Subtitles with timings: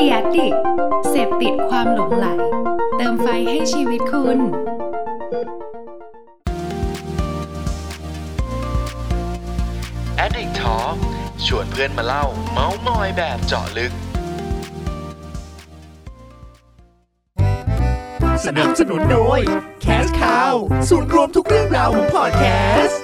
[0.00, 0.48] ดียดิ
[1.08, 2.26] เสพติดความหลงไหล
[2.96, 4.38] เติมไฟให้ชีวิตคุณ
[10.24, 10.96] Addict Talk
[11.46, 13.92] ชวนเพื่อนมาเล่า เมาส์มอยแบบเจาะลึก
[18.44, 19.40] สนับสนุนโดย
[19.84, 20.54] Cash Cow
[20.88, 22.44] ศูนย์รวมทุกเรื่องราวของพอดแค
[22.84, 23.00] สต์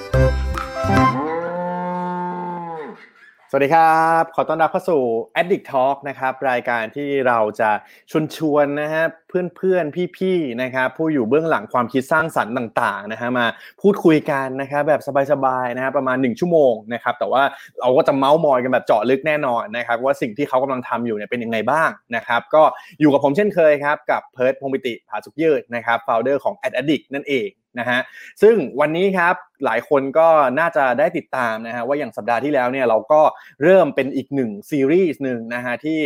[3.49, 5.01] สวัสดีครับ ขอต้อนรับเข้าสู่
[5.41, 7.69] Addict Talk นะครับ รายการที่เราจะ
[8.11, 9.85] ชวนชวนนะฮะเพื่อนเพื่อน
[10.17, 13.45] พี่ๆนะครับผู้อยู่เบื้องหลังความคิดสร้างสรรค์ต่างๆนะฮะมา
[13.81, 17.43] พูดคุยกันนะครับแบบสบายๆนะฮะประมาณ 1 ชั่วโมงนะครับแต่ว่า
[17.79, 22.63] เราก็จะเมาส์มอยกันแบบเจาะลึกแน่นอนนะครับว่าสิ่งที่เขากำลังทำอยู่เนี่ยเป็นยังไงบ้างนะครับก็
[22.99, 27.99] อยู่กับผมเช่นเคยครับกับเพิร์ดพงปิติผาสุกยืดนะครับ founder ของ Ad Addict นั่นเอง นะฮะ
[28.41, 30.27] ซึ่งวันนี้ครับหลายคนก็
[30.59, 33.21] น่าจะได้ติดตามนะฮะว่าอย่างสัปดาห์ที่แล้วเนี่ยเราก็
[33.63, 35.99] เริ่มเป็นอีกหนึ่งซีรีส์หนึ่งนะฮะที่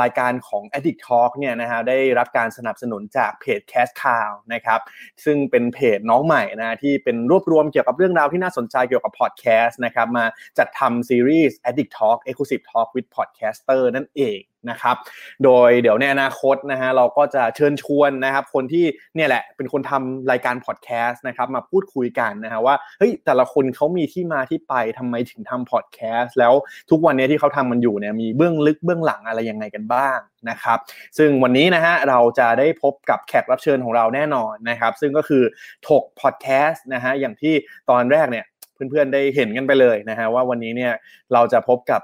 [0.00, 4.80] รายการของ Addict Talk เนี่ยนะฮะได้รับการสนับสนุนจากเพจ Cast Cow นะครับ
[5.24, 10.24] ซึ่งเป็นเพจน้องใหม่นะที่เป็นรวบรวมเกี่ยวกับเรื่องราวที่น่าสนใจเกี่ยวกับพอดแคสต์นะครับมา
[10.58, 14.38] จัดทำซีรีส์ Addict Talk Exclusive Talk with Podcaster นั่นเอง
[14.70, 14.96] นะครับ
[15.44, 26.52] โดยเดี๋ยวในอนาคตนะฮะเราก็จะเชิญชวนนะครับ คนที่เนี่ยแหละเป็นคนทำรายการพอดแคสต์นะครับมาพูดคุยกันนะฮะว่าเฮ้ยแต่ละคนเขามีที่มาที่ไปทำไมถึงทำพอดแคสต์แล้ว
[26.90, 30.18] ทุกวันนี้ที่เขาทำมันอยู่เนี่ยมีเบื้องลึกเบื้องหลังอะไรยังไงกันบ้าง
[30.50, 30.78] นะครับ
[31.18, 35.42] ซึ่งวันนี้นะฮะเราจะได้พบกับแขกรับเชิญของเราแน่นอนนะครับ ซึ่งก็คือ
[35.88, 37.54] ถกพอดแคสต์นะฮะอย่างที่
[37.90, 38.44] ตอนแรกเนี่ย
[38.90, 40.92] เพื่อนๆได้เห็นกันไปเลยนะฮะว่าวันนี้เนี่ย
[41.32, 42.00] เราจะพบกับ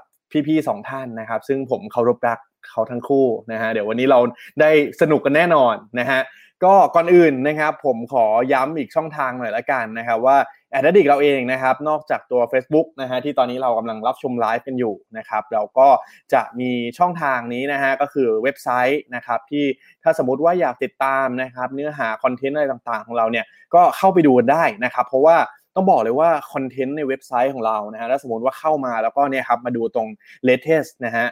[0.47, 4.19] พี่ๆสองท่านนะครับ ซึ่งผมเคารพรัก เขาทั้งคู่นะฮะเดี๋ยววันนี้เรา
[4.61, 4.71] ได้
[5.01, 6.21] สนุกกันแน่นอนนะฮะ
[6.65, 10.37] ก็ก่อนอื่นนะครับผมขอย้ำอีกช่องทางหน่อยละกันนะครับว่า
[10.71, 15.87] แอดดิกเราเองนะครับนอกจากตัว Facebook นะฮะที่ตอนนี้เรากำลังรับชมไลฟ์กันอยู่นะครับเราก็
[16.33, 19.65] จะมีช่องทางนี้นะฮะก็คือเว็บไซต์นะครับที่
[20.03, 25.37] ถ้าสมมติว่าอยากติดตามนะครับเนื้อหา content อะไรต่างๆ ของเราเนี่ยก็เข้าไปดูได้นะครับเพราะว่า
[25.77, 30.07] ต้องบอกเลยว่า content ในเว็บไซต์ของเรานะฮะถ้าสมมติว่าเข้ามาแล้วก็เนี่ยครับมาดูตรง
[30.47, 31.25] latest นะฮะ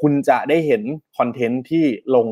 [0.00, 0.82] คุณจะได้เห็น
[1.18, 1.84] คอนเทนต์ที่
[2.14, 2.26] ลง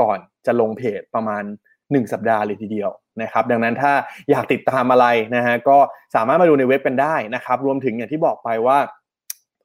[0.00, 1.44] ก่อนจะลงเพจประมาณ
[1.76, 2.90] 1 สัปดาห์เลยทีเดียว
[3.22, 3.92] นะครับ ดังนั้นถ้า
[4.30, 5.06] อยากติดตามอะไร
[5.36, 5.78] นะฮะก็
[6.14, 8.78] สามารถมาดูในเว็บกันได้นะครับ รวมถึงอย่างที่บอกไปว่า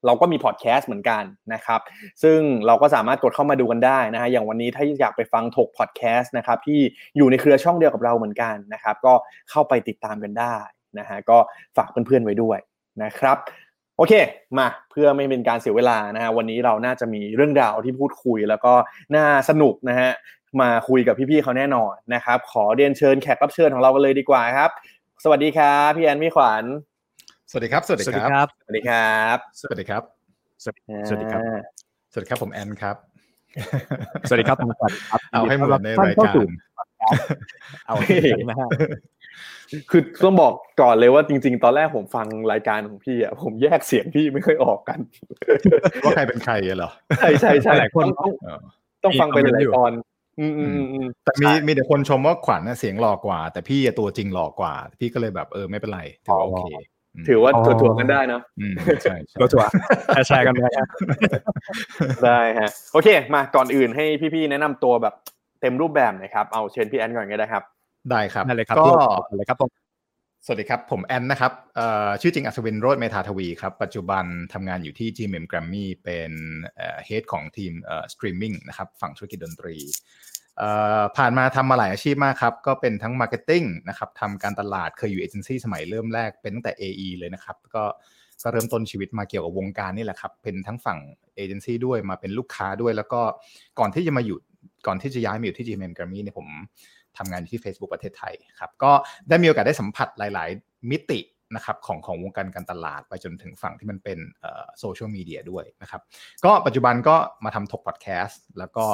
[0.06, 1.79] เราก็มีพอดแคสต์เหมือนกันนะครับ
[2.24, 6.79] ซึ่งเราก็สามารถกดเข้ามาดูกันได้นะฮะ อย่างวันนี้ถ้าอยากไปฟังถกพอดแคสต์นะครับที่
[7.18, 9.13] อยู่ในเครือช่องเดียวกับเราเหมือนกันนะครับ ก็
[9.50, 10.56] เข้าไปติดตามกันได้
[11.00, 11.38] นะฮะ ก็
[11.78, 12.59] ฝากเพื่อนๆไว้ด้วย
[13.03, 13.38] นะครับ
[14.01, 14.16] โอเค
[14.57, 18.73] มาเพื่อไม่เป็นการเสียเวลานะฮะวันนี้เราน่าจะมีเรื่องราวที่พูดคุย แล้วก็
[19.16, 20.12] น่าสนุกนะฮะ
[20.62, 24.69] มาคุยกับพี่ๆเขาแน่นอนนะครับ ขอเรียนเชิญแขกรับเชิญของเรากันเลยดีกว่าครับ
[25.23, 26.63] สวัสดีครับพี่แอนพี่ขวัญ
[27.51, 30.01] สวัสดีครับสวัสดีครับบสวัสดีครับ สวัสดีครับ
[31.07, 31.59] สวัสดีครับอ่า
[32.11, 32.95] สวัสดีครับผมแอนครับ
[34.28, 36.35] สวัสดีครับผมขวัญครับเอาให้เหมือนในรายการ
[37.88, 38.69] เอาให้เหมือนนะฮะ
[39.92, 45.00] คือต้องบอกก่อนเลยว่าจริง ๆ ตอนแรกผมฟังรายการของพี่อะผมแยกเสียงพี่ไม่ค่อยออกกัน
[46.03, 48.59] ว่าใครเป็นใครอะเหรอใช่ใช่ใช่หลายคนต้องเออ
[49.03, 49.91] ต้องฟังไปหมีคอมเมนต์ลายอยู่ๆตอน
[50.40, 56.64] อืมอืมอืมอืมแต่มีมีแต่คนชมว่าขวัญน่ะเสียงหล่อกว่า แต่พี่อะตัวจริงหล่อกว่า พี่ก็เลยแบบเออไม่เป็นไรถือว่าโอเค
[57.22, 59.72] มถือว่าถั่วๆกันได้เนอะอืมใช่ใช่รถทัวร์
[60.28, 60.88] แชร์กันไปนะ
[62.25, 65.14] ได้ฮะโอเค มาก่อนอื่นให้พี่ๆแนะนำตัวแบบ
[65.62, 67.64] เต็มรูปแบบหน่อยครับเอาเชิญพี่แอนก่อนก็ได้ครับ
[68.09, 69.69] ได้ครับนั่นเลยครับก็พี่เลยครับผม
[70.45, 76.31] สวัสดีครับ ผมแอนนะครับเอ่อชื่อจริงอัศวินโรจน์เมธาทวีครับ ปัจจุบันทำงานอยู่ที่ GMM Grammy เป็น
[77.06, 79.75] head ของทีมเอ่อสตรีมมิ่งนะครับฝั่งธุรกิจดนตรี
[80.57, 80.69] เอ่
[81.00, 87.84] อผ่านมาทำมาหลายอาชีพมากครับ ก็เป็นทั้ง marketing นะครับทำการตลาดเคยอยู่เอเจนซี่สมัยเริ่มแรกเป็นตั้งแต่ AE เลยนะครับ ก็
[88.44, 91.00] ก็เริ่มต้นชีวิตมาเกี่ยวกับวงการนี่แหละครับ เป็นทั้งฝั่ง
[91.35, 93.22] เอเจนซี่ด้วยมาเป็นลูกค้าด้วย แล้วก็
[93.79, 94.38] ก่อนที่จะมาอยู่
[94.88, 96.47] ก่อนที่จะย้ายมาอยู่ที่ GMM Grammy เนี่ยผม
[97.17, 98.91] ทำงานอยู่ที่ Facebook ประเทศไทยครับก็
[99.29, 101.19] ได้มีโอกาสได้สัมผัสหลาย ๆ มิติ
[101.55, 104.19] นะครับของของวงการการตลาดไปจนถึงฝั่งที่มันเป็น
[104.79, 106.01] โซเชียลมีเดียด้วยนะครับ
[106.45, 108.85] ก็ปัจจุบันก็มาทำถกพอดแคสต์แล้วก็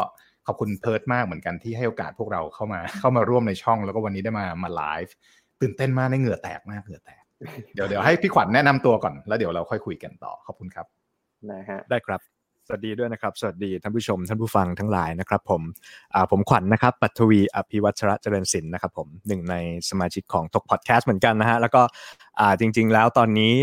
[0.48, 5.14] ขอบคุณเพิร์ดมากเหมือนกันที่ให้โอกาสพวกเราเข้ามาเข้ามาร่วมในช่อง แล้วก็วันนี้ได้มามาไลฟ์
[5.62, 7.24] ตื่นเต้นมากได้เหงื่อแตกมากเหงื่อแตก
[7.74, 10.86] เดี๋ยวเดี๋ยวให้พี่ขวัญแนะนำตัวก่อนแล้วเดี๋ยวเราค่อยคุยกันต่อขอบคุณครับ
[11.52, 12.37] นะฮะได้ครับ
[12.70, 15.62] สวัสดีด้วยนะครับ สวัสดีท่านผู้ชม ท่านผู้ฟังทั้งหลายนะครับ ผม
[16.14, 19.56] อ่าผมขวัญนะครับ ปัทวีอภิวัชระเจริญศิลป์นะครับ ผมหนึ่งใน
[19.90, 21.82] สมาชิกของถกพอดแคสต์เหมือนกันนะฮะแล้วก็
[22.40, 23.54] อ่าจริง ๆ แล้วตอนนี้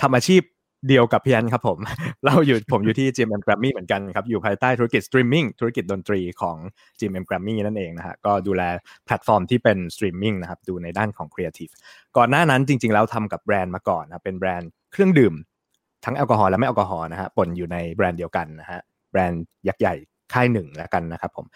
[0.00, 0.42] ทำอาชีพ
[0.88, 1.78] เดียวกับพี่แอนครับผม
[2.26, 6.56] เราอยู่ผมอยู่ที่ GMM Grammy เหมือนกันครับ อยู่ภายใต้ธุรกิจสตรีมมิ่งธุรกิจดนตรีของ
[6.98, 8.62] GMM Grammy นั่นเองนะฮะก็ดูแล
[9.06, 11.68] แพลตฟอร์มที่เป็นสตรีมมิ่งนะครับดูในด้านของครีเอทีฟ
[12.16, 15.34] ก่อนหน้านั้นจริง ๆ แล้วทำกับแบรนด์มาก่อนนะเป็นแบรนด์เครื่องดื่ม
[16.04, 18.80] ทั้งแอลกอฮอล์และไม่แอลกอฮอล์นะฮะปนอยู่ในแบรนด์เดียวกันนะฮะ
[19.10, 19.94] แบรนด์ยักษ์ใหญ่
[20.32, 21.46] ค่ายหนึ่งแล้วกันนะครับผม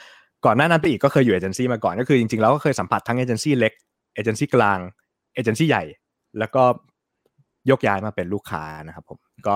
[0.45, 3.73] ก่อนหน้านั้นไปอีกก็เคยอยู่เอเจนซี่มาก่อนก็คือจริงๆแล้วก็เคยสัมผัสทั้งเอเจนซี่เล็ก
[4.15, 4.79] เอเจนซี่กลาง
[5.35, 5.85] เอเจนซี่ใหญ่
[6.39, 6.63] แล้วก็
[7.71, 9.55] โยกย้ายมาเป็นลูกค้านะครับผมก็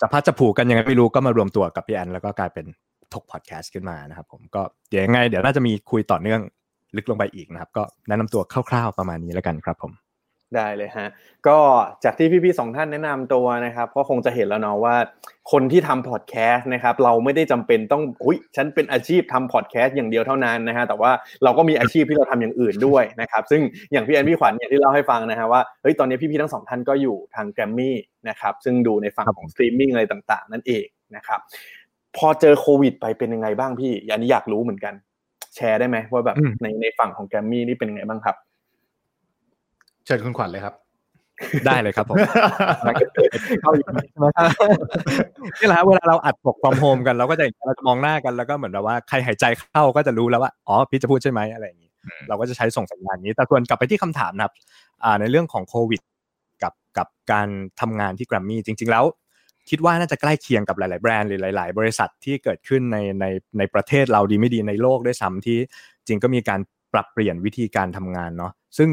[0.00, 2.66] จับพลัดจับผลูกันยังไงไม่รู้ก็มารวมตัวกับพี่แอนแล้วก็กลายเป็น
[3.12, 6.40] ทกพอดแคสต์ขึ้นมานะครับผมก็เดี๋ยวยังไง เดี๋ยวน่าจะมีคุยต่อเนื่อง
[6.96, 9.92] ลึกลงไปอีกนะครับ ก็แนะนำตัวคร่าวๆประมาณนี้แล้วกันครับผม
[10.56, 11.08] ได้เลยฮะ
[11.48, 11.58] ก็
[12.04, 14.96] จากที่พี่ๆสองท่านแนะนำตัวนะครับ ก็คงจะเห็นแล้วเนาะว่า
[15.52, 21.10] คนที่ทำพอดแคสต์นะครับเราไม่ได้จำเป็นต้องอุ้ยฉันเป็นอาชีพทำพอดแคสต์อย่างเดียวเท่านั้นนะฮะแต่ว่า
[21.44, 23.62] เราก็มีอาชีพที่เราทำอย่างอื่นด้วยนะครับซึ่ง
[23.92, 27.96] อย่างพี่แอนพี่ขวัญอย่างที่เล่าให้ฟังนะฮะว่าเฮ้ยตอนนี้พี่ๆทั้งสองท่านก็อยู่ทางแกรมมี่
[28.28, 31.40] นะครับซึ่งดูในฝั่งของสตรีมมิ่งอะไรต่างๆ นั่นเองนะครับ
[32.16, 34.94] พอเจอโควิด ไปเป็นยังไงบ้างพี่อันนี้อยากรู้เหมือนกัน
[35.56, 38.36] แชร์ได้ไหมว่าแบบอืมในในฝั่งของแกรมมี่นี่เป็นยังไงบ้างครับ
[40.06, 40.74] เชิญคุณขวัญเลยครับ
[41.66, 42.16] ได้เลยครับผม
[43.62, 44.26] เข้าอย่างนี้ใช่ไหม
[45.60, 54.52] นี่แหละฮะเวลาเราอัดปกความโฮมกันเราก็จะเราจะมองหน้ากันแล้วก็เหมือนแบบว่าใครหายใจเข้าก็จะรู้แล้วว่าอ๋อพี่จะพูดใช่ไหมอะไรอย่างนี้อืมเราก็จะใช้ส่งสัญญาณนี้ แต่ส่วนกลับไปที่คำถามนะครับ
[55.04, 56.00] อ่าในเรื่องของโควิด
[56.62, 57.48] กับกับการ
[57.80, 59.04] ทำงานที่แกรมมี่จริง ๆ แล้ว
[59.70, 63.26] คิดว่าน่าจะใกล้เคียงกับหลาย ๆ แบรนด์หรือหลาย ๆ บริษัทที่เกิดขึ้นในใน
[63.58, 65.58] ในประเทศเราดีไม่ดีในโลกด้วยซ้ำที่
[66.06, 66.60] จริงก็มีการ
[66.92, 68.88] ปรับเปลี่ยนวิธีการทำงานเนาะซึ่ง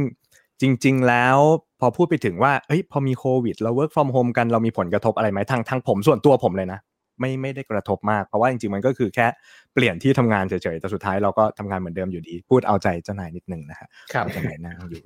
[0.61, 1.37] จริง ๆ แล้ว
[1.79, 6.79] พอพูดไปถึงว่าเฮ้ยพอมีโควิดเรา work from home กันเรามีผลกระทบอะไรไหมทางทางผมส่วนตัวผมเลยนะ
[7.19, 9.27] ไม่ไม่ได้กระทบมากเพราะว่าจริงๆมันก็คือแค่
[9.73, 15.01] เปลี่ยนที่ทำงานเฉยๆแต่สุดท้ายเราก็ทำงานเหมือนเดิมอยู่ดี พูดเอาใจเจ้านายนิดนึงนะฮะครับเจ้านายนั่งอยู่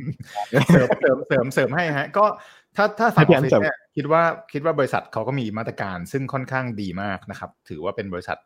[0.69, 2.25] เสริมเสริมเสริมเสริมให้ฮะก็
[2.75, 4.23] ถ้าถ้าฝั่งอให้พี่ออัฟนฟิศเสริมเนี่ยคิดว่า
[4.53, 8.38] คิดว่าบริษัทเขาก็มีมาตรการซึ่งค่อนข้างดีมากนะครับ ถือว่าเป็นบริษัท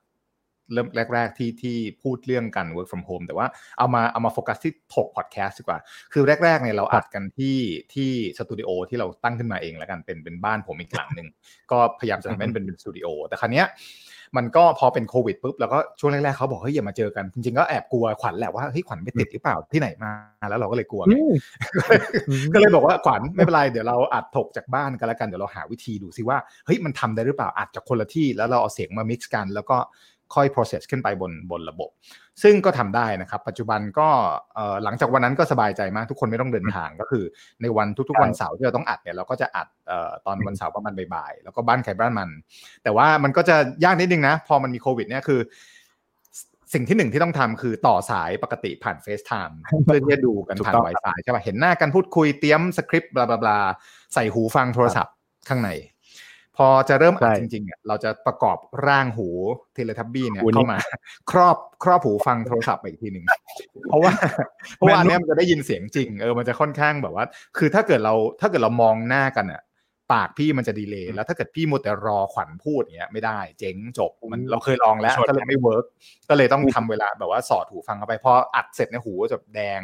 [0.73, 3.47] เริ่มแรก ๆ ที่ที่พูดเรื่องกัน work from home แต่ว่า
[3.77, 5.79] เอามาเอามาโฟกัสที่ถกพอดแคสต์ดีกว่า
[6.13, 7.57] คือแรกๆเนี่ยเราอัดกันที่
[7.93, 11.27] ที่สตูดิโอที่เราตั้งขึ้นมาเองแล้วกันเป็นเป็นบ้านผมอีกหลังหนึ่ง
[11.71, 13.67] ก็พยายามจะทำให้มันเป็นเป็นสตูดิโอแต่คราวเนี้ย
[14.37, 20.11] มันก็พอเป็นโควิดปุ๊บแล้วก็ช่วงแรกๆเขาบอกเฮ้ยอย่ามาเจอกัน จริงๆก็แอบกลัวขวัญแหละว่าเฮ้ยขวัญไปติดหรือเปล่าที่ไหนมา
[20.49, 21.13] แล้วเราก็เลยกลัวไง
[22.53, 29.77] ก็เลยบอกว่าขวัญไม่เป็นไรเดี๋ยวเราอัดถกจากบ้านกันแล้วกันเดี๋ยวเราหาวิธีดูซิว่าเฮ้ยมันทำได้หรือเปล่าอัดจากคนละที่ แล้วเราเอาเสียงมา mix กัน แล้วก็
[30.35, 31.89] ค่อย process ขึ้นไปบนบนระบบ
[32.43, 34.09] ซึ่งก็ทำได้นะครับ ปัจจุบันก็
[34.55, 37.23] เอ่อหลังจากวันนั้นก็สบายใจมากทุกคนไม่ต้องเดินทางก็คือ
[37.61, 42.29] ในวันทุกๆวันเสาร์ที่เราต้องอัดเนี่ยเราก็จะอัดเอ่อตอนวันเสาร์ประมาณบ่ายๆแล้วก็บ้านใครบ้านมัน
[42.83, 45.41] แต่ว่ามันก็จะยากนิดนึงนะ พอมันมีโควิดเนี่ยคือ
[46.73, 53.59] สิ่งที่หนึ่งที่ต้องทำคือต่อสายปกติผ่าน FaceTime เพื่อที่จะดูกันถูกผ่านต้อง Wi-Fi ใช่ป่ะเห็นหน้ากันพูดคุยเตรียม script blah blah blah
[54.13, 55.15] ใส่หูฟังโทรศัพท์
[55.49, 55.69] ข้างใน
[56.57, 58.57] พอจะเริ่มอัดใช่จริงๆเนี่ยเราจะประกอบ
[58.87, 59.29] ร่างหู
[59.73, 60.77] เทเลทับบี้เนี่ยหูนี้เข้ามา
[61.31, 63.25] ครอบครอบหูฟังโทรศัพท์ไปอีกทีหนึ่ง
[63.89, 64.11] เพราะว่า
[64.75, 67.25] เพราะว่าอันเนี้ยมันจะได้ยินเสียงจริงเออมันจะค่อนข้างแบบว่า
[67.57, 69.61] คือถ้าเกิดเราถ้าเกิดเรามองหน้ากันอะ
[70.13, 75.85] ปากพี่มันจะ delay แล้วถ้าเกิดพี่มัวแต่รอขวัญพูดอย่างเงี้ยไม่ได้เจ๊งจบมันเราเคยลองแล้วชนก็เลยไม่ work
[76.29, 79.81] ก็เลยต้องทำเวลาแบบว่าสอดหูฟังเข้าไปพออัดเสร็จในยหูก็จะแดง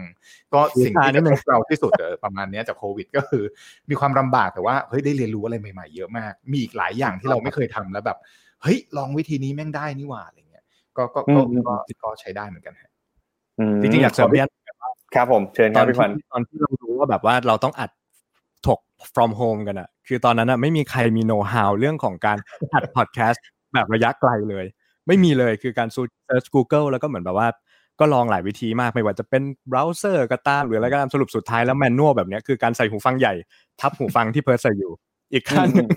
[0.53, 3.43] ก็สิ่งที่กระทบเราที่สุดเออประมาณเนี้ยจากโควิด ก็คือ
[3.89, 8.17] มีความลำบากแต่ว่าเฮ้ยได้เรียนรู้อะไรใหม่ๆเยอะมาก มีอีกหลายอย่างที่เราไม่เคยทำแล้วแบบ
[8.63, 10.63] เฮ้ยลองวิธีนี้แม่งได้นี่หว่าอะไรเงี้ย
[10.97, 11.73] ก็ก็ก็อืมก็
[12.03, 12.91] ก็ใช้ได้เหมือนกันฮะ
[13.73, 14.51] มจริงๆอยากเสริมพี่อัน
[15.15, 17.89] ครับผมเชิญคตรัอบนพี่ขวัญที่ตอนที่เรารู้ว่าแบบว่าเราต้องอัด
[18.67, 18.79] ถก
[19.13, 22.37] from home กันอะคือตอนนั้นอะไม่มีใครมี know how เรื่องของการ
[22.73, 23.37] อัด podcast
[23.73, 24.65] แบบระยะไกลเลย
[25.07, 27.47] ไม่มีเลยคือการ search Google แล้วก็เหมือนแบบว่า
[27.99, 33.33] ก็ลองหลายวิธีมากไม่ว่าจะเป็นเบราว์เซอร์ก็ตามหรืออะไรก็ตามสรุปสุดท้ายแล้ว manual แบบเนี้ยคือการใส่หูฟังใหญ่
[33.81, 34.91] ทับหูฟังที่เพิร์สใส่อยู่
[35.33, 35.87] อีกข้างหนึ่ง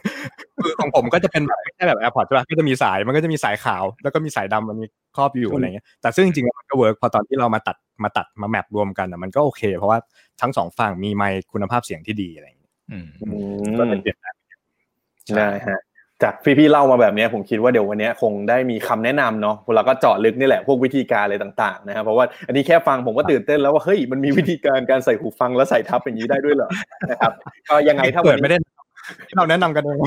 [0.62, 4.86] คือของผมก็จะเป็นแบบไม่ใช่แบบ AirPods ใช่ปะก็จะมีสายมันก็จะมีสายขาว แล้วก็มีสายดำมันมี
[5.16, 9.98] ครอบอยู่อะไรเงี้ยแต่ซึ่งจริงๆแล้วมันก็ work พอตอนที่เรามาตัดมาตัดมา map รวมกันอะมันก็โอเค เพราะว่า
[10.40, 12.46] ทั้งสองฝั่งมีไมค์คุณภาพเสียงที่ดีอะไร
[12.88, 14.34] อย่างเงี้ยอืมอืก็มเป็นเปลี่ยนแปลง
[15.36, 15.80] ได้ฮะ
[16.22, 26.70] จากพี่ๆเล่ามาแบบเนี้ยผมคิดว่าเดี๋ยววันเนี้ยคงได้มีคำแนะนำเนาะแล้วก็เจาะลึกนี่แหละพวกวิธีการอะไรต่างๆนะครับเพราะว่าอันนี้แค่ฟังผมก็ตื่นเต้นแล้วว่าเฮ้ยมันมีวิธีการการใส่หูฟังแล้วใส่ทับอย่างนี้ได้ด้วยเหรอ
[27.10, 27.32] นะครับ
[27.68, 28.58] ก็ยังไงถ้าเปิวัดนไม่นี้ได้
[29.28, 29.98] ที่เราแนะนำกันเอง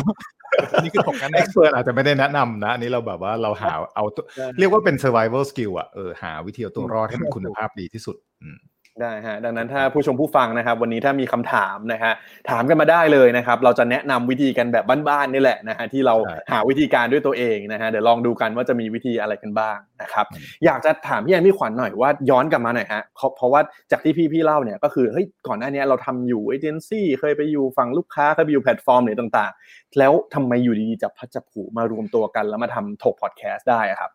[0.83, 4.23] นี่คือถกกันเอ็กซ์เพรสอาจจะไม่ได้แนะนำนะอันนี้เราแบบว่าเราหาเอาตัว
[4.59, 8.57] เรียกว่าเป็น survival skill อะเออหาวิธีเอาตัวรอดให้มันคุณภาพดีที่สุดอืม
[9.01, 12.13] ได้ฮะดังนั้นถ้าผู้ชมผู้ฟังนะครับ วันนี้ถ้ามีคำถามนะฮะ
[12.49, 34.11] ถามกันมาได้เลยนะครับ เราจะแนะนำวิธีกันแบบบ้านๆนี่แหละนะฮะที่เราใช่หาวิธีการด้วยตัวเองนะฮะเดี๋ยวลองดูกันว่าจะมีวิธีอะไรกันบ้างนะครับอืมอยากจะถามพี่แอนพี่ขวัญหน่อยว่าย้อนกลับมาหน่อยฮะเพราะเพราะว่าจากที่พี่พี่เล่าเนี่ยก็คือเฮ้ยก่อนหน้านี้เราทำอยู่เอเจนซี่เคยไปอยู่ฝั่งลูกค้าเคยไปอยู่แพลตฟอร์มไหนต่าง ๆ แล้วทำไมอยู่ดีๆจับพัดจับผูมารวมตัวกันแล้วมาทำถกพอดแคสต์ได้อะครับ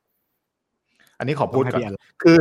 [1.18, 2.38] อันนี้ขอพูดก่อต้องให้พี่แอนนคือ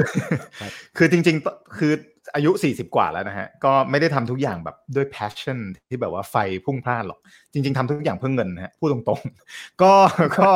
[0.60, 1.94] ครับคือจริง ๆ คือ
[2.36, 7.20] อายุ 40 กว่าแล้วนะฮะ ก็ไม่ได้ทำทุกอย่างแบบด้วย passion ที่แบบว่าไฟพุ่งพล่านหรอก
[7.54, 9.94] จริง ๆทำทุกอย่างเพื่อเงินนะฮะ พูดตรงๆ ก็
[10.38, 10.50] ก็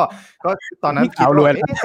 [0.44, 0.50] ก็
[0.84, 1.82] ตอนนั้นนี่ข่าวรวยเอ๊ะท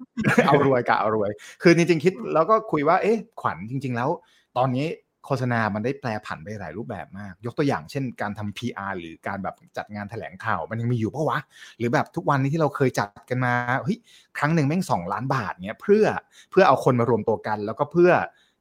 [0.00, 1.30] ำเอารวยกะเอารวย
[1.62, 4.08] คือจริง ๆ คิดแล้วก็คุยว่า เอ๊ะ ขวัญจริง ๆ แล้ว
[4.56, 4.86] ตอนนี้
[5.26, 11.38] โฆษณามันได้แปลผันไปหลายรูปแบบมาก ยกตัวอย่างเช่นการทำ PR หรือการแบบจัดงานแถลงข่าว มันยังมีอยู่ปะวะ
[11.78, 13.52] หรือแบบทุกวันนี้ที่เราเคยจัดกันมา
[13.84, 13.98] เฮ้ย
[14.38, 16.04] ครั้งหนึ่งแม่งสองล้านบาทเนี้ยเพื่อ
[16.50, 18.10] เพื่อเอาคนมารวมตัวกัน แล้วก็เพื่อ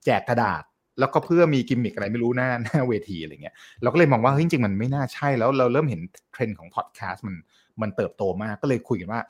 [0.05, 0.63] แจกกระดาษ
[0.99, 7.35] แล้วก็เพื่อมีกิมมิคอะไรไม่รู้หน้าหน้าเวทีอะไรเงี้ยเราก็เลยมองว่าเฮ้ยจริงๆมันไม่น่าใช่แล้วเราเริ่มเห็นเทรนด์ของพอดแคสต์มัน
[7.81, 9.21] มันเติบโตมากก็เลยคุยกันว่า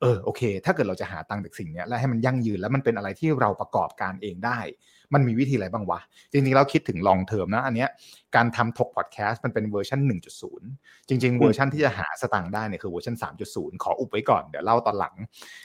[0.00, 4.58] เออโอเค ถ้าเกิดเราจะหาตังค์จากสิ่งเนี้ยแล้วให้มันยั่งยืนแล้วมันเป็นอะไรที่เราประกอบการเองได้
[5.14, 6.00] มันมีวิธีอะไรบ้างวะ
[6.32, 7.88] จริงๆเราคิดถึง long term นะอันเนี้ย
[8.36, 10.00] การทำทกพอดแคสต์มันเป็นเวอร์ชัน
[10.54, 13.16] 1.0 จริง ๆ เวอร์ชันที่จะหาสตางค์ได้เนี่ยคือเวอร์ชัน
[13.50, 15.14] 3.0 ขออุบไว้ก่อนเดี๋ยวเล่าตอนหลัง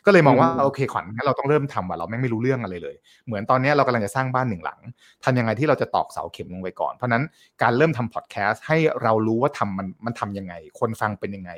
[0.05, 2.95] ก็เลยมองว่าโอเคขวัญงั้นเราต้องเริ่มทำว่ะเราแม่งไม่รู้เรื่องอะไรเลย
[3.27, 4.79] เหมือนตอนเนี้ยเรากำลังจะสร้างบ้านหนึ่งหลัง
[5.23, 7.23] ทำยังไงที่เราจะตอกเสาเข็มลงไปก่อน เพราะนั้น
[7.61, 11.51] การเริ่มทำพอดแคสต์ให้เรารู้ว่าทำมันมันทำยังไง คนฟังเป็นยังไง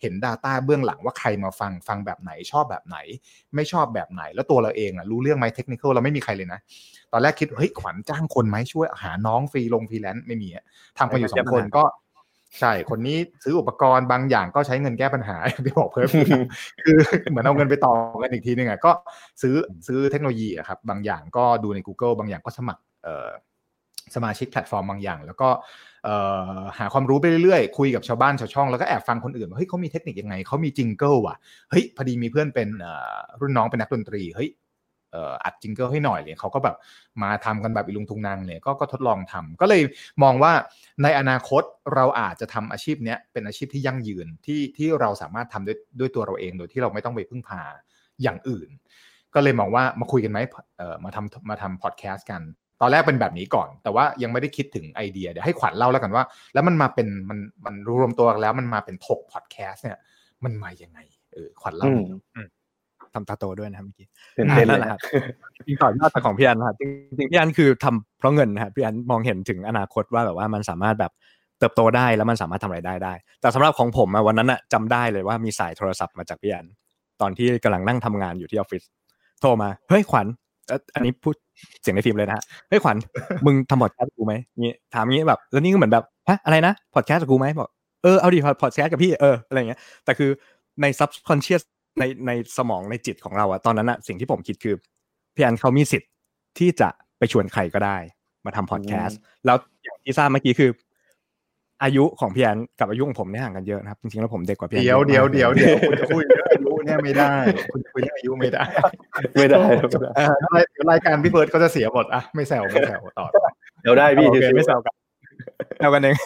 [0.00, 2.98] เห็น Data เบื้องหลังว่าใครมาฟังฟังแบบไหนชอบแบบไหน
[3.54, 6.60] ไม่ชอบแบบไหน แล้วตัวเราเองอะรู้เรื่องไหมเทคนิคเราไม่มีใครเลยนะ
[7.12, 10.64] ตอนแรกคิดเฮ้ยขวัญจ้างคนไหมช่วยหาน้องฟรีลงฟรีแลนซ์ไม่มีอะ
[10.98, 11.84] ทำกันอยู่สองคนก็
[12.60, 16.08] ใช่ คนนี้ซื้ออุปกรณ์บางอย่างก็ใช้เงินแก้ปัญหาที่บอกเพิ่ม
[16.84, 16.96] คือ
[17.30, 17.92] เหมือนเอาเงินไปต่อ
[18.22, 18.92] กันอีกทีนึงอะก็
[19.42, 19.54] ซื้อ
[19.86, 23.28] ซื้อเทคโนโลยีอะครับ บางอย่างก็ดูใน Google บางอย่างก็สมัครเอ่อ
[24.14, 25.66] สมาชิกแพลตฟอร์มบางอย่าง แล้วก็เอ่อ
[26.78, 31.36] หาความรู้ไปเรื่อยๆ คุยกับชาวบ้านชาวช่องแล้วก็แอบฟังคนอื่นว่าเฮ้ยเขามีเทคนิคยังไงเขามี jingle ว่ะ
[31.70, 32.68] เฮ้ยพอดีมีเพื่อนเป็น
[33.40, 34.50] รุ่นน้องเป็นนักดนตรีเฮ้ย
[35.44, 36.76] อัด jingle ให้หน่อยเลยเขาก็แบบ
[37.22, 39.82] มาทำกันแบบอีลุงทุงนางเลยก็ก็ทดลองทำก็เลย
[40.22, 40.52] มองว่า
[41.02, 41.62] ในอนาคต
[41.94, 47.62] เราอาจจะทำอาชีพเนี้ยเป็นอาชีพที่ยั่งยืนที่ที่เราสามารถทำด้วยด้วยตัวเราเองโดยที่เราไม่ต้องไปพึ่งพา
[48.22, 48.68] อย่างอื่น
[49.34, 50.38] ก็เลยมองว่ามาคุยกันไหม
[50.78, 52.42] เออมาทำมาทำพอดแคสต์กัน
[52.82, 56.24] ตอนแรกเป็นแบบนี้ก่อน แต่ว่ายังไม่ได้คิดถึงไอเดียเดี๋ยวให้ขวัญเล่าแล้วกันว่า
[56.54, 59.98] แล้วมันมาเป็นมันมันรวมตัวกันแล้วมันมาเป็นถกพอดแคสต์เนี่ย
[60.44, 60.98] มันมายังไง
[61.32, 62.48] เออขวัญเล่าหน่อย
[63.14, 65.00] ทำตาโตด้วยนะครับเมื่อกี้เป็นเต้นเลนั่นแหละนะครับ
[65.66, 66.82] จริงต่อยอดจากของพี่อันนะครับจ
[67.20, 71.12] ริงๆพี่อันคือทำเพราะเงินนะครับพี่อันมองเห็นถึงอนาคตว่าแบบว่ามันสามารถแบบ
[71.58, 76.66] เติบโตได้แล้วมันสามารถทำรายได้ได้ แต่สำหรับของผมอะวันนั้นอะจำได้เลยว่ามีสายโทรศัพท์มาจากพี่อัน
[77.20, 78.82] ตอนที่กำลังนั่งทำงานอยู่ที่ออฟฟิศ
[79.40, 80.26] โทรมาเฮ้ยขวัญ
[80.68, 81.34] เอ่ออันนี้พูด
[81.82, 82.96] เสียงในฟิล์มเลยนะฮะเฮ้ยขวัญ
[83.46, 87.68] มึงทำพอดแคสต์กับกูไหมงี้ถามงี้แบบ แล้วนี่ก็เหมือนแบบฮะอะไรนะพอดแคสต์กับกูไหมบอก
[88.02, 90.30] เออเอาดิพอดแคสต์กับพี่เอออะไรอย่างเงี้ยแต่คือ
[90.82, 91.62] ใน subconscious
[91.98, 94.74] ในในสมองในจิตของเราอะตอนนั้นอะสิ่งที่ผมคิดคือ
[95.34, 96.10] พี่อันเขามีสิทธิ์
[96.58, 96.88] ที่จะ
[97.18, 97.96] ไปชวนใครก็ได้
[98.44, 100.70] มาทำพอดแคสต์แล้วอย่างที่ทราบเมื่อกี้คือ
[101.84, 107.32] อายุของพี่อันกับอายุของผมเนี่ยห่างกันเยอะนะครับจริงๆแล้วผมเด็กกว่าพี่อันเดี๋ยวอะมากเดี๋ยวเดี๋ยวเดี๋ยวคุณจะคุยเรื่องอายุเนี่ยไม่ได้
[107.72, 108.64] คุณคุยเรื่องอายุไม่ได้
[109.36, 109.62] ไม่ได้
[110.16, 113.26] เออเดี๋ยวรายการพี่เฟิร์สก็จะเสียหมดอะไม่แซวไม่แซวต่อ
[113.82, 114.94] เดี๋ยวได้พี่โอเคชิวๆไม่แซวกัน
[115.78, 116.16] แซวกันเอง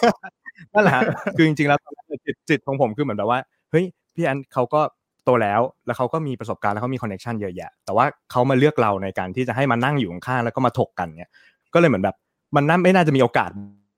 [0.73, 1.03] นั่นแหละฮะ
[1.37, 3.39] คือจริงๆแล้วตอนแรกจิตจิตของผมคือเหมือนแบบว่า
[3.71, 3.85] เฮ้ย
[4.15, 4.81] พี่อันเขาก็
[5.25, 11.31] โตแล้วแล้วเขาก็มีประสบการณ์แล้วเขามี connection เยอะแยะแต่ว่าเขามาเลือกเราในการที่จะให้มานั่งอยู่ข้างๆแล้วก็มาถกกันเนี่ย
[11.73, 12.15] ก็เลยเหมือนแบบ
[12.55, 13.49] มันน่าไม่น่าจะมีโอกาส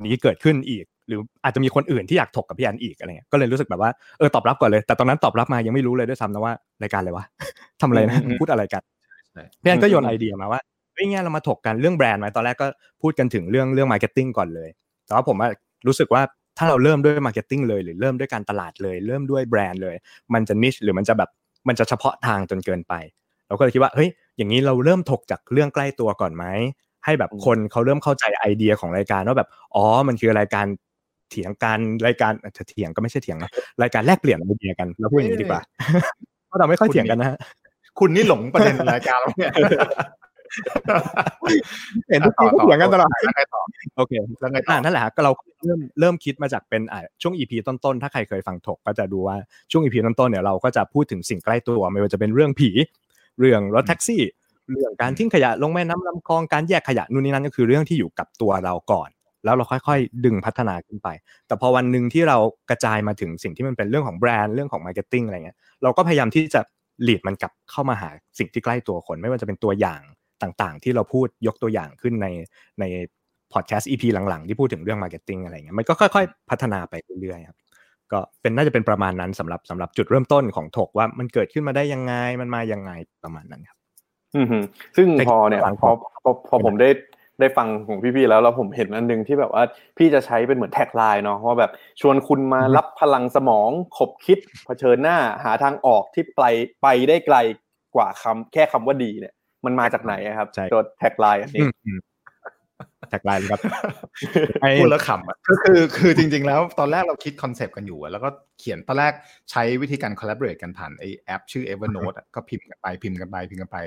[0.05, 7.25] นี้เกิดขึ้นอีก หรืออาจจะมีคนอื่นที่อยากถกกับพี่อันอีกอะไรเงี้ยก็เลยรู้สึกแบบว่าเออตอบรับก่อนเลย แต่ตอนนั้นตอบรับมายังไม่รู้เลยด้วยซ้ำนะว่ารายการอะไรวะ
[7.81, 8.83] ทำอะไรนะอืมพูดอะไรกัน
[9.33, 10.61] ใช่พี่อันก็โยนไอเดียมาว่า
[10.93, 12.67] เฮ้ยเนี่ยเรามาถกกันเรื่องแบรนด์ไหมตอนแรกก็
[13.01, 14.69] พูดกันถึงเรื่องเรื่อง marketing ก่อนเลย
[15.05, 15.49] แต่ว่าผมว่า
[15.87, 16.21] รู้สึกว่า
[16.57, 19.95] ถ้าเราเริ่มด้วย marketing เลยหรือเริ่มด้วยการตลาดเลย เริ่มด้วยแบรนด์เลย
[20.33, 21.29] มันจะ niche หรือมันจะแบบ
[21.67, 22.93] มันจะเฉพาะทางจนเกินไป
[23.47, 26.45] เราก็เลยคิดว่าเฮ้ยอย่างนี้เราเริ่มถกจากเรื่องใกล้ตัวก่อนไหม
[27.05, 30.65] ให้แบบคนเขาเริ่มเข้าใจไอเดียของรายการว่าแบบอ๋อมันคือรายการ
[31.31, 35.61] เถียงกันรายการเอ่อเถียงก็ไม่ใช่เถียงนะรายการแลกเปลี่ยนไอเดียกันเราพูดอย่างนี้ดีกว่า
[36.47, 37.37] เพราะเราไม่ค่อยเถียงกันนะฮะ
[37.99, 39.51] คุณนี่หลงประเด็นรายการแล้วเนี่ย
[42.09, 43.61] เห็นทุกทีก็เถียงกันตลอดแล้วไงต่อ
[43.97, 45.31] โอเคแล้วไงต่ออ่านั่นแหละฮะก็เรา
[45.65, 49.37] เริ่มเริ่มคิดมาจากเป็นอ่าช่วง EP ต้นๆ ถ้าใครเคยฟังถกก็จะดูว่า
[49.71, 52.69] ช่วง EP ต้นๆเนี่ยเราก็จะพูดถึงสิ่งใกล้ตัวไม่ว่าจะเป็นเรื่องผี
[53.39, 54.21] เรื่องรถแท็กซี่
[54.71, 59.09] เรื่องการทิ้งขยะลงแม่น้ำลำคลองการแยกขยะนู่นนี่นั่นก็คือเรื่องที่อยู่กับตัวเราก่อน
[59.43, 61.07] แล้วเราค่อยๆ ดึงพัฒนาขึ้นไป
[61.47, 62.37] แต่พอวันหนึ่งที่เรา
[62.69, 66.61] กระจายมาถึงสิ่งที่มันเป็นเรื่องของแบรนด์เรื่องของ marketing อะไรเงี้ยเราก็พยายามที่จะ
[67.03, 70.01] lead มันกลับเข้ามาหาสิ่งที่ใกล้ตัวคน ไม่ว่าจะเป็นตัวอย่าง
[70.43, 72.27] ต่างๆ ที่เราพูดยกตัวอย่างขึ้นใน
[72.79, 72.83] ใน
[73.53, 77.57] พอดแคสต์ EP หลังๆ ที่พูดถึงเรื่อง marketing อะไรเงี้ยมันก็ค่อยๆ พัฒนาไปเรื่อยๆครับ
[78.11, 82.91] ก็เป็นน่าจะเป็นประมาณนั้นสำหรับสำหรับจุดเริ่มต้นของถกว่ามันเกิดขึ้นมาได้ยังไงมันมายังไง
[83.23, 83.77] ประมาณนั้นครับ
[84.35, 84.63] อือหือ
[84.97, 85.91] ซึ่งแต่พอเนี่ยหลังพอ
[86.23, 86.89] พอพอผมได้
[87.39, 89.63] ได้ฟังของพี่ๆแล้วแล้วผมเห็นอันหนึงที่แบบว่า
[89.97, 96.41] พี่จะใช้เป็นเหมือน tagline เนาะว่าแบบชวนคุณมารับพลังสมองขบคิดเผชิญหน้าหาทางออกที่ไป
[96.81, 97.37] ไปได้ไกล
[97.95, 99.33] กว่าคำแค่คำว่าดีเนี่ย
[99.65, 101.99] มันมาจากไหนอะครับใช่ตัว tagline อันนี้อืมอืม
[103.09, 103.61] tagline ครับ
[104.61, 109.13] ไอ้พูดแล้วขำอะก็คือคือจริง ๆ แล้วตอนแรกเราคิด concept กันอยู่อะแล้วก็เขียนตอนแรก
[109.51, 113.77] ใช้วิธีการ collaborate กันผ่านไอแอป ชื่อ Evernote อะก็พิมพ์กันไปพิมพ์กันไปพิมพ์กันไป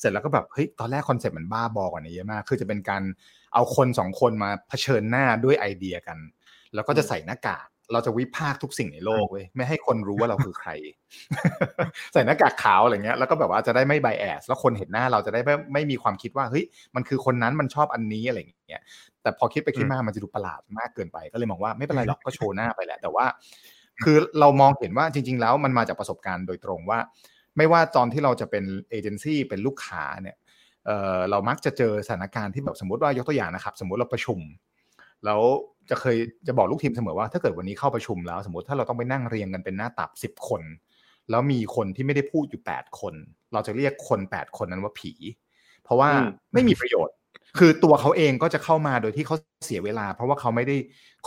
[0.00, 3.02] เสร็จแล้วก็แบบเฮ้ยตอนแรก concept มันบ้าบอกว่านี้เยอะมาก คือจะเป็นการ
[3.54, 6.18] เอาคนสองคนมาเผชิญหน้าด้วยไอเดียกัน
[6.74, 10.70] แล้วก็จะใส่หน้ากาก เราจะวิพากษ์ทุกสิ่งในโลกเว้ยไม่ให้คนรู้ว่าเราคือใคร
[12.12, 16.64] ใส่หน้ากากขาวอะไรเงี้ยแล้วก็แบบว่าจะได้ไม่ไบแอสแล้วคนเห็นหน้าเราจะได้ไม่ไม่มีความคิดว่าเฮ้ย
[16.94, 18.82] มันคือคนนั้นมันชอบอันนี้อะไรอย่างเงี้ย
[19.22, 23.26] แต่พอคิดไปคิดมามันจะดูประหลาดมากเกินไปก็เลยมองว่าไม่เป็นไรหรอกก็โชว์หน้าไปแหละ แต่ว่า
[24.02, 26.98] คือเรามองเห็นว่าจริง ๆ แล้วมันมาจากประสบการณ์โดยตรงว่า
[27.56, 30.36] ไม่ว่าตอนที่เราจะเป็นเอเจนซี่เป็นลูกค้าเนี่ย
[30.86, 34.40] เออเรามักจะเจอสถานการณ์ที่แบบสมมติว่ายกตัวอย่างนะครับ สมมติเราประชุม
[35.24, 35.40] แล้ว
[35.90, 36.16] จะเคย
[36.46, 40.62] จะบอกลูกทีมเสมอว่าถ้าเกิดวันนี้เข้าประชุมแล้ว สมมติถ้าเราต้องไปนั่งเรียงกันเป็นหน้าตับสิบคน
[41.30, 43.14] แล้วมีคนที่ไม่ได้พูดอยู่แปดคน
[43.52, 45.12] เราจะเรียกคนแปดคนนั้นว่าผี
[45.84, 47.14] เพราะว่าอืมไม่มีประโยชน์
[47.58, 50.76] คือตัวเขาเองก็จะเข้ามาโดยที่เขาเสียเวลา เพราะว่าเขาไม่ได้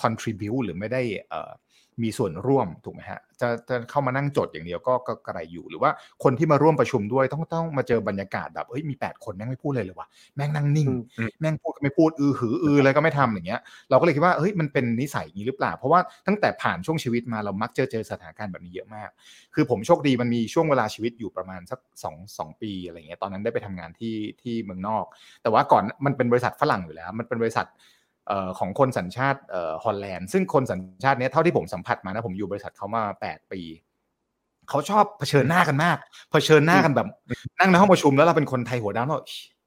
[0.02, 1.52] contribu หรือไม่ได้เอ่อ
[2.04, 5.92] มีส่วนร่วมถูกไหมฮะ จะจะเข้ามานั่งจดอย่างเดียวก็ก็กระไรอยู่หรือว่า
[6.24, 19.10] คนที่มาร่วมประชุมด้วยต้องต้องมาเจอบรรยากาศแบบเฮ้ยมีแปดคนแม่งไม่พูดเลยเลยวะแม่งนั่งนิ่งอืมแม่งพูดก็ไม่พูดอือหืออืออะไรก็ไม่ทำอย่างเงี้ย เราก็เลยคิดว่าเฮ้ยมันเป็นนิสัยอย่างนี้หรือเปล่า เพราะว่าตั้งแต่ผ่านช่วงชีวิตมาเรามักเจอเจอสถานการณ์แบบนี้เยอะมาก
[19.56, 25.06] คือผมโชคดีมันมีช่วงเวลาชีวิตอยู่ประมาณสักสองสองปีอะไรเงี้ยตอนนั้นได้ไปทำงานที่ที่เมืองนอก
[25.42, 28.01] แต่ว่าก่อนมันเป็นบริษัทฝรั่งอยู่แล้ว มันเป็นบริษัทเอ่อ
[28.60, 33.62] ของคนสัญชาติเอ่อฮอลแลนด์ซึ่งคนสัญชาติเนี้ยเท่าที่ผมสัมผัสมานะผมอยู่บริษัทเขามาแปดปี
[34.70, 35.98] เขาชอบเผชิญหน้ากันมาก
[36.32, 37.08] เผชิญหน้ากันแบบ
[37.60, 39.20] นั่งในห้องประชุมแล้วเราเป็นคนไทยหัวดำเรา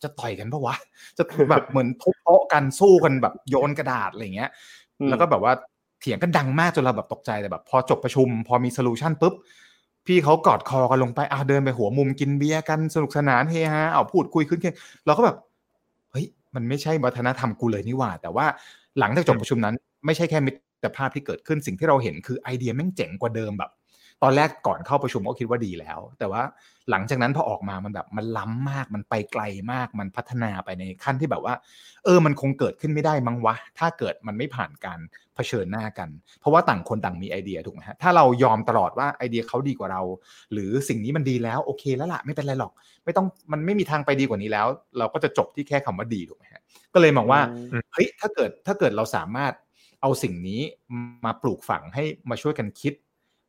[0.02, 0.76] จะต่อยกันปะวะ
[1.18, 4.50] จะแบบเหมือนทุบโต๊ะกันสู้กันแบบโยนกระดาษอะไรเงี้ย
[5.00, 5.52] อืมแล้วก็แบบว่า
[6.00, 9.34] เถียงกันดังมากจนเราแบบตกใจแต่แบบ พอจบประชุม พอมี solution ปุ๊บ
[10.06, 14.74] พี่เขากอดคอกันลงไปอะเดินไปหัวมุมกินเบียร์กันสนุกสนานเฮฮาเอาพูดคุยขึ้นกัน
[15.06, 15.42] เราก็แบบเฮ้ย
[16.54, 18.46] มันไม่ใช่วัฒนธรรมกูเลยนี่หว่า แต่ว่า
[18.98, 19.74] หลังจากจบประชุมนั้น
[20.06, 20.50] ไม่ใช่แค่มิ
[20.82, 23.70] ตรภาพที่เกิดขึ้นสิ่งที่เราเห็นคือไอเดียแม่งเจ๋งกว่าเดิมแบบ
[24.24, 26.42] ตอนแรกก่อนเข้าประชุมก็คิดว่าดีแล้ว แต่ว่า
[26.90, 31.54] หลังจากนั้นพอออกมามันแบบมันล้ำมากมันไปไกลมากมันพัฒนาไปในขั้นที่แบบว่า
[32.04, 35.00] เออมันคงเกิดขึ้นไม่ได้มั้งวะ ถ้าเกิดมันไม่ผ่านการ
[35.34, 36.08] เผชิญหน้ากัน
[36.40, 40.02] เพราะว่าต่างคนต่างมีไอเดียถูกไหมฮะถ้าเรายอมตลอดว่าไอเดียเขาดีกว่าเรา
[40.52, 42.72] หรือสิ่งนี้มันดีแล้วโอเคแล้วล่ะไม่เป็นไรหรอก
[43.04, 44.66] ไม่ต้องมันไม่มีทางไปดีกว่านี้แล้ว
[44.98, 46.62] เราก็จะจบที่แค่คำว่าดีถูกไหมฮะ
[46.94, 47.40] ก็เลยมองว่า
[47.92, 49.52] เฮ้ยถ้าเกิดถ้าเกิดเราสามารถ
[50.02, 50.60] เอาสิ่งนี้
[51.24, 52.94] มาปลูกฝังให้มาช่วยกันคิด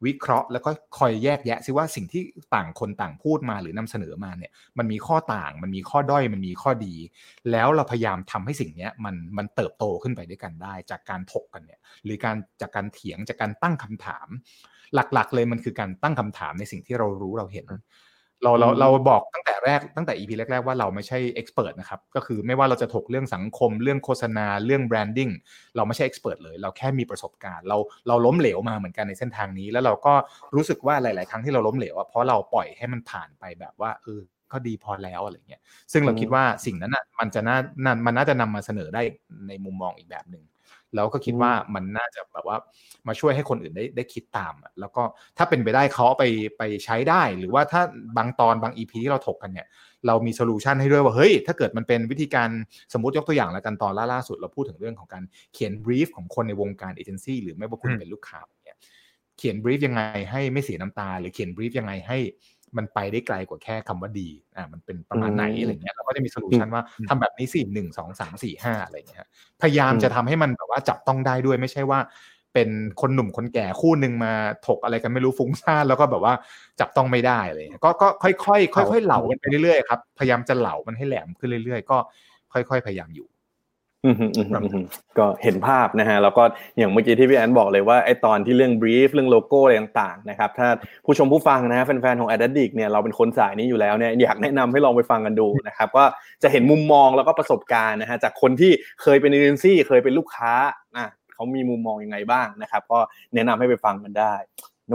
[0.06, 2.24] วิเคราะห์แล้วก็คอยแยกแยะซิว่าสิ่งที่
[2.56, 6.96] ต่างคนต่างพูดมาหรือนำเสนอมาเนี่ยมันมีข้อต่างมันมีข้อด้อยมันมีข้อดี
[7.52, 14.28] แล้วเราพยายามทำให้สิ่งนี้มันมันเติบโตขึ้นไปด้วยกันได้ จากการถกกันเนี่ยหรือการจากการเถียงจากการตั้งคำถาม
[14.96, 17.66] หลักๆ เลยมันคือการตั้งคำถามในสิ่งที่เรารู้เราเห็น
[18.44, 25.30] เราเราเราบอกตั้งแต่แรกตั้งแต่ EP แรกๆว่าเราไม่ใช่ expert นะครับก็คือไม่ว่าเราจะถกเรื่องสังคมเรื่องโฆษณาเรื่อง branding
[25.76, 30.14] เราไม่ใช่ expert เลย เราแค่มีประสบการณ์ เราเราล้มเหลวมาเหมือนกันในเส้นทางนี้ แล้วเราก็
[30.56, 34.22] รู้สึกว่าหลาย ๆ ครั้งที่เราล้มเหลวอะเพราะเราปล่อยให้มันผ่านไปแบบว่าเออ
[34.52, 39.02] ก็ดีพอแล้วอะไรเงี้ยซึ่งเราคิดว่าสิ่งนั้นอะมันจะน่าน่ามันน่าจะนำมาเสนอได้
[39.48, 40.44] ในมุมมองอีกแบบหนึ่ง
[40.96, 42.58] แล้วก็คิดว่ามันน่าจะแบบว่า
[43.08, 45.04] มาช่วยให้คนอื่นได้ได้คิดตามอะแล้วก็
[45.38, 46.26] ถ้าเป็นไปได้เขาเอาไป
[46.58, 47.82] ไปใช้ได้ หรือว่าถ้า
[48.18, 49.68] บางตอนบาง EP ที่เราถกกันเนี่ย
[50.08, 52.50] เรามี solution ให้ด้วยว่าเฮ้ยถ้าเกิดมันเป็นวิธีการ
[52.94, 58.78] สมมติยกตัวอย่างแล้วกันตอนล่าล่าสุดเราพูดถึงเรื่องของการเขียน brief ของคนในวงการเอเจนซี่หรือไม่ว่าคุณอืมเป็นลูกค้าเนี่ย
[59.38, 62.18] เขียน brief ยังไงให้ไม่เสียน้ำตา หรือเขียน brief ยังไงให้
[62.78, 69.26] มันไปได้ไกลกว่าแค่คำว่าดีอ่ามันเป็นประมาณไหนอืมอะไรเงี้ยเราก็จะมี solution ว่าทำแบบนี้สิหนึ่งสองสามสี่ห้าอะไรเงี้ย
[69.62, 72.00] พยายามอืมจะทำให้มันแบบว่าจับต้องได้ด้วยไม่ใช่ว่า
[72.54, 72.70] เป็น
[73.02, 74.34] คนหนุ่มคนแก่คู่หนึ่งมา
[74.68, 76.34] ถกอะไรกันไม่รู้ฟุ้งซ่านแล้วก็แบบว่า
[76.80, 81.98] จับต้องไม่ได้อะไรเลยก็ก็ค่อยๆค่อยๆเหลามันไปเรื่อยๆครับพยายามจะเหลามันให้แหลมขึ้นเรื่อยๆ ก็
[82.54, 83.35] ค่อย ๆ พยายามอยู่อืมอืมอืมอืม
[85.18, 86.44] ก็เห็นภาพนะฮะแล้วก็
[86.78, 90.68] อย่างเมื่อกี้ที่พี่แอนบอกเลยว่าไอ้ตอนที่เรื่อง brief เรื่องโลโก้อะไรต่างๆนะครับถ้า
[91.06, 96.04] ผู้ชมผู้ฟังนะฮะแฟนๆของ a d d i c เนี่ยเราเป็นคนสายนี้อยู่แล้วเนี่ยอยากแนะนำให้ลองไปฟังกันดูนะครับก็
[96.44, 100.54] จะเห็นมุมมองแล้วก็ประสบการณ์นะฮะจากคนที่เคยเป็นเอเจนซี่เคยเป็นลูกค้า
[100.98, 103.00] อะเขามีมุมมองยังไงบ้างนะครับ ก็
[103.34, 104.34] แนะนำให้ไปฟังกันได้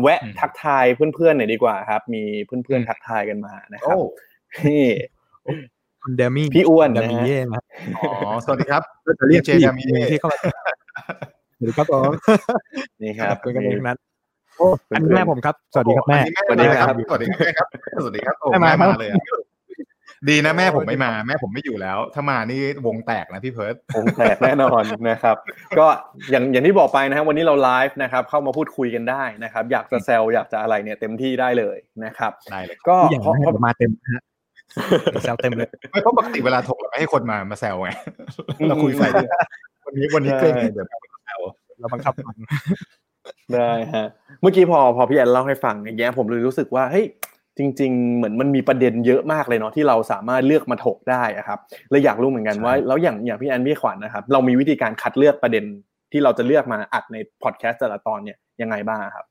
[0.03, 3.96] แวะอืมทักทายเพื่อนๆหน่อยดีกว่าครับ มีเพื่อนๆทักทายกันมานะครับ
[4.66, 4.87] นี่
[6.02, 7.62] คุณเดมี่พี่อ้วนเดนะมี่ฮะเย่นะ
[8.02, 10.38] อ๋อสวัสดีครับก็จะเรียกเจพี่ดามิเย่ที่เข้ามา
[11.58, 12.10] สวัสดีครับผม
[13.02, 13.98] นี่ครับเป็นกันเองนั้น
[14.58, 17.26] โอ้อันนี้แม่ผมครับสวัสดีครับแม่อันนี้แม่มาครับสวัสดี
[17.58, 17.68] ครับ
[18.02, 19.18] สวัสดีครับโอ้แม่แม่มามาเลยอะ
[20.28, 25.36] ดีนะแม่ผมไม่มา แม่ผมไม่อยู่แล้ว ถ้ามานี่วงแตกนะพี่เพิร์ดคงแตกแน่นอนนะครับ
[25.78, 25.86] ก็
[26.30, 34.22] อย่างอย่างที่บอกไปนะครับวันนี้เราไลฟ์นะครับ เข้ามาพูดคุยกันได้นะครับ อยากจะแซวอยากจะอะไรเนี่ยเต็มที่ได้เลยนะครับได้เลยก็ผู้ใหญ่เพราะให้เพราะผมมาเต็มนะฮะ
[35.22, 37.90] แซวเต็มเลยไม่เพราะปกติเวลาถกเราไม่ให้คนมามาแซวไง
[38.68, 39.28] เราคุยใส่ด้วย
[39.87, 40.87] วันนี้วันนี้เกรงเดี๋ยว
[41.24, 41.40] แซว
[41.80, 42.37] เราบังคับฟัง
[43.54, 44.06] ได้ฮะ
[44.40, 47.06] เมื่อกี้พอพอพี่แอนเล่าให้ฟังอย่างเงี้ยผมเลยรู้สึกว่าเฮ้ย
[47.59, 51.59] จริง ๆ เหมือนมันมีประเด็นเยอะมากเลยเนาะที่เราสามารถเลือกมาถกได้อะครับ
[51.90, 55.64] เลยอยากรู้เหมือนกันว่าแล้วอย่างอย่างพี่แอนพี่ขวัญนะครับ เรามีวิธีการคัดเลือกประเด็น
[56.12, 59.26] ที่เราจะเลือกมาอัดในพอดแคสต์แต่ละตอนเนี่ยยังไงบ้างครับ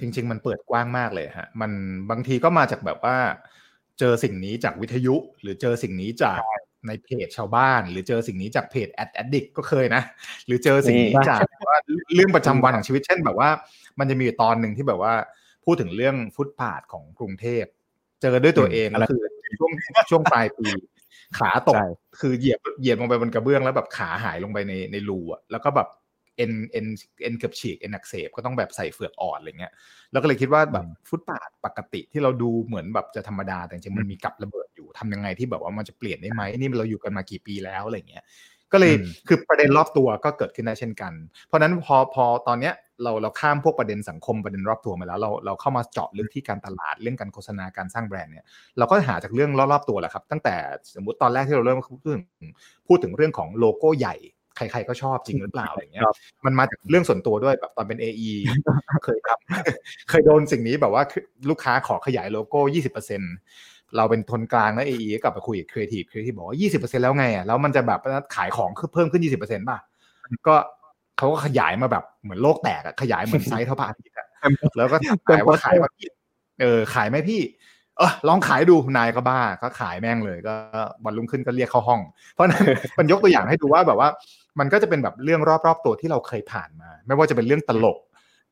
[0.00, 1.70] จริง ๆ มันเปิดกว้างมากเลยฮะมัน
[2.10, 3.16] บางทีก็มาจากแบบว่า
[3.98, 6.40] เจอสิ่งนี้จากวิทยุ หรือเจอสิ่งนี้จาก
[6.86, 10.02] ในเพจชาวบ้าน หรือเจอสิ่งนี้จากเพจแอดแอดดิกก็เคยนะ
[10.46, 11.78] หรือเจอสิ่งนี้จากว่า
[12.14, 13.50] เรื่องประจำวันของชีวิตเช่นแบบว่า
[13.98, 15.14] มันจะมีอยู่ตอนหนึ่งที่แบบว่า
[15.64, 17.64] พูดถึงเรื่องฟุตปาดของกรุงเทพ
[18.22, 19.22] เจอด้วยตัวเองก็คือ
[19.58, 19.72] ช่วง
[20.10, 20.68] ช่วงปลายปี
[21.38, 21.88] ขาตกใช่
[22.20, 25.88] คือเหยียบเหยียบลงไปบนกระเบื้องแล้วแบบขาหายลงไปในในรูอะแล้วก็แบบ
[26.36, 26.86] เอ็นเอ็น
[27.22, 29.72] เอ็นเกือบฉีกเอ็นอักเสบก็ต้องแบบใส่เฟือกอ่อนอะไรเงี้ย
[30.12, 38.24] แล้วก็เลยคิดว่าแบบฟุตปาดปกติที่เราดูเหมือนแบบจะธรรมดาแต่จริงๆมันมีกับระเบิดอยู่ทำยังไงที่แบบว่ามันจะเปลี่ยนได้ไหมนี่เราอยู่กันมากี่ปีแล้วอะไรเงี้ย
[38.72, 41.12] ก็เลยอืมคือประเด็นรอบตัวก็เกิดขึ้นได้เช่นกัน
[41.46, 48.44] เพราะฉะนั้นพอพอตอนเนี้ยเราเราข้ามพวกประเด็นสังคมประเด็นรอบตัวมาแล้วเราเราเข้ามาเจาะลึกที่การตลาดเรื่องการโฆษณาการสร้างแบรนด์เนี่ย
[48.78, 50.54] เราก็หาจากเรื่องรอบๆตัวแหละครับ ตั้งแต่
[50.94, 52.22] สมมติตอนแรกที่เราเริ่มพูดถึง
[52.88, 54.14] พูดถึงเรื่องของโลโก้ใหญ่
[54.56, 56.16] ใครๆก็ชอบจริงหรือเปล่าอะไรเงี้ยครับ
[56.46, 58.30] มันมาจากเรื่องส่วนตัวด้วยแบบตอนเป็น AE
[59.04, 61.02] เคยทำเคยโดนสิ่งนี้แบบว่า
[61.50, 62.60] ลูกค้าขอขยายโลโก้
[63.24, 68.00] 20%เราเป็นคนกลางนะ AE ก็กลับไปคุยกับครีเอทีฟครีเอทีฟบอกว่า20%แล้วไงอะแล้วมันจะแบบ
[68.36, 69.78] ขายของเพิ่มขึ้น20%ป่ะ
[70.46, 70.54] ก็
[71.18, 74.26] เขาก็ขยายมาแบบเหมือนโลกแตกอะขยายเหมือนไซส์เท่าพระอาทิตย์อะ
[74.76, 76.08] แล้วก็ถามนายว่าขายป่ะพี่
[76.60, 77.42] เออขายไหมพี่
[77.98, 80.54] เออลองขายดูนายก็บ้าก็ขายแม่งเลย ก็
[81.04, 82.00] วันรุ่งขึ้นก็เรียกเข้าห้อง
[82.32, 82.62] เพราะฉะนั้น
[82.98, 84.08] มันยกตัวอย่างให้ดูว่าแบบว่า
[84.58, 87.98] มันก็จะเป็นแบบเรื่องรอบๆตัวที่เราเคยผ่านมา ไม่ว่าจะเป็นเรื่องตลก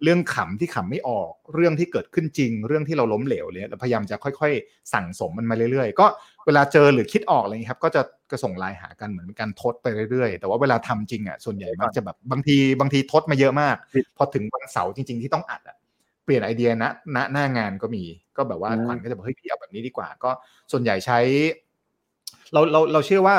[0.03, 6.07] เรื่องขำที่ขำไม่ออก เรื่องที่เกิดขึ้นจริง เรื่องที่เราล้มเหลวเลยเราพยายามจะค่อยๆ สั่งสมมันมาเรื่อยๆ ก็
[6.47, 13.77] เวลาเจอหรือคิดออกอะไรอย่างนี้ครับ ก็จะก็ส่งไลน์หากันเหมือนเป็นการทดไปเรื่อยๆ แต่ว่าเวลาทำจริงอะส่วนใหญ่มักจะแบบบางทีบางทีทดมาเยอะมาก
[14.17, 15.77] พอถึงวันเสาร์จริง ๆที่ต้องอัดอะ
[16.25, 18.05] เปลี่ยนไอเดียนะณหน้างานก็มี
[18.37, 20.31] ก็แบบว่าอืมขวัญก็จะบอกเฮ้ยพี่เอาแบบนี้ดีกว่า ก็
[20.73, 21.19] ส่วนใหญ่ใช้
[22.53, 23.37] เราเราเราเชื่อว่า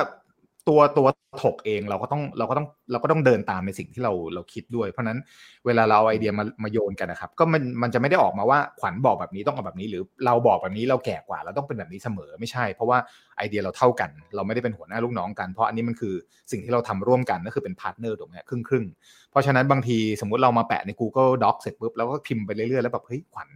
[0.70, 1.08] ตัวตัว
[1.44, 5.20] ถกเองเราก็ต้องเราก็ต้องเราก็ต้องเดินตามในสิ่งที่เราเราคิดด้วย เพราะนั้น
[5.66, 12.98] เวลาเราเอาไอเดียมามาโยนกันนะครับ ก็มันมันจะไม่ได้ออกมาว่าขวัญบอกแบบนี้ต้องเอาแบบนี้ หรือเราบอกแบบนี้เราแก่กว่าเราต้องเป็นแบบนี้เสมอไม่ใช่ เพราะว่า
[13.38, 16.14] ไอเดียเราเท่ากัน เราไม่ได้เป็นหัวหน้าลูกน้องกันเพราะอันนี้มันคือ
[16.52, 18.86] สิ่งที่เราทำร่วมกันก็คือเป็นพาร์ทเนอร์ตรงนี้ครึ่งครึ่ง
[19.32, 23.50] เพราะฉะนั้นบางทีสมมติเรามาแปะใน Google Doc เสร็จปุ๊บแล้วก็พิมพ์ไปเรื่อยๆแล้วแบบเฮ้ยขวัญ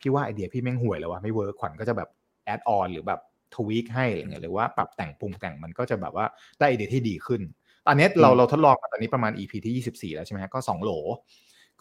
[0.00, 2.08] พี่ว่าไอเดียพี่แม่งห่วยแล้ววะไม่ work ขวัญก็จะแบบ
[2.44, 3.20] add on หรือแบบ
[3.54, 6.26] tweak ให้อะไรเงี้ยหรือว่าปรับแต่งปรุงแต่งมันก็จะแบบว่า
[6.58, 7.40] ได้ไอเดียที่ดีขึ้น
[7.86, 10.90] ตอนนี้เราเราทดลองมาตอนนี้ประมาณ EP ที่ 24 แล้วใช่ไหมฮะก็ 2 โหล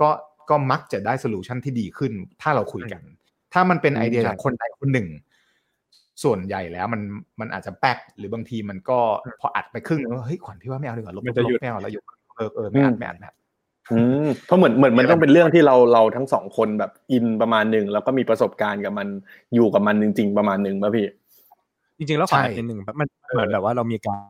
[0.01, 0.10] ก็
[0.49, 3.01] ก็มักจะได้ solution ที่ดีขึ้น ถ้าเราคุยกัน
[3.53, 5.08] ถ้ามันเป็นไอเดียจากคนใดคนหนึ่ง
[6.23, 7.01] ส่วนใหญ่แล้วมัน
[7.39, 8.99] มันอาจจะแป๊กหรือบางทีมันก็
[9.39, 12.03] พออัดไปครึ่งแล้วเฮ้ยขวัญพี่ว่าไม่เอาดีกว่าลบมันจะหยุดลบไม่เอาแล้วหยุด
[12.36, 13.36] เออเออไม่อัดไม่อัดไม่อัด
[13.91, 19.08] อืมเพราะเหมือนเหมือนมันต้องเป็นเรื่องที่เราเราทั้งสองคนแบบอินประมาณหนึ่งแล้วก็มีประสบการณ์กับมัน
[19.55, 21.08] อยู่กับมันจริง ๆ ประมาณหนึ่งป่ะพี่
[22.00, 24.22] จริงๆ แล้วขอใช่นิดนึงครับมันเหมือนแบบว่าเรามีการ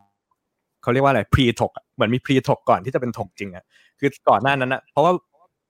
[0.84, 3.64] เขาเรียกว่าอะไรพรีถกอะเหมือนมีพรีถกก่อนที่จะเป็นถกจริงอะ
[4.00, 5.12] คือก่อนหน้านั้นอะเพราะว่า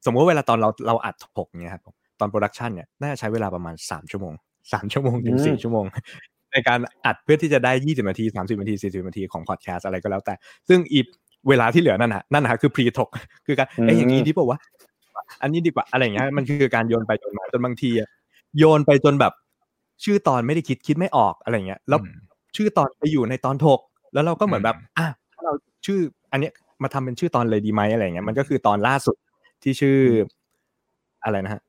[0.06, 1.84] สมมติว่าเวลาตอนเราเราอัดถกเนี่ยครับ
[2.20, 4.34] ตอน production เนี่ยน่าจะใช้เวลาประมาณสามชั่วโมง
[4.74, 5.86] สามชั่วโมงถึงอืมสี่ชั่วโมง
[6.52, 10.34] ในการอัดเพื่อที่จะได้ยี่สิบนาทีสามสิบนาทีสี่สิบนาทีของพอดแคสต์อะไรก็แล้วแต่
[10.70, 11.00] ซึ่งอี
[11.50, 13.10] เวลาที่เหลือนั่นฮะนั่นนะฮะคือ pre ถก
[13.46, 14.60] คือการเอ้ยอย่างนี้ดีป่าวะ
[15.42, 18.10] อันนี้ดีกว่าอะไรอย่างเงี้ยมันคือการโยนไปโยนมาจนบางทีอะ
[18.58, 19.34] โยนไปจนแบบ
[20.04, 22.16] ชื่อตอนไม่ได้คิดคิดไม่ออกอะไรอย่างเงี้ยแล้วอืม
[22.56, 23.80] ชื่อตอนไปอยู่ในตอนถก
[24.14, 25.54] แล้วเราก็เหมือนแบบอืมอะถ้าเรา
[25.86, 26.00] ชื่อ
[26.32, 29.16] อันเนี้ยมาทำเป็นชื่อตอนเลยดีไหมอะไรเงี้ยมันก็คือตอนล่าสุด
[29.64, 29.98] ที่ชื่อ
[31.24, 31.62] อะไรนะฮะ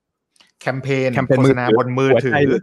[0.60, 2.60] แคมเปญแคมเปญโฆมืษอณาถือบนมือถืหัวใจอหรือ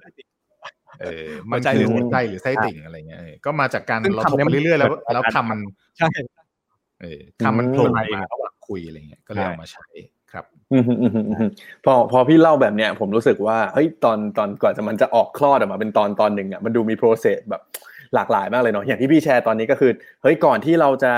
[1.02, 5.60] เออมันหัวใจคือหรือหัวใจหรือไส้ติ่งอะไรเงี้ยเออก็มาจากการซึ่งเราทำถกเนี่ยไปมันเรื่อยๆแล้วเหมือนแล้วทำมัน
[6.00, 6.10] ใช่
[7.02, 9.88] เออทำมันโผล่อืมมาระหว่างคุยอะไรเงี้ยก็เลยเอามาใช้
[10.34, 11.50] ครับอืมอืมอืมอืม
[11.86, 17.62] พอพอพี่เล่าแบบเนี้ยผมรู้สึกว่าเฮ้ยตอนตอนก่อนจะมันจะออกคลอดออกมาเป็นตอนตอนหนึ่งอะมันดูมีโปรเซสแบบ
[18.16, 21.14] หลากหลายมากเลยเนาะอย่างที่พี่แชร์ตอนนี้ก็คือเฮ้ยก่อนที่เราจะ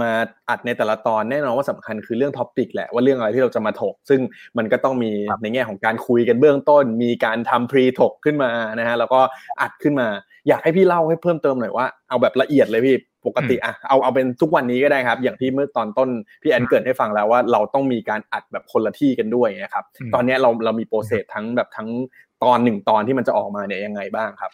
[0.00, 0.10] มา
[0.48, 4.20] อัดในแต่ละตอนแน่นอนว่าสำคัญคือเรื่องท็อปิกแหละว่าเรื่องอะไรที่เราจะมาถก ซึ่ง
[4.58, 5.10] มันก็ต้องมี
[5.42, 9.20] ในแง่ของการคุยกันเบื้องต้น มีการทำพรีถกขึ้นมานะฮะแล้วก็
[9.60, 10.08] อัดขึ้นมา
[10.48, 16.08] อยากให้พี่เล่าให้เพิ่มเติมหน่อยว่าเอาแบบละเอียดเลยพี่ ปกติอะเอาเอาเป็นทุกวันนี้ก็ได้ครับ อย่างที่เมื่อตอนต้น
[16.42, 21.88] พี่แอนเกริดให้ฟังแล้วว่าเราต้องมีการอัดแบบคนละที่กันด้วยนะครับอืมตอนเนี้ยเราเรามีโปรเซสทั้งแบบทั้ง
[22.44, 24.50] ตอนหนึ่งตอนที่มันจะออกมาเนี่ยยังไงบ้างครับ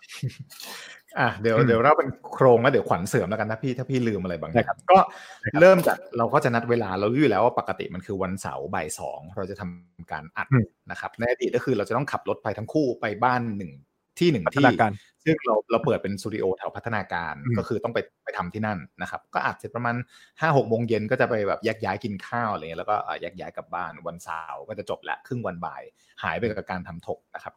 [1.18, 4.98] อะเดี๋ยวอืมเดี๋ยวเราเป็นโครงแล้วเดี๋ยวขวัญเสริมแล้วกันถ้าพี่ถ้าพี่ลืมอะไรบางอได้ย่างครับก็
[5.40, 13.72] ได้ครับเริ่มจากเราก็จะนัดเวลาเรารู้อยู่แล้วว่าปกติมันคือวันเสาร์บ่ายสองเราจะทำการอัดอืมนะครับในอดีตก็คือเราจะต้องขับรถไปทั้งคู่ไปบ้านหนึ่ง
[14.20, 14.92] ที่หนึ่งพัฒที่นาการ
[15.24, 19.96] ซึ่งเราเราเปิดเป็นสตูดิโอแถวพัฒนาการอืมก็คือต้องไปไปทำที่นั่นนะครับ ก็อาจจะประมาณ
[20.40, 25.82] ห้าหกโมงเย็นก็จะไปแบบแยกย้ายกินข้าวอะไรเงี้ยแล้วก็อะแยกย้ายกลับบ้านวันเสาร์ก็จะจบละครึ่งวันบ่าย
[26.22, 27.54] หายไปกับการทำถกนะครับ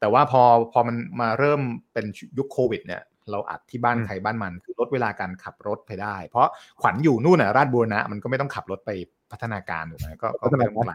[0.00, 1.60] แต่ว่าพอพอมันมาเริ่ม
[1.92, 2.06] เป็น
[2.38, 6.48] ยุคโควิดเนี่ย เราอัดที่บ้านอืมใครบ้านมันคือลดเวลาการขับรถไปได้ เพราะ
[6.82, 8.90] ขวัญอยู่นู่นน่ะราชบูรณะมันก็ไม่ต้องขับรถไป
[9.30, 10.94] พัฒนาการถูกไหมก็ก็ไม่ต้องไกล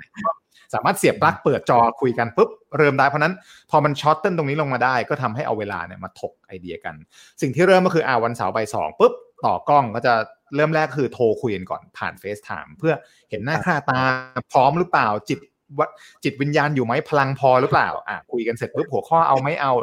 [0.73, 3.33] สามารถเสียบปลั๊กเปิดจอคุยกันปุ๊บเริ่มได้เพราะฉะนั้น
[3.71, 6.95] พอมัน shorten ตรงนี้ลงมาได้ก็ทำให้เอาเวลาเนี่ยมาถกไอเดียกัน
[7.41, 9.13] สิ่งที่เริ่มก็คืออ่าวันเสาร์บ่ายสองปุ๊บ
[9.45, 10.13] ต่อกล้องก็จะ
[10.55, 12.93] เริ่มแรกคือโทรคุยกันก่อนผ่าน FaceTime เพื่อ
[13.29, 14.01] เห็นหน้าค่าตา
[14.51, 15.39] พร้อมหรือเปล่าจิต
[15.77, 15.87] ว่า
[16.23, 19.73] จิตวิญญาณอยู่ไหมพลังพอหรือเปล่าอะคุยกันเสร็จปุ๊บหัวข้อเอาไม่เอา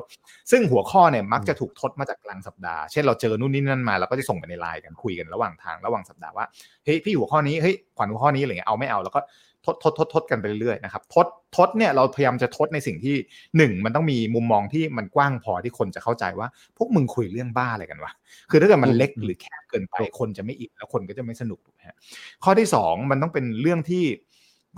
[0.51, 6.47] ซึ่งหัวข้อเนี่ยมักจะถูกทดมาจากกลางสัปดาห์เช่นเราเจอนู่นนี่นั่นมาเราก็จะส่งไปในไลน์กันคุยกันระหว่างทางระหว่างสัปดาห์ว่า
[6.85, 9.21] เฮ้ยพี่หัวข้อนี้เฮ้ยขวัญหัวข้อนี้อะไรเงี้ยเอาไม่เอาแล้วก็
[9.67, 13.17] ทดทดทดทดกันไปเรื่อยๆนะครับทดทดเนี่ยเราพยายามจะทดในสิ่งที่
[13.57, 18.13] หนึ่งมันต้องมีมุมมองที่มันกว้างพอที่คนจะเข้าใจว่า พวกมึงคุยเรื่องบ้าอะไรกันวะ
[18.51, 21.97] คือถ้าเกิดมันเล็กหรือแคบเกินไปคนจะไม่อินแล้วคนก็จะไม่สนุกถูกไหมฮะ
[22.45, 24.05] ข้อที่สองมันต้องเป็นเรื่องที่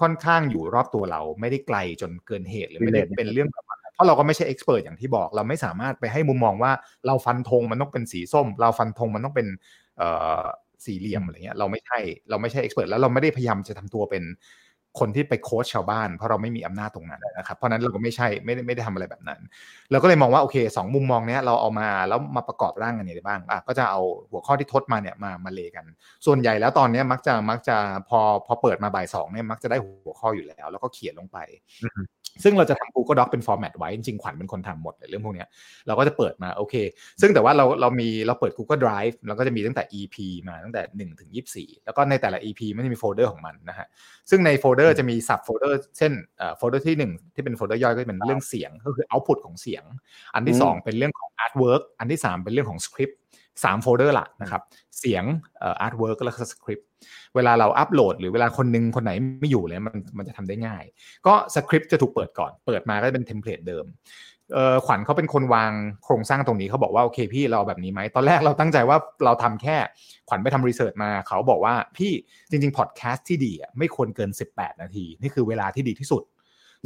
[0.03, 6.73] ค่อนข้างอยู่รอบตัวเราไม่ได้ไกลจนเกินเหตุหรือไม่ได้เป็นเรื่องแบบว่าเพราะเราก็ไม่ใช่เอ็กซ์เพรสอย่างที่บอก เราไม่สามารถไปให้มุมมองว่า
[7.07, 9.47] เราฟันธงมันต้องเป็นสีส้ม เราฟันธงมันต้องเป็น
[9.99, 10.09] เอ่
[10.41, 10.43] อ
[10.85, 11.99] สี่เหลี่ยมอะไรเงี้ยเราไม่ใช่
[12.31, 14.25] เราไม่ใช่เอ็กซ์เพรสแล้วเราไม่ได้พยายามจะทำตัวเป็น
[15.01, 19.41] คนที่ไปโค้ชชาวบ้าน เพราะเราไม่มีอำนาจตรงนั้นนะครับเพราะฉะนั้นเราก็ไม่ใช่ไม่ได้ไม่ได้ทำอะไรแบบนั้น
[19.91, 25.85] เราก็เลยมองว่าโอเคสองมุมมองเนี้ยเราเอามาแล้วมาประกอบร่างกันยังไงได้บ้างอะก็จะเอาหัวข้อที่จดมาเนี่ยมามา lay กัน
[26.27, 27.77] ส่วนใหญ่แล้วตอนเนี้ยมักจะมักจะ
[28.09, 31.39] พอพอเปิดมาบ่ายสองเนี่ยมักจะได้หัวข้ออยู่แล้ว แล้วก็เขียนลงไป
[31.85, 32.03] อือฮึ
[32.43, 35.49] ซึ่งเราจะทำ Google Doc เป็น format ไว้ จริงๆขวัญเป็นคนทำหมดเลยเรื่องพวกเนี้ย
[35.87, 36.75] เราก็จะเปิดมาโอเค
[37.21, 40.17] ซึ่งแต่ว่าเราเรามีเราเปิด Google Drive เราก็จะมีตั้งแต่ EP
[40.49, 43.87] มาตั้งแต่1ถึง24 แล้วก็ในแต่ละ EP มันจะมีโฟลเดอร์ของมันนะฮะ
[44.31, 49.85] ซึ่งในโฟลเดอร์จะมี sub โฟลเดอร์เช่นเอ่อโฟลเดอร์ที่ 1 ที่เป็นโฟลเดอร์ย่อยก็จะเป็นเรื่องเสียงก็คือ output ของเสียง
[50.35, 53.15] อันที่อืม2เป็นเรื่องของ artwork อันที่ 3 เป็นเรื่องของ script
[53.65, 54.63] สามโฟลเดอร์หลักนะครับ
[54.99, 55.25] เสียง
[55.59, 56.85] เอ่อ artwork แล้วก็ script
[57.35, 60.85] เวลาเราอัปโหลด หรือเวลาคนหนึงคนไหนไม่อยู่เลยมันมันจะทำได้ง่าย
[61.27, 64.34] ก็สคริปต์จะถูกเปิดก่อน เปิดมาก็จะเป็นเทมเพลตเดิมเอ่อ
[64.87, 65.73] ขวัญเขาเป็นคนวาง
[66.05, 69.77] โครงสร้างตรงนี้เขาบอกว่าโอเคพี่เราแบบนี้ไหมตอนแรกเราตั้งใจว่าเราทำแค่
[70.29, 72.13] ขวัญไปทำ research มา เขาบอกว่าพี่
[72.51, 76.23] จริงๆพอดแคสต์ที่ดีอะไม่ควรเกิน 18 นาที นี่คือเวลาที่ดีที่สุด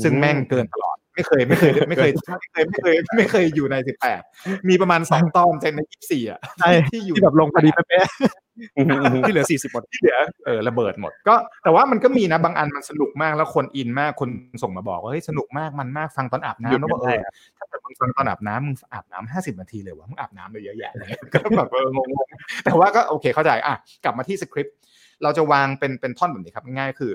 [0.03, 0.88] ซึ่งแม่งเกินตลอด
[1.19, 3.77] ไม่เคยไม่เคยไม่เคยไม่เคยไม่เคยไม่เคยอยู่ใน
[4.21, 14.29] 18มีประมาณสองตอนใน24อะใช่ที่อยู่ที่แบบลงพอดีเป๊ะๆที่เหลือสี่สิบหมดที่เหลือเออระเบิดหมด ก็แต่ว่ามันก็มีนะบางอันมันสนุกมากแล้วคนอินมากคน
[14.63, 24.77] ส่งมาบอกว่าเฮ้ยสนุกมากมันมากฟังตอนอาบหยุดน้ำแล้วบอกไม่เอได้อถ้าเกิดมึงฟังตอนอาบน้ำมึงอาบน้ำห้าสิบนาทีเลยวะมึงอาบน้ำเลยเยอะแยะเลยก็แบบเอองงๆแต่ว่าก็โอเคเข้าใจอะกลับมาที่สคริปต์
[25.23, 27.13] เราจะวางเป็นเป็นท่อนแบบนี้ครับง่ายๆคือ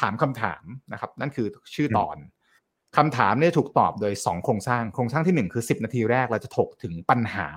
[0.00, 2.16] ถามคำถามนะครับ นั่นคือชื่อตอน
[2.96, 7.48] คำถามเนี่ยถูกตอบโดย 2 โครงสร้าง โครงสร้างที่ 1 คือ 10 นาทีแรกเราจะถกถึงปัญหา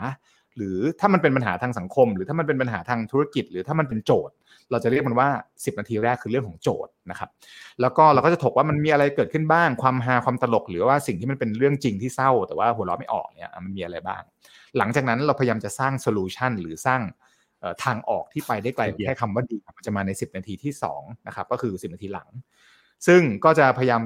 [0.58, 4.36] หรือถ้ามันเป็นปัญหาทางสังคม หรือถ้ามันเป็นปัญหาทางธุรกิจ หรือถ้ามันเป็นโจทย์
[4.72, 7.30] เราจะเรียกมันว่า 10 นาทีแรกคือเรื่องของโจทย์นะครับ
[7.82, 14.22] แล้วก็เราก็จะถกว่ามันมีอะไรเกิดขึ้นบ้าง ความฮาความตลก หรือว่าสิ่งที่มันเป็นเรื่องจริงที่เศร้า แต่ว่าหัวเราะไม่ออกเนี่ยอะมันมีอะไรบ้าง
[14.78, 17.02] หลังจากนั้นเราพยายามจะสร้างโซลูชันหรือสร้าง
[17.60, 22.30] เอ่อทางออกที่ไปได้ไกลกว่าแค่คำว่าดีมันจะมาใน 10 นาทีที่2นะครับก็คือ 10 นาทีหลัง
[23.08, 24.02] ซึ่งก็จะพยายาม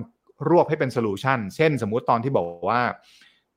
[0.50, 2.82] รวบให้เป็นโซลูชันเช่นสมมุติตอนที่บอกว่า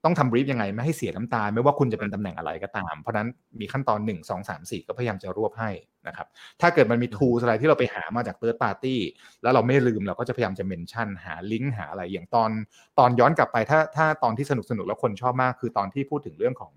[0.05, 3.29] ต้องทำ brief ยังไงไม่ให้เสียน้ำตา ไม่ว่าคุณจะเป็นตำแหน่งอะไรก็ตาม เพราะฉะนั้น
[3.61, 5.71] มีขั้นตอน 1 2 3 4 ก็พยายามจะรวบให้
[6.07, 6.27] นะครับ
[6.61, 9.01] ถ้าเกิดมันมี tools อะไรที่เราไปหามาจากเ h ิร์ p ปาร์ตี้
[9.43, 12.51] แล้วเราไม่ลืมเราก็จะพยายามจะ mention หาลิงก์หาอะไรอย่างตอน
[12.99, 16.73] ตอนย้อนกลับไปถ้าถ้าตอนที่สนุกสนุกแล้วคนชอบมาก คือตอนที่พูดถึงเรื่องของ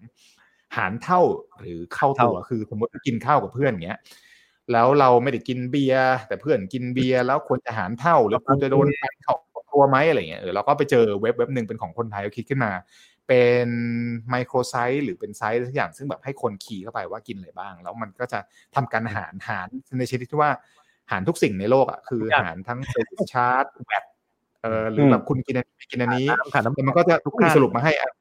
[0.75, 1.21] หารเท่า
[1.59, 3.99] หรือเข้าตัวคือสมมติกินข้าวกับเพื่อนอย่างเงี้ย
[4.71, 9.35] แล้วเราไม่ได้กินเบียร์แต่เพื่อนกินเบียร์แล้วควรจะหารเท่าหรือกูจะโดนฟันเข้า
[9.73, 12.71] ตัวไหมอะไรเงี้ยเออเราก็ไปเจอเว็บเว็บหนึ่งเป็นของคนไทยเขาคิดขึ้นมา
[13.27, 13.69] เป็น
[14.29, 18.39] microsite หรือเป็น site ทุกอย่างซึ่งแบบให้คนคีย์เข้าไปว่ากินอะไรบ้าง แล้วมันก็จะ
[18.75, 19.67] ทำการหารหาร
[19.99, 20.51] ในชนิดที่ว่า
[21.11, 24.03] หารทุกสิ่งในโลกอะคือทุกอย่างหารทั้ง service charge VAT
[24.61, 28.11] เออหรือแบบคุณกินอันนี้กินอันนี้น้ำขาดน้ำแล้วมันก็จะทุกมีค่าสรุปมาให้อะ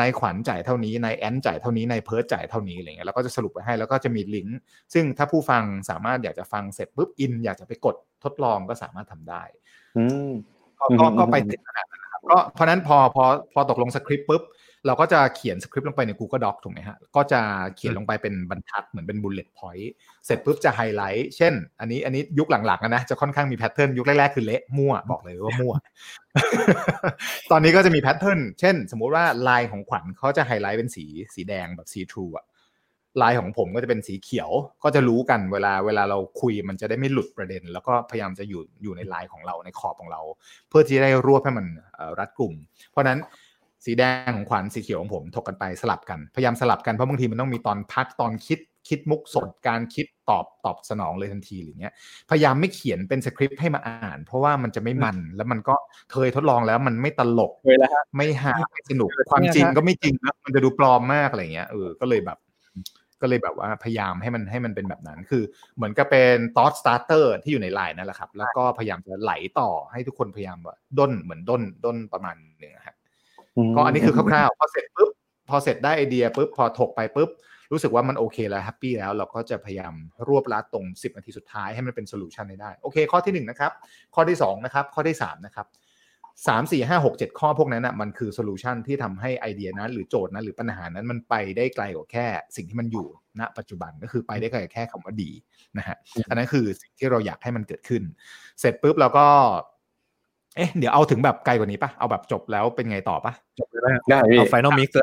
[0.00, 4.58] นายขวัญจ่ายเท่านี้นายแอนจ่ายเท่านี้นายเพิร์ดจ่ายเท่านี้อะไรเงี้ยแล้วก็จะสรุปไปให้แล้วก็จะมีลิงก์
[4.94, 9.42] ซึ่งถ้าผู้ฟังสามารถอยากจะฟังเสร็จปุ๊บอิน อยากจะไปกดทดลองก็สามารถทำได้
[9.96, 10.30] อืม
[10.84, 14.44] ก็ก็อืมก็ไปถึงขนาดนั้นนะครับก็เพราะฉะนั้นพอพอพอตกลงสคริปต์ปุ๊บ
[14.86, 17.40] เราก็จะเขียนสคริปต์ลงไปใน Google Doc ถูกไหมฮะ ก็จะ
[17.76, 19.88] เขียนลงไปเป็นบรรทัดเหมือนเป็น bullet point
[20.26, 25.74] เสร็จปุ๊บจะไฮไลท์ เช่น อันนี้อันนี้ยุคหลังๆอะนะ จะค่อนข้างมี pattern ยุคแรกๆ คือเละมั่วบอกเลยว่ามั่ว
[27.50, 32.44] ตอนนี้ก็จะมี pattern เช่น สมมุติว่าลายของขวัญเขาจะไฮไลท์เป็นสีสีแดงแบบสีทรูอะ
[33.22, 34.50] ลายของผมก็จะเป็นสีเขียว
[34.84, 40.20] ก็จะรู้กันเวลาเวลาเราคุยมันจะได้ไม่หลุดประเด็น แล้วก็พยายามจะอยู่อยู่ในลายของเราในขอบของเรา
[40.68, 42.54] เพื่อที่จะได้รวบให้มันเอ่อรัดกลุ่ม
[42.90, 43.20] เพราะฉะนั้น
[43.84, 51.94] สีแดงของขวัญสีเขียวของผมถกกันไปสลับกันพยายามสลับกันเพราะบางทีมันต้องมีตอนพักตอนคิดคิดมุกสดการคิดตอบตอบสนองเลยทันทีหรือเงี้ย
[52.30, 55.74] พยายามไม่เขียนเป็นสคริปต์ให้มาอ่าน เพราะว่ามันจะไม่มันแล้วมันก็
[56.12, 62.38] เคยทดลองแล้วมันไม่ตลกเคยแล้วฮะไม่ฮาไม่สนุกความจริงก็ไม่จริงนะมันจะดูปลอมมากอะไรเงี้ยเออก็เลยแบบ
[63.24, 65.42] ก็เลยแบบว่าพยายามให้มันให้มันเป็นแบบนั้น คือ
[65.76, 72.96] เหมือนกับเป็น thought starter ที่อยู่ในไลน์นั่นแหละครับ แล้วก็พยายามจะไหลต่อให้ทุกคนพยายามว่าด้นเหมือนด้นด้นประมาณหนึ่งนะฮะ
[73.76, 75.10] ก็อันนี้คือคร่าวๆพอเสร็จปุ๊บ
[75.48, 77.30] พอเสร็จได้ไอเดียปุ๊บพอถกไปปุ๊บ
[77.72, 79.94] รู้สึกว่ามันโอเคแล้ว happy แล้วเราก็จะพยายาม
[80.28, 83.72] รวบรัดตรง 10 นาทีสุดท้ายให้มันเป็นโซลูชันได้ โอเค ข้อที่ 1 นะครับ
[84.14, 85.66] ข้อที่ 2 นะครับ ข้อที่ 3 นะครับ
[86.46, 93.06] สามสี่ห้าหกเจ็ดข้อพวกนั้นอะมันคือโซลูชันที่ทำให้ไอเดียนั้น หรือโจทย์นั้นหรือปัญหานั้นมันไปได้ไกลกว่าแค่ สิ่งที่มันอยู่
[93.40, 95.30] ณ ปัจจุบันก็คือไปได้ไกลกว่าแค่คำว่าดี
[95.78, 95.96] นะฮะ
[96.28, 98.02] อันนั้นคือสิ่งที่เราอยากให้มันเกิดขึ้น
[98.60, 99.26] เสร็จปุ๊บเราก็
[100.56, 104.94] เอ๊ะเดี๋ยวเอาถึงแบบไกลกว่านี้ปะเอาแบบจบแล้วเป็นไงต่อปะจบเลยไหมฮะได้พี่เอา final mix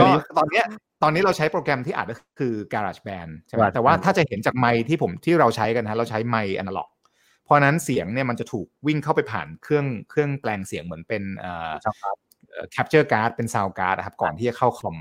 [0.00, 0.64] ก็ตอนเนี้ย
[1.02, 6.88] ตอนนี้เราใช้โปรแกรมที่อัดก็คือ GarageBand ใช่ไหม GarageBand แต่ว่าถ้าจะเห็นจากไมค์ที่ผมที่เราใช้กันนะฮะเราใช้ไมค์อนาล็อก
[7.46, 11.72] เพราะฉะนั้นเสียงเนี่ยมันจะถูกวิ่งเข้าไปผ่านเครื่องเครื่องแปลงเสียงเหมือนเป็นเอ่อ
[12.74, 14.96] capture card เป็น sound card นะครับก่อนที่จะเข้าคอม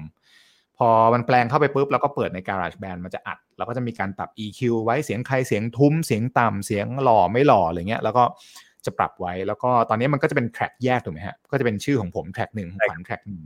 [0.77, 8.23] พอมันแปลงเข้าไปปุ๊บแล้วก็เปิดใน GarageBand มันจะอัด แล้วก็จะมีการปรับ EQ ไว้เสียงใครเสียงทุ้มเสียงต่ำเสียงหล่อไม่หล่ออะไรเงี้ย แล้วก็
[8.86, 13.43] จะปรับไว้แล้วก็ตอนนี้มันก็จะเป็น track แยกถูกไหมฮะก็จะเป็นชื่อของผม track หนึ่งของขวัญ track หนึ่ง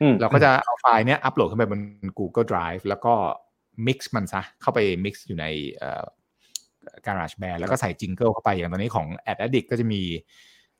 [0.00, 1.80] อืมเราก็จะเอาไฟล์เนี้ยอัปโหลดขึ้นไปบน
[2.18, 3.12] Google Drive แล้วก็
[3.86, 5.46] mix มันซะเข้าไป mix อยู่ใน
[6.88, 10.02] เอ่อ GarageBand แล้วก็ใส่ jingle เข้าไปอย่างตอนนี้ของ Ad Addict ก็จะมี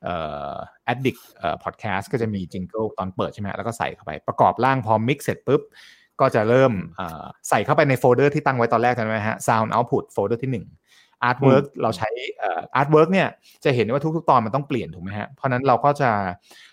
[0.05, 0.17] เอ่
[0.51, 0.55] อ
[0.93, 5.63] Addict เอ่อ podcast ก็จะมี jingle ตอนเปิดใช่ไหมแล้วก็ใส่เข้าไปประกอบร่างพอ mix เสร็จปุ๊บ
[6.21, 10.67] ก็จะเริ่มเอ่อใส่เข้าไปในโฟลเดอร์ที่ตั้งไว้ตอนแรกใช่ไหมฮะ Sound Output โฟลเดอร์ที่หนึ่ง
[11.29, 13.29] Artwork เราใช้เอ่อ Artwork เนี่ย
[13.65, 16.11] จะเห็นว่าทุกๆ ตอนมันต้องเปลี่ยนถูกไหมฮะ เพราะฉะนั้นเราก็จะ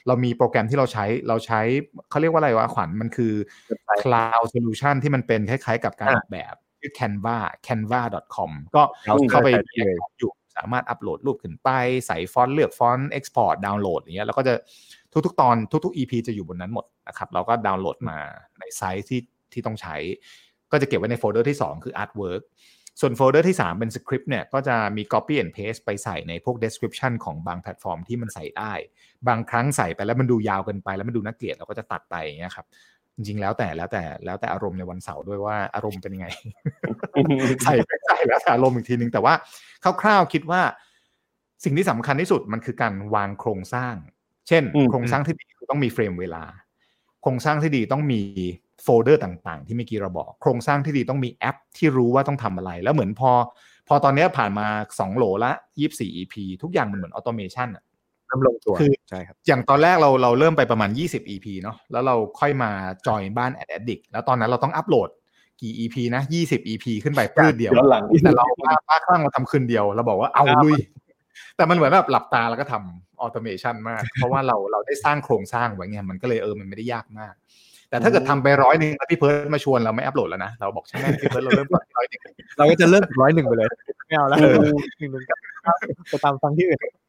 [0.08, 1.62] เรามีโปรแกรมที่เราใช้เราใช้
[2.10, 3.34] เขาเรียกว่าอะไรวะขวัญมันคือ
[4.04, 8.84] Cloud Solution ที่มันเป็นคล้ายๆ กับการออกแบบ ชื่อ Canva canva.com ก็
[9.30, 11.69] เข้าไปใช่เลยอยู่สามารถอัปโหลดรูปขึ้นไป
[12.08, 14.54] ใส่ฟอนต์เลือกฟอนต์ export ดาวน์โหลดอย่างเงี้ยแล้วก็จะ
[15.26, 18.17] ทุกๆ ตอนทุกๆ EP จะอยู่บนนั้นหมดนะครับเราก็ดาวน์โหลดมา
[18.60, 19.21] ในไซส์ที่
[19.54, 19.95] ที่ต้องใช้
[20.71, 22.43] ก็จะเก็บไว้ในโฟลเดอร์ที่ 2 คือ artwork
[23.02, 28.74] ส่วนโฟลเดอร์ที่ 3 เป็นสคริปต์เนี่ยก็จะมี copy and paste ไปใส่ในพวก description ของบางแพลตฟอร์มที่มันใส่ได้
[29.28, 32.65] บางครั้งใส่ไปแล้วมันดูยาวเกินไปแล้วมันดูน่าเกลียดเราก็จะตัดไปอย่างเงี้ยครับ
[33.15, 36.28] จริงๆแล้วแต่แล้วแต่แล้วแต่อารมณ์ในวันเสาร์ด้วยว่าอารมณ์เป็นยังไง
[37.63, 39.34] ใส่ไม่ใส่แล้วแต่อารมณ์อีกทีนึงแต่ว่า
[40.01, 40.62] คร่าวๆคิดว่า
[41.63, 43.95] สิ่งที่สำคัญที่สุดมันคือการวางโครงสร้าง
[44.47, 46.43] เช่นอืมโครงสร้างที่ดีคือต้องมี frame เวลา
[47.21, 48.21] โครงสร้างที่ดีต้องมี
[48.84, 53.32] โฟลเดอร์ต่างๆ ที่เมื่อกี้เราบอก โครงสร้างที่ดีต้องมีแอปที่รู้ว่าต้องทำอะไร แล้วเหมือนพอ
[53.88, 54.67] พอตอนเนี้ยผ่านมา
[54.99, 55.51] 2 โหลละ
[55.88, 57.84] 24 EP ทุกอย่างมันเหมือน automation อะ
[58.28, 62.72] เริ่มลงตัวคือใช่ครับอย่างตอนแรกเราเราเริ่มไปประมาณ 20 EP เนาะแล้วเราค่อยมา
[63.08, 65.10] จอยบ้าน Ad Addict แล้วตอนนั้นเราต้องอัปโหลด
[65.62, 70.80] กี่ EP นะ 20 EP ขึ้นไปพรืดเดียวย้อนหลังแต่เราบ้าบ้าคลั่งเราทำคืนเดียวเราบอกว่าเอาลุย
[71.58, 77.34] แต่มันเหมือนแบบหลับตาแล้วก็ทำ automation มาก เพราะว่าเราเราได้สร้างโครงสร้างไว้ไงมันก็เลยเออมันไม่ได้ยากมาก
[77.90, 82.22] แต่ถ้าเกิดทำไปร้อยหนึ่งแล้วพี่เพิร์ดมาชวนเราไม่อัปโหลดแล้วนะ เราบอกใช่ไหมพี่เพิร์ดเราเริ่มก่อนร้อยหนึ่ง
[82.58, 83.70] เราก็จะเริ่มร้อยหนึ่งไปเลย
[84.08, 84.50] ไม่เอาแล้วหนึ่
[85.08, 85.38] งหนึ่งกับ
[86.10, 87.05] ไปตามฟังที่อื่นอืมอืมอืม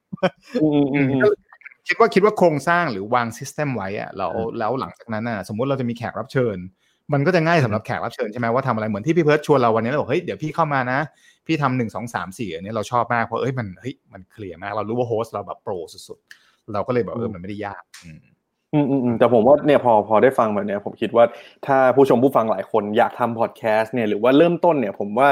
[1.89, 6.57] คิดว่าคิดว่าโครงสร้างหรือวาง system ไว้อะเราแล้วหลังจากนั้นน่ะสมมุติเราจะมีแขกรับเชิญ
[7.13, 10.99] มันก็จะง่ายสำหรับแขกรับเชิญใช่ไหมว่าทำอะไรเหมือนที่พี่เพิร์ดชวนเราวันนี้เราบอกเฮ้ยเดี๋ยวพี่เข้ามานะ
[11.47, 18.19] พี่ทำหนึ่งสองสามสี่อันนี้เราชอบมากเพราะเอ้ยมันเฮ้ยมันเคลียร์มากเรารู้ว่า host เราแบบโปรสุดๆเราก็เลยแบบเออมันไม่ได้ยากอืม
[18.75, 21.25] อืมอืมอืมแต่ผมว่าเนี่ยพอพอได้ฟังแบบเนี้ยผมคิดว่า
[21.67, 25.29] ถ้าผู้ชมผู้ฟังหลายคนอยากทำพอดแคสต์เนี่ยหรือว่าเริ่มต้นเนี่ยผมว่า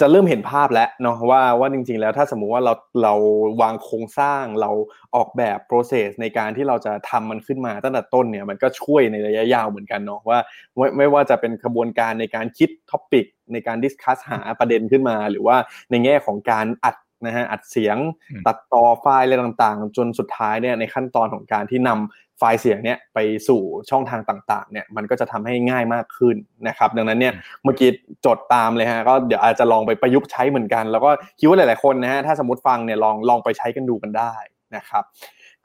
[0.00, 3.14] จะเริ่มเห็นภาพแล้วเนาะว่าว่าจริง ๆ แล้วถ้าสมมุติว่าเราเรา
[3.62, 4.70] วางโครงสร้างเรา
[5.16, 10.38] ออกแบบ process ในการที่เราจะทำมันขึ้นมาตั้งแต่ต้นเนี่ยมันก็ช่วยในระยะยาวเหมือนกันเนาะว่า
[10.76, 15.56] ไม่ไม่ว่าจะเป็นกระบวนการในการคิด topic ในการ discuss หาประเด็นขึ้นมา หรือว่า
[15.90, 17.96] ในแง่ของการอัด นะฮะอัดเสียง
[18.30, 23.60] อืมตัดต่อไฟล์อะไรต่างๆ จนสุดท้ายเนี่ยในขั้นตอนของการที่นำไฟล์เสียงเนี่ยไปสู่
[23.90, 26.36] ช่องทางต่างๆเนี่ยมันก็จะทำให้ง่ายมากขึ้น
[26.68, 27.32] นะครับดังนั้นเนี่ย
[27.64, 27.90] เมื่อกี้
[28.26, 34.34] จดตามเลยฮะก็เดี๋ยวอาจจะลองไปประยุกต์ใช้เหมือนกัน แล้วก็คิดว่าหลายๆคนนะฮะถ้าสมมติฟังเนี่ยลองลองไปใช้กันดูกันได้
[34.76, 35.04] นะครับ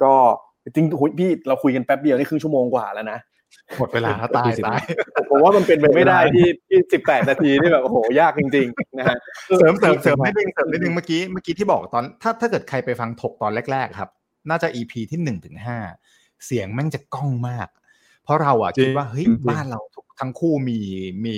[0.02, 0.14] ก็
[0.64, 3.20] จริงๆหุยพี่เราคุยกันแป๊บเดียวนี่ครึ่งชั่วโมงกว่าแล้วนะ
[3.78, 4.80] หมดเวลาแล้วตายตาย
[5.30, 9.18] ผมว่ามันเป็นไปไม่ได้ที่ที่สิบแปดนาทีนี่แบบโอ้โหยากจริงๆนะฮะ
[9.58, 14.10] เสริมเสริมเสริมนิดนึงเสริมนิดนึงเมื่อกี้เมื่อกี้ที่บอกตอนถ้าถ้าเกิดใครไปฟังถกตอนแรกๆครับ
[14.50, 15.78] น่าจะ EP ที่หนึ่งถึงห้า
[16.46, 17.68] เสียงแม่งจะก้องมาก
[18.30, 20.80] พราะเราอะจริงคิดว่าเฮ้ยจริงบ้านเราทุกทั้งคู่มี
[21.26, 21.38] มี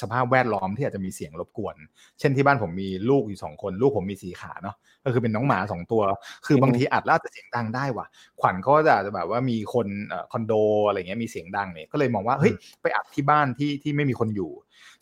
[0.00, 1.76] สภาพแวดล้อมที่อาจจะมีเสียงรบกวน
[2.18, 4.76] เช่นที่บ้านผมมีลูกอยู่สองคน ลูกผมมีสีขาเนาะ
[5.06, 6.02] ก็คือเป็นน้องหมาสองตัว
[6.46, 8.06] คือบางทีอัดแล้วอาจจะเสียงดังได้ว่ะ
[8.40, 10.52] ขวัญก็จะแบบว่ามีคนเอ่อคอนโด
[10.86, 12.52] อะไรเงี้ยมีเสียงดังเนี่ยก็เลยมองว่าเฮ้ย
[12.82, 14.50] ไปอัดที่บ้านที่ที่ไม่มีคนอยู่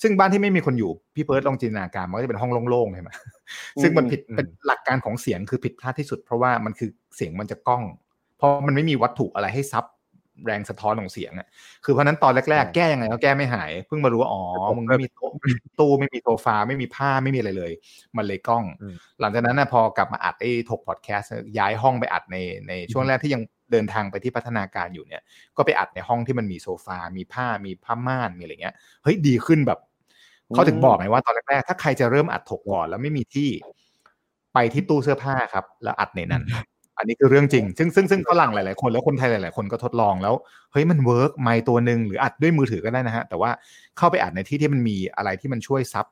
[0.03, 3.11] ซึ่งบ้านที่ไม่มีคนอยู่พี่เพิร์ดลองจินตนาการมันก็จะเป็นห้องโล่งๆใช่ไหม
[3.83, 7.83] ซึ่งมันผิดอืมเป็นหลักการของเสียงคือผิดพลาดที่สุด เพราะว่ามันคือเสียงมันจะก้อง
[8.39, 9.85] เพราะมันไม่มีวัตถุอะไรให้ซับ
[10.47, 11.49] แรงสะท้อนของเสียงอะ
[11.85, 14.43] คือเพราะฉะนั้นตอนแรกๆ แก้ยังไงก็แก้ไม่หาย เพิ่งมารู้ว่าอ๋อ
[14.77, 17.73] มึงไม่มีโต๊ะไม่มีตู้ไม่มีโซฟาไม่มีผ้าไม่มีอะไรเลย
[18.17, 22.37] มันเลยกล้องอืมหลังจากนั้นนะพอกลับมาอัดไอ้ถกพอดแคสต์ย้ายห้องไปอัดใน
[22.69, 25.23] ในช่วงแรกที่ยังเดินทางไปที่พัฒนาการอยู่เนี่ย
[25.57, 29.79] ก็ไปอัดในห้องที่มันมีโซฟา มีผ้ามีผ้าม่านมีอะไรเงี้ยเฮ้ยดีขึ้นแบบ
[30.55, 33.51] เขาถึงบอกไงว่าตอนแรกๆถ้าใครจะเริ่มอัดถกก่อนแล้วไม่มีที่
[34.55, 36.43] ไปที่ตู้เสื้อผ้าครับ แล้วอัดในนั้น
[36.99, 40.35] อันนี้คือเรื่องจริง ซึ่งซึ่งซึ่งฝรั่งหลาย ๆ คน แล้วคนไทยหลาย ๆ คนก็ทดลองแล้ว
[40.73, 43.51] เฮ้ยมัน work ไมค์ตัวหนึ่งหรืออัดด้วยมือถือก็ได้นะฮะ แต่ว่า
[43.99, 46.07] เข้าไปอัดในที่ที่มันมีอะไรที่มันช่วยซับ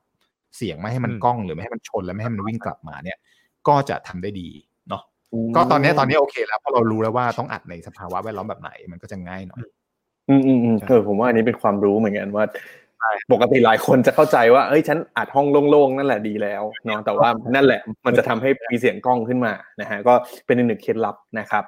[0.56, 3.18] เสียงไม่ให้มันอืมก้องหรือไม่ให้มันชน แล้วไม่ให้มันวิ่งกลับมาเนี่ย
[3.68, 4.48] ก็จะทำได้ดี
[4.88, 5.02] เนาะ
[5.56, 9.60] ก็ตอนเนี้ยตอนนี้โอเคแล้วเพราะเรารู้แล้วว่าต้องอัดในสภาวะแวดล้อมแบบไหนมันก็จะง่ายหน่อย
[10.28, 12.44] อืมอืมอืมเออผมว่าอันนี้เป็นความรู้เหมือนกันว่า
[13.32, 20.14] ปกติหลายคนจะเข้าใจว่าเอ้ยฉันอัดห้องโล่งๆนั่นแหละดีแล้วเนาะแต่ว่านั่นแหละมันจะทำให้มีเสียงกล้องขึ้นมานะฮะก็
[20.46, 21.64] เป็นอีกหนึ่งเคล็ดลับนะครับ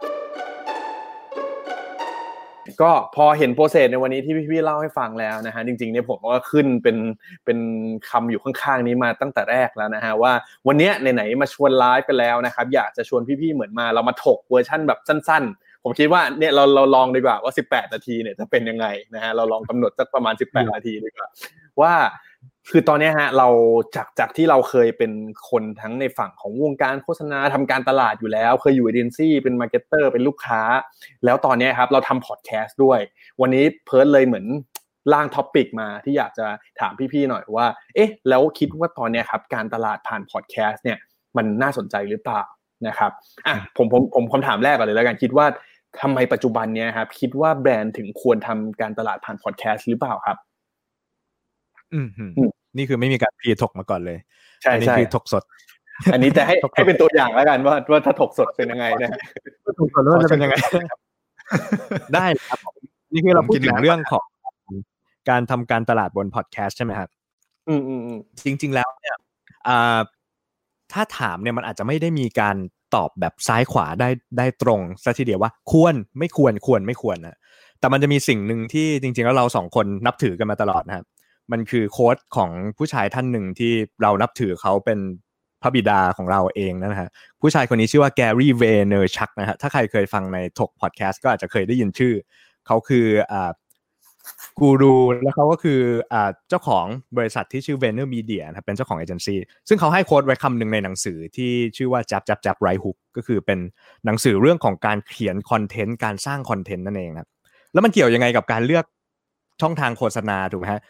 [2.82, 6.96] ก็พอเห็นโปรเซสในวันนี้ที่พี่ๆเล่าให้ฟังแล้วนะฮะจริงๆเนี่ยผมก็ขึ้นเป็น
[7.44, 7.58] เป็น
[8.10, 10.32] คำอยู่ข้างๆนี้มาตั้งแต่แรกแล้วนะฮะว่า
[10.66, 21.28] วันเนี้ยไหนๆมาชวนไลฟ์ไปแล้วนะครับอยากจะชวนพี่ๆเหมือนมาเรามาถกเวอร์ชั่นแบบสั้นๆ ผมคิดว่าเนี่ยเราเราลองดีกว่าว่า 18 นาทีเนี่ยจะเป็นยังไงนะฮะเราลองกำหนดสักประมาณ 18 นาทีดีกว่า
[21.80, 21.92] ว่า
[22.70, 23.48] คือตอนเนี้ยฮะเรา
[23.96, 25.12] จากจากที่เราเคยเป็น
[25.50, 30.60] คนทั้งในฝั่งของวงการโฆษณาทำการตลาดอยู่แล้ว เคยอยู่เอเจนซี่เป็น marketer เป็นลูกค้า
[31.24, 33.00] แล้วตอนเนี้ยครับเราทำพอดแคสต์ด้วย
[33.40, 34.46] วันนี้เพิร์ดเลยเหมือน
[35.12, 36.46] ร่าง topic มาที่อยากจะ
[36.80, 40.98] ถามพี่ๆหน่อยว่า เอ๊ะ แล้วคิดว่าตอนเนี้ยครับ การตลาดผ่านพอดแคสต์เนี่ย
[41.36, 42.42] มันน่าสนใจหรือเปล่า
[42.88, 43.12] นะครับ
[43.46, 45.46] อะผมผมผมคำถามแรกก่อนเลยแล้วกันคิดว่า
[46.02, 50.36] ทำไมปัจจุบันเนี้ยครับ คิดว่าแบรนด์ถึงควรทำการตลาดผ่านพอดแคสต์หรือเปล่าครับ
[51.92, 54.18] อืมอืมอืมนี่คือไม่มีการ pre ถกมาก่อนเลย
[54.62, 55.42] ใช่อันนี้ใช่คือถกสด
[56.12, 59.18] อันนี้จะให้ถกให้เป็นตัวอย่างแล้วกันว่าว่าถ้าถกสดเป็นยังไงนะฮะ
[59.80, 60.54] ถกสดแล้วจะเป็นยังไง
[62.14, 62.74] ได้ครับผม
[63.12, 64.26] นี่คือเราพูดถึงเรื่องของ
[65.30, 67.08] การทำการตลาดบนพอดแคสต์ใช่ไหมครับ
[67.68, 69.16] อืมอืมอืมจริง ๆ แล้วเนี่ย
[69.68, 69.98] อ่า
[70.92, 72.56] ถ้าถามเนี่ยมันอาจจะไม่ได้มีการ
[72.94, 77.38] ตอบแบบซ้ายขวาได้ได้ตรงซะทีเดียวว่าควรไม่ควรควรไม่ควรนะ
[77.80, 81.04] แต่มันจะมีสิ่งหนึ่งที่จริง ๆ แล้วเราสองคนนับถือกันมาตลอดนะครับ
[81.52, 83.72] มันคือโค้ดของผู้ชายท่านหนึ่งที่
[84.02, 84.98] เรานับถือเขาเป็น
[85.62, 92.14] พระบิดาของเราเองนะฮะผู้ชายคนนี้ชื่อว่า Gary Vaynerchuk นะฮะถ้าใครเคยฟังในถกพอดแคสต์ก็อาจจะเคยได้ยินชื่อ
[92.66, 93.50] เขาคืออ่า
[94.58, 95.80] กูรูแล้วเขาก็คือ
[96.12, 103.58] อ่าเจ้าของบริษัทที่ชื่อ v e n e r Media นะครับเป็นเจ้าของเอเจนซี่ซึ่งเขาให้ quote ไว้คำหนึ่งในหนังสือที่ชื่อว่า Jab Jab Jab Right Hook ก็คือเป็น
[104.04, 107.28] หนังสือเรื่องของการเขียนคอนเทนต์การสร้างคอนเทนต์นั่นเองนะครับ
[107.72, 108.84] แล้วมันเกี่ยวยังไงกับการเลือก
[109.60, 110.80] ช่องทางโฆษณาถูกไหมฮะ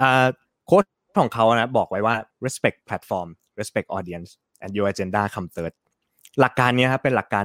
[0.00, 0.26] อ่า
[0.66, 0.84] quote
[1.20, 2.14] ของเขานะบอกไว้ว่า
[2.44, 3.28] respect platform
[3.60, 4.30] respect audience
[4.62, 5.72] and your agenda come third
[6.40, 7.44] หลักการนี้ครับเป็นหลักการ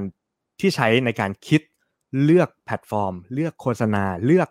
[0.59, 1.61] ที่ใช้ในการคิด
[2.23, 4.49] เลือกแพลตฟอร์ม เลือกโฆษณาเลือก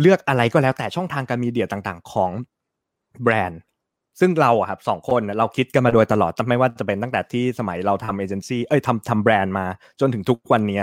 [0.00, 2.30] เลือกอะไรก็แล้วแต่ช่องทางการมีเดียต่างๆ ของ
[3.22, 3.60] แบรนด์
[4.20, 9.66] ซึ่งเราอะครับสองคนเราคิดกันมาโดยตลอดไม่ว่าจะเป็นตั้งแต่ที่สมัยเราทำเอเจนซี่เอ้ยทำทำแบรนด์มา
[10.00, 10.80] จนถึงทุกวันนี้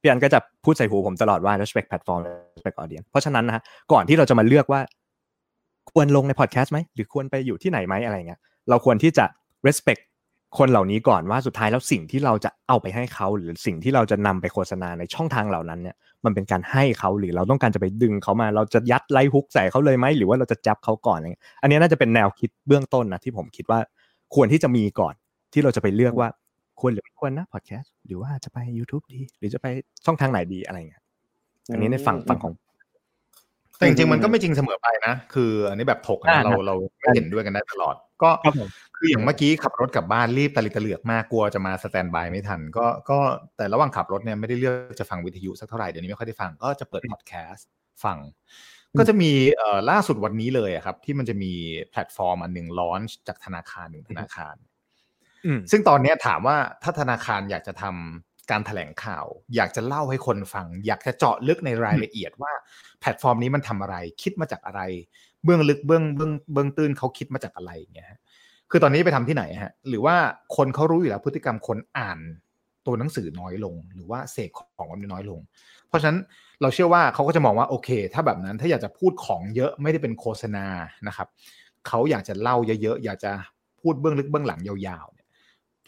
[0.00, 2.20] พี่อันก็จะพูดใส่หูผมตลอดว่า respect platform
[2.54, 4.80] respect audience เพราะฉะนั้นนะฮะก่อนที่เราจะมาเลือกว่า
[5.92, 9.24] ควรลงในพอดแคสต์ไหมหรือควรไปอยู่ที่ไหนไหมอะไรเงี้ยเราควรที่จะ
[9.66, 10.02] respect
[10.58, 23.78] คนเหล่านี้ก่อนว่าสุดท้ายแล้วสิ่งที่เราจะเอาไปให้เขาหรือสิ่งที่เราจะนำไปโฆษณาในช่องทางเหล่านั้นเนี่ยมันเป็นการให้เขาหรือเราต้องการจะไปดึงเขามา เราจะยัดไลฮุกใส่เขาเลยไหมหรือว่าเราจะจับเขาก่อนอะไรเงี้ยอันนี้น่าจะเป็นแนวคิดเบื้องต้นนะที่ผมคิดว่า
[24.34, 25.14] ควรที่จะมีก่อน
[25.52, 26.28] ที่เราจะไปเลือกว่า
[26.80, 29.66] ควรหรือไม่ควรนะพอดแคสต์หรือว่าจะไป YouTube ดี หรือจะไป
[30.06, 31.02] ช่องทางไหนดีอะไรเงี้ย
[31.72, 32.52] อันนี้ในฝั่งฝั่งของ
[33.76, 43.18] แต่จริงๆมันก็ไม่จริงเสมอไปนะ คืออันนี้แบบถกอ่านะเราเราไม่เห็นด้วยกันได้ตลอด ก็ครับผมคืออย่างเมื่อกี้ขับรถกลับบ้านรีบตะลิตะเหลือกมากกลัวจะมาสแตนบายไม่ทัน ก็ก็
[43.56, 47.66] แต่ระหว่างขับรถเนี่ยไม่ได้เลือกจะฟังวิทยุสักเท่าไหร่เดี๋ยวนี้ไม่ค่อยได้ฟังก็จะเปิดพอดแคสต์
[48.04, 48.18] ฟัง
[48.98, 51.52] ก็จะมีเอ่อล่าสุดวันนี้เลยอะครับ ที่มันจะมี
[51.90, 54.54] แพลตฟอร์มอันหนึ่ง launch จากธนาคารหนึ่งธนาคาร
[55.46, 62.52] อืมซึ่งตอนเนี้ยถามว่าถ้าธนาคารอยากจะทำ การแถลงข่าว อยากจะเล่าให้คนฟัง อยากจะเจาะลึกในรายละเอียดว่า
[63.00, 64.80] แพลตฟอร์มนี้มันทำอะไร คิดมาจากอะไร
[65.44, 68.20] เบื้องลึกเบื้องเบื้องเบื้องตื้นเขาคิดมาจากอะไรอย่างเงี้ยฮะ
[68.70, 70.16] คือตอนนี้ไปทำที่ไหนฮะ หรือว่า
[70.56, 72.18] คนเขารู้อยู่แล้วพฤติกรรมคนอ่าน
[72.86, 75.40] ตัวหนังสือน้อยลง หรือว่าเสพของมันน้อยลง
[75.88, 76.18] เพราะฉะนั้น
[76.62, 80.66] เราเชื่อว่าเขาก็จะมองว่าโอเค ถ้าแบบนั้นถ้าอยากจะพูดของเยอะไม่ได้เป็นโฆษณา
[81.08, 81.28] นะครับ
[81.88, 83.32] เขาอยากจะเล่าเยอะๆอยากจะ
[83.80, 85.15] พูดเบื้องลึกเบื้องหลังยาวๆเนี่ย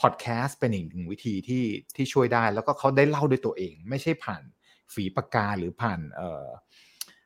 [0.00, 1.64] พอดแคสต์เป็นอีกหนึ่งวิธีที่
[1.96, 4.42] ที่ช่วยได้ แล้วก็เขาได้เล่าด้วยตัวเอง ไม่ใช่ผ่าน
[4.94, 6.46] ฝีปากกาหรือผ่านเอ่อ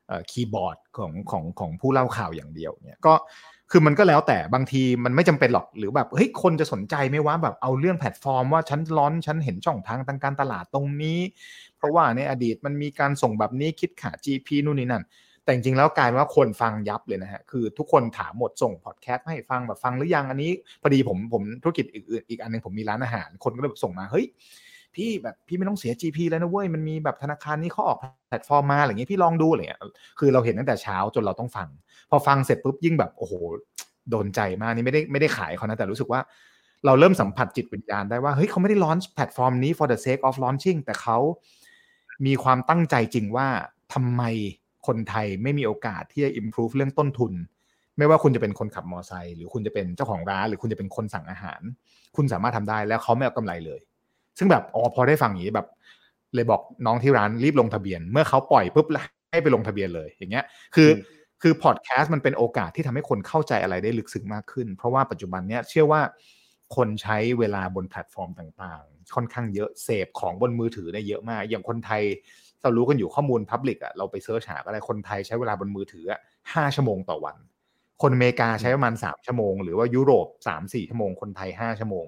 [0.09, 3.15] เอ่อคีย์บอร์ดของของของผู้เล่าข่าวอย่างเดียวเนี่ยก็
[3.71, 11.19] คือมันก็แล้วแต่บางทีมันไม่จำเป็นหรอกหรือแบบเฮ้ยคนจะสนใจไหมว่าแบบเอาเรื่องแพลตฟอร์มว่าฉัน launch ฉันเห็นช่องทางทางการตลาดตรงนี้
[11.77, 15.05] เพราะว่าในอดีตมันมีการส่งแบบนี้คิดค่า GP นู่นนี่นั่น
[15.45, 20.51] แต่จริงๆแล้วกลายเป็นว่าคนฟังยับเลยนะฮะคือทุกคนถามหมดส่งพอดแคสต์ให้ฟังแบบฟังหรือยังอันนี้
[20.83, 24.27] พอดีผมผมธุรกิจอื่นอีกอันหนึงผมมีร้านอาหาร คนก็เลยส่งมาเฮ้ย
[24.95, 29.81] พี่แบบพี่ไม่ต้องเสีย GP แล้วนะเว้ยมันมีแบบธนาคารนี้เขาออกแพลตฟอร์มมาอะไรเงี้ยพี่ลองดูอะไรเงี้ย
[30.19, 31.69] คือเราเห็นตั้งแต่เช้าจนเราต้องฟัง
[32.11, 33.33] พอฟังเสร็จปุ๊บยิ่งแบบโอ้โห
[34.11, 36.21] โดนใจมากนี่ไม่ได้ไม่ได้ขายเขานะแต่รู้สึกว่า
[36.87, 41.19] เราเริ่มสัมผัสจิตวิญญาณได้ว่าเฮ้ยเขาไม่ได้ launch แพลตฟอร์มนี้ for the sake of launching แต่เขา
[42.27, 43.49] มีความตั้งใจจริงว่า
[43.93, 44.23] ทำไม
[44.87, 47.33] คนไทยไม่มีโอกาสที่จะ improve เรื่องต้นทุน
[47.99, 51.61] ไม่ว่าคุณจะเป็นคนขับมอเตอร์ไซค์หรือคุณจะเป็นเจ้าของร้าน หรือคุณจะเป็นคนสั่งอาหาร
[52.17, 53.81] คุณสามารถทำได้แล้วเขาไม่เอากำไรเลย
[54.39, 55.67] ซึ่งแบบอ๋อพอได้ฟังอย่างนี้แบบ
[56.35, 60.91] เลยบอกน้องที่ร้านรีบลงทะเบียน เมื่อเขาปล่อยปุ๊บแล้วให้ไปลงทะเบียนเลยอย่างเงี้ย คือ
[61.43, 66.01] คือพอดแคสต์มันเป็นโอกาสที่ทำให้คนเข้าใจอะไรได้ลึกซึ้งมากขึ้น เพราะว่าปัจจุบันเนี้ยเชื่อว่า
[66.77, 72.03] คนใช้เวลาบนแพลตฟอร์มต่างๆ ค่อนข้างเยอะเสพของบนมือถือได้เยอะมาก อย่างคนไทย
[72.63, 76.05] เรารู้กันอยู่ข้อมูล public อะเราไปเสิร์ชหาอะไรคนไทยใช้เวลาบนมือถือ
[76.55, 77.37] ห้าชั่วโมงต่อวัน
[78.03, 82.07] คนอเมริกาใช้ประมาณสามชั่วโมง หรือว่ายุโรปสามสี่ชั่วโมงคนไทยห้าชั่วโมง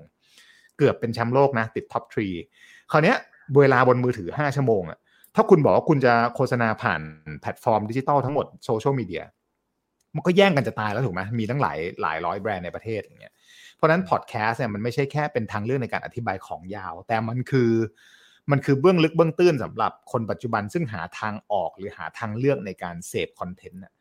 [0.78, 2.28] เกือบเป็นแชมป์โลกนะ ติด top three
[2.90, 3.16] คราวเนี้ย
[3.58, 4.98] เวลาบนมือถือห้าชั่วโมงอะ
[5.34, 7.00] ถ้าคุณบอกว่าคุณจะโฆษณาผ่าน
[7.40, 9.24] แพลตฟอร์มดิจิตอลทั้งหมดโซเชียลมีเดีย
[10.14, 13.34] มันก็แย่งกันจะตายแล้วถูกไหมมีตั้งหลายหลายร้อยแบรนด์ในประเทศอย่างเงี้ย
[13.76, 17.70] เพราะฉะนั้นพอดแคสต์เนี่ยมันไม่ใช่แค่เป็นทางเลือกในการอธิบายของยาว แต่มันคือ
[18.50, 23.92] มันคือเบื้องลึกเบื้องตื้นสำหรับคนปัจจุบันซึ่งหาทางออกหรือหาทางเลือกในการเสพคอนเทนต์น่ะ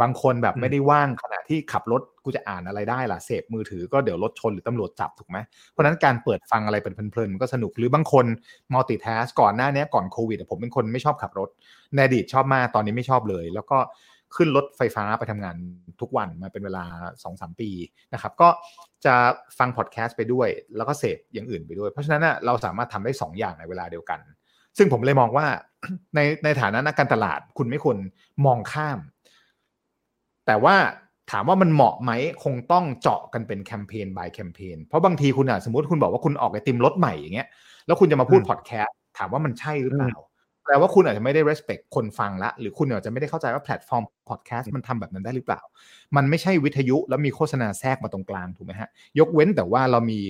[0.00, 5.38] บางคนแบบไม่ได้ว่างขณะที่ขับรถกูจะอ่านอะไรได้ล่ะเสพมือถือก็เดี๋ยวรถชนหรือตำรวจจับถูกไหม
[5.70, 8.26] เพราะฉะนั้นการเปิดฟังอะไรเป็นเพลินๆมันก็สนุกหรือบางคน
[8.72, 11.48] มัลติทัสก่อนหน้านี้ก่อนโควิดผมเป็นคนไม่ชอบขับรถ
[11.94, 13.78] ในอดีตชอบมากตอนนี้ไม่ชอบเลย แล้วก็
[14.36, 15.56] ขึ้นรถไฟฟ้าไปทำงาน
[16.00, 16.84] ทุกวันมาเป็นเวลา
[17.22, 17.70] 2-3 ปี
[18.12, 18.48] นะครับก็
[19.04, 19.14] จะ
[19.58, 24.20] ฟังพอดแคสต์ไปด้วย แล้วก็เสพอย่างอื่นไปด้วย เพราะฉะนั้นนะเราสามารถทำได้ 2 อย่างในเวลาเดียวกัน
[24.78, 25.46] ซึ่งผมเลยมองว่า
[26.14, 27.96] ในในฐานะนักการตลาดคุณไม่ควร
[28.46, 28.98] มองข้าม
[30.46, 30.76] แต่ว่า
[31.30, 32.12] ถามว่ามันเหมาะไหม
[32.44, 37.48] คงต้องเจาะกันเป็นแคมเปญ by แคมเปญเพราะบางทีคุณอะสมมติคุณบอกว่าคุณออกไอติมรสใหม่อย่างเงี้ย
[37.86, 40.14] แล้วคุณจะมาพูดพอดแคสต์ถามว่ามันใช่หรือเปล่า
[40.64, 45.60] แปลว่าคุณอาจจะไม่ได้ respect คนฟังละ หรือคุณอาจจะไม่ได้เข้าใจว่าแพลตฟอร์มพอดแคสต์มันทำแบบนั้นได้หรือเปล่า
[46.16, 48.88] มันไม่ใช่วิทยุแล้วมีโฆษณาแทรกมาตรงกลางถูกไหมฮะ
[49.18, 50.20] ยกเว้นแต่ว่าเรามี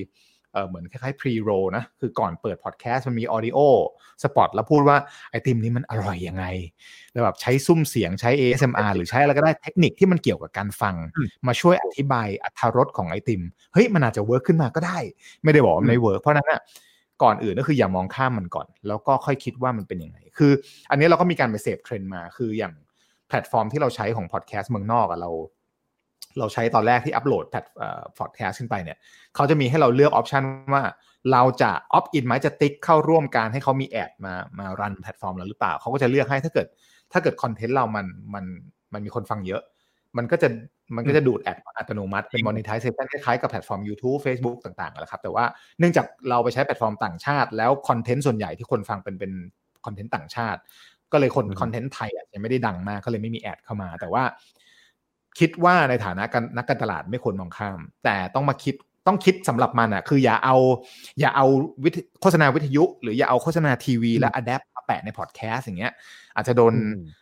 [0.53, 3.59] เออเหมือนคล้ายๆ pre roll นะ คือก่อนเปิดพอดแคสต์มันมี audio
[4.23, 4.97] สปอตแล้วพูดว่า
[5.31, 6.45] ไอติมนี้มันอร่อยยังไง
[7.13, 10.97] แล้วแบบใช้สุ้มเสียงใช้ ASMR หรือใช้อะไรก็ได้เทคนิคที่มันเกี่ยวกับการฟัง
[11.47, 14.99] มาช่วยอธิบายอรรถรสของไอติม เฮ้ยมันอาจจะ work ขึ้นมาก็ได้
[15.43, 16.61] ไม่ได้บอกว่าไม่ work เพราะนั้นอะ
[17.23, 20.53] ก่อนอื่นก็คืออย่ามองข้ามมันก่อน แล้วก็ค่อยคิดว่ามันเป็นยังไง คือ
[20.91, 22.75] อันนี้เราก็มีการไปเสพเทรนด์มา คืออย่าง
[23.29, 25.31] แพลตฟอร์มที่เราใช้ของพอดแคสต์เมืองนอกอะเรา
[26.39, 27.65] เราใช้ตอนแรกที่อัปโหลดแพลต
[28.19, 28.99] พอดแคสต์ขึ้นไปเนี่ย
[29.35, 30.43] เขาจะมีให้เราเลือก option
[30.75, 30.83] ว่า
[31.33, 36.67] เราจะ opt in ไหมจะติ๊กเข้าร่วมการให้เขามี ad มามา run แพลตฟอร์มเราหรือเปล่าเขาก็จะเลือกให้ถ้าเกิด
[37.13, 38.45] ถ้าเกิดคอนเทนต์เรามันมัน
[38.93, 39.63] มันมีคนฟังเยอะ
[40.17, 40.49] มันก็จะ
[40.97, 45.45] มันก็จะดูด ad อัตโนมัติเป็น monetization คล้ายๆกับแพลตฟอร์ม YouTube Facebook ต่างๆแหละครับ แต่ว่า
[45.79, 49.33] เนื่องจากเราไปใช้แพลตฟอร์มต่างชาติ แล้วคอนเทนต์ส่วนใหญ่ที่คนฟังเป็นเป็น
[49.87, 50.61] คอนเทนต์ต่างชาติ
[51.13, 54.25] ก็เลยคนคอนเทนต์ไทยอาจจะไม่ได้ดังมากก็เลยไม่มี ad เข้ามา แต่ว่า
[55.39, 58.75] คิดว่าในฐานะการนักการตลาดไม่ควรมองข้าม แต่ต้องมาคิด
[59.07, 60.57] ต้องคิดสำหรับมันอะคืออย่าเอา
[61.21, 61.47] อย่าเอา
[61.85, 65.93] วิทโฆษณาวิทยุ หรืออย่าเอาโฆษณาทีวี และอัดแอปมาแปะในพอดแคสต์อย่างเงี้ย
[66.37, 66.75] อาจจะโดน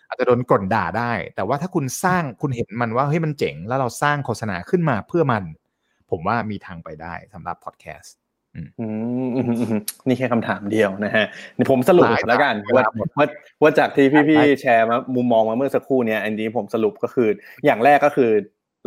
[0.09, 5.45] อาจจะโดนก่นด่าได้ แต่ว่าถ้าคุณสร้างคุณเห็นมันว่าเฮ้ยมันเจ๋ง แล้วเราสร้างโฆษณาขึ้นมาเพื่อมัน
[6.11, 8.15] ผมว่ามีทางไปได้สำหรับพอดแคสต์
[8.57, 8.87] อืมอื
[9.27, 13.27] มอืมอืมนี่แค่คำถามเดียวนะฮะนี่ผมสรุปได้แล้วกันได้ว่าหมดว่า
[13.63, 17.29] ว่าจากที่พี่ได้ๆแชร์มามุมมองมาเมื่อสักครู่เนี้ยอันนี้ผมสรุปก็คือ
[17.65, 18.31] อย่างแรกก็คือ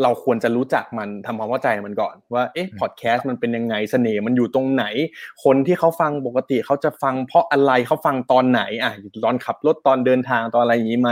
[0.01, 4.85] เราควรจะรู้จักมันทำความเข้าใจมันก่อน ว่าเอ๊ะพอดแคสต์มันเป็นยังไงเสน่ห์มันอยู่ตรงไหน
[5.43, 8.93] คนที่เขาฟังปกติเขาจะฟังเพราะอะไรเขาฟังตอนไหนอะ
[9.25, 11.09] ตอนขับรถตอนเดินทางตอนอะไรอย่างนี้ไหม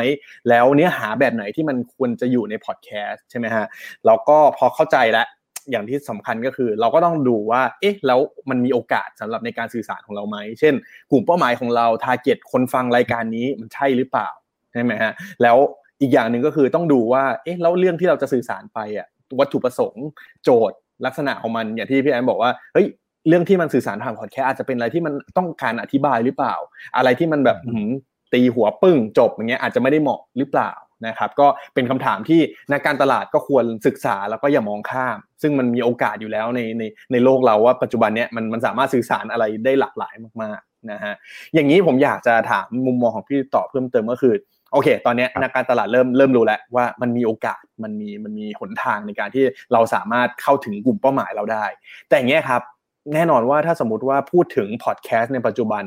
[0.49, 3.65] แล้วเนื้อหาแบบไหนที่มันควรจะอยู่ในพอดแคสต์ใช่ไหมฮะ
[4.05, 5.27] เราก็พอเข้าใจแล้ว
[5.71, 8.19] อย่างที่สำคัญก็คือ เราก็ต้องดูว่า เอ๊ะ แล้ว
[8.49, 10.73] มันมีโอกาสสำหรับในการสื่อสารของเราไหม เช่น
[11.11, 14.29] กลุ่มเป้าหมายของเรา target คนฟังรายการนี้มันใช่หรือเปล่า
[14.73, 15.57] ใช่ไหมฮะ แล้ว
[16.02, 19.08] อีกอย่างหนึ่งก็คือต้องดูว่าเอ๊ะแล้วเรื่องที่เราจะสื่อสารไปอะ
[19.39, 20.06] วัตถุประสงค์
[20.43, 22.88] โจทย์ลักษณะของมันอย่างที่พี่แอนบอกว่าเฮ้ย
[23.28, 26.56] เรื่องที่มันสื่อสารทางพอดแคสต์อาจจะเป็นอะไรที่มันต้องการอธิบายหรือเปล่า
[26.97, 27.89] อะไรที่มันแบบอื้อหือ
[28.34, 30.72] ตีหัวปึ้งจบอย่างเงี้ยอาจจะไม่ได้เหมาะหรือเปล่า
[31.08, 32.41] นะครับก็เป็นคำถามที่
[32.72, 41.14] นักการตลาดก็ควรศึกษาแล้วก็อย่ามองข้าม ซึ่งมันมีโอกาสอยู่แล้วในในในโลกเราว่าปัจจุบันเนี้ยมันมันสามารถสื่อสารอะไรได้หลากหลายมากๆนะฮะ
[41.54, 44.34] อย่างนี้ผมอยากจะถามมุมมองของพี่ต่อเพิ่มเติมก็คือ
[44.74, 51.65] โอเค ตอนเนี้ยนักการตลาดเริ่มเริ่มรู้แล้วว่ามันมีโอกาสมันมีมันมีหนทางในการที่เราสามารถเข้าถึงกลุ่มเป้าหมายเราได้
[52.07, 52.61] แต่อย่างเงี้ยครับ
[53.13, 55.84] แน่นอนว่าถ้าสมมติว่าพูดถึงพอดแคสต์ในปัจจุบัน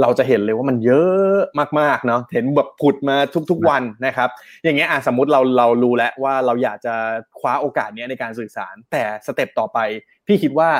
[0.00, 1.38] เราจะเห็นเลยว่ามันเยอะ
[1.80, 3.16] มากๆเนาะเห็นแบบผุดมา
[3.50, 4.28] ทุกๆวันนะครับ
[4.64, 6.94] อย่างเงี้ยอะสมมติเราเรารู้แล้วว่าเราอยากจะ
[7.38, 9.78] คว้าโอกาสเนี้ยในการสื่อสาร แต่ step ต่อไป
[10.26, 10.70] พี่คิดว่า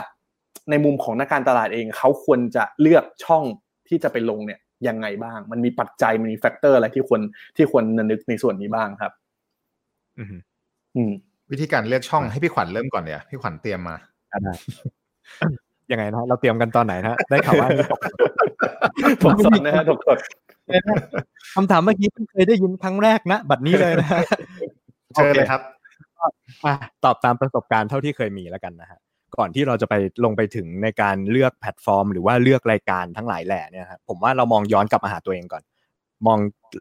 [0.70, 3.44] ในมุมของนักการตลาดเองเขาควรจะเลือกช่อง
[3.88, 7.20] ที่จะไปลงเนี่ย ยังไงบ้าง มันมีปัจจัยมันมี factor อะไรที่ควร
[7.56, 9.12] ที่ควรนึกในส่วนนี้บ้างครับ
[10.18, 10.28] อืม
[10.96, 11.12] อืม
[11.52, 13.96] วิธีการเลือกช่องให้พี่ขวัญเริ่มก่อนเนี่ยพี่ขวัญเตรียมมา
[14.44, 14.54] ได้
[15.92, 17.68] ยังไงนะเราเตรียมกันตอนไหนนะได้ข่าวว่า
[19.22, 20.18] ถกสดนะฮะถกสด
[21.54, 24.08] คำถามเมื่อกี้เพิ่งเคยได้ยินครั้งแรกนะบัดนี้เลยนะ
[25.14, 25.60] เชิญเลยครับ
[26.64, 28.98] อะตอบตามประสบการณ์เท่าที่เคยมีแล้วกันนะฮะ
[29.38, 35.62] ก่อนที่เราจะไปลงไปถึงในการเลือกแพลตฟอร์ม หรือว่าเลือกรายการทั้งหลายแหล่เนี่ยครับผมว่าเรามองย้อนกลับมาหาตัวเองก่อน
[36.26, 36.38] มอง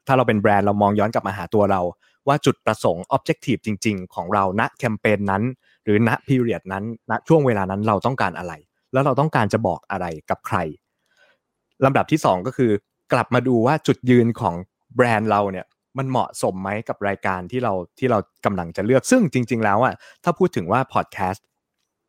[0.08, 1.82] ถ้าเราเป็นแบรนด์เรามองย้อนกลับมาหาตัวเรา
[2.28, 5.44] ว่าจุดประสงค์ objective จริง ๆ ของเราณแคมเปญนั้น
[5.84, 8.54] หรือณ period นั้นณช่วงเวลานั้นเราต้องการอะไร
[8.94, 10.58] แล้วเราต้องการจะบอกอะไรกับใคร
[11.86, 12.72] ลำดับที่สองก็คือ
[13.14, 14.56] กลับมาดูว่าจุดยืนของ
[14.96, 15.66] แบรนด์เราเนี่ย
[15.98, 19.94] มันเหมาะสมไหมกับรายการที่เราที่เรากำลังจะเลือกซึ่งจริง ๆ แล้วอะ
[20.24, 21.46] ถ้าพูดถึงว่าพอดแคสต์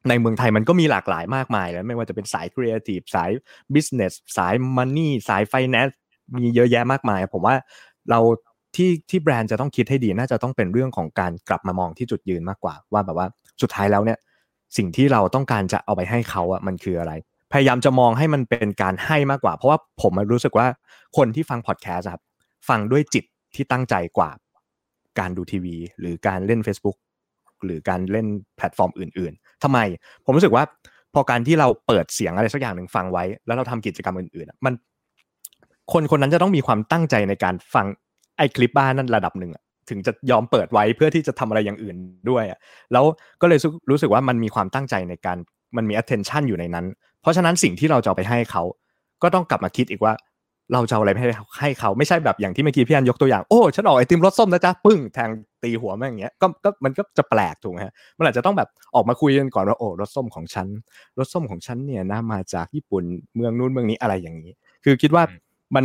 [0.08, 3.30] ในเมืองไทยมันก็มีหลากหลายมากมายแล้วไม่ว่าจะเป็นสายครีเอทีฟสาย
[3.74, 5.98] business สาย money สายไฟแนนซ์
[6.36, 7.54] มีเยอะแยะมากมาย ผมว่า
[8.10, 8.20] เรา
[8.76, 13.26] ที่ที่แบรนด์จะต้องคิดให้ดีน่าจะต้องเป็นเรื่องของการกลับมามองที่จุดยืนมากกว่า ว่าแบบว่า
[13.62, 14.18] สุดท้ายแล้วเนี่ย
[14.76, 17.12] สิ่งที่เราต้องการจะเอาไปให้เขาอะมันคืออะไร
[17.52, 20.66] พยายามจะมองให้มันเป็นการให้มากกว่า เพราะว่าผมรู้สึกว่า
[21.16, 22.22] คนที่ฟังพอดแคสต์ครับ
[22.68, 23.24] ฟังด้วยจิต
[23.54, 24.30] ที่ตั้งใจกว่า
[25.18, 26.96] การดูทีวี หรือการเล่น Facebook
[27.64, 28.26] หรือการเล่น
[28.56, 29.32] แพลตฟอร์มอื่น
[29.64, 29.78] ทำไม
[30.24, 30.64] ผมรู้สึกว่า
[31.14, 34.74] พอการที่เราเปิดเสียงอะไรสักอย่างหนึ่งฟังไว้ แล้วเราทำกิจกรรมอื่นๆมัน
[35.92, 37.86] คนคนนั้นจะต้องมีความตั้งใจในการฟัง
[38.36, 39.52] ไอ้คลิปบ้านนั่นระดับหนึ่ง
[39.88, 41.96] ถึงจะยอมเปิดไว้เพื่อที่จะทำอะไรอย่างอื่น
[42.30, 42.44] ด้วย
[42.92, 43.04] แล้ว
[43.40, 43.58] ก็เลย
[43.90, 45.38] รู้สึกว่ามันมีความตั้งใจในการ
[45.76, 46.86] มันมี attention อยู่ในนั้น
[47.20, 48.62] เพราะฉะนั้นสิ่งที่เราจะไปให้เขา
[49.22, 50.12] ก็ต้องกลับมาคิดอีกว่า
[50.72, 51.28] เราจะอะไรให้
[51.60, 55.30] ให้เขาไม่ใช่แบบอย่างที่เมื่อกี้พี่อันยกตัวอย่าง โอ้ฉันออกไอติมรสส้มนะจ๊ะปึ้งแทง
[55.62, 60.68] ตีหัวแม่งอย่างเงี้ยก็ก็มันก็จะแปลกถูกไหมฮะมันอาจจะต้องแบบออกมาคุยกันก่อนว่าโอ้รสส้มของฉัน
[61.18, 63.02] รสส้มของฉันเนี่ยนะมาจากญี่ปุ่น
[63.34, 64.52] เมืองนู้นเมืองนี้อะไรอย่างนี้
[64.84, 65.24] คือคิดว่า
[65.76, 65.84] มัน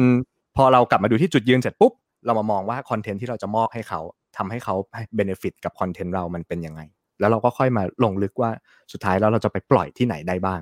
[0.55, 1.93] พอเรากลับมาดูที่จุดยืนเสร็จปุ๊บ
[2.25, 3.99] เรามามองว่าคอนเทนต์ที่เราจะมอบให้เขา
[4.37, 4.75] ทำให้เขา
[5.15, 6.81] benefit กับคอนเทนต์เรามันเป็นยังไง
[7.19, 8.51] แล้วเราก็ค่อยมาลงลึกว่า
[8.91, 10.61] สุดท้ายแล้วเราจะไปปล่อยที่ไหนได้บ้าง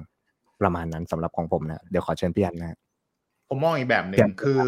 [0.61, 2.78] ประมาณนั้นสำหรับของผมนะเดี๋ยวขอเชิญพี่แอนนะ
[3.50, 4.62] ผมมองอีกแบบหนึ่งคือ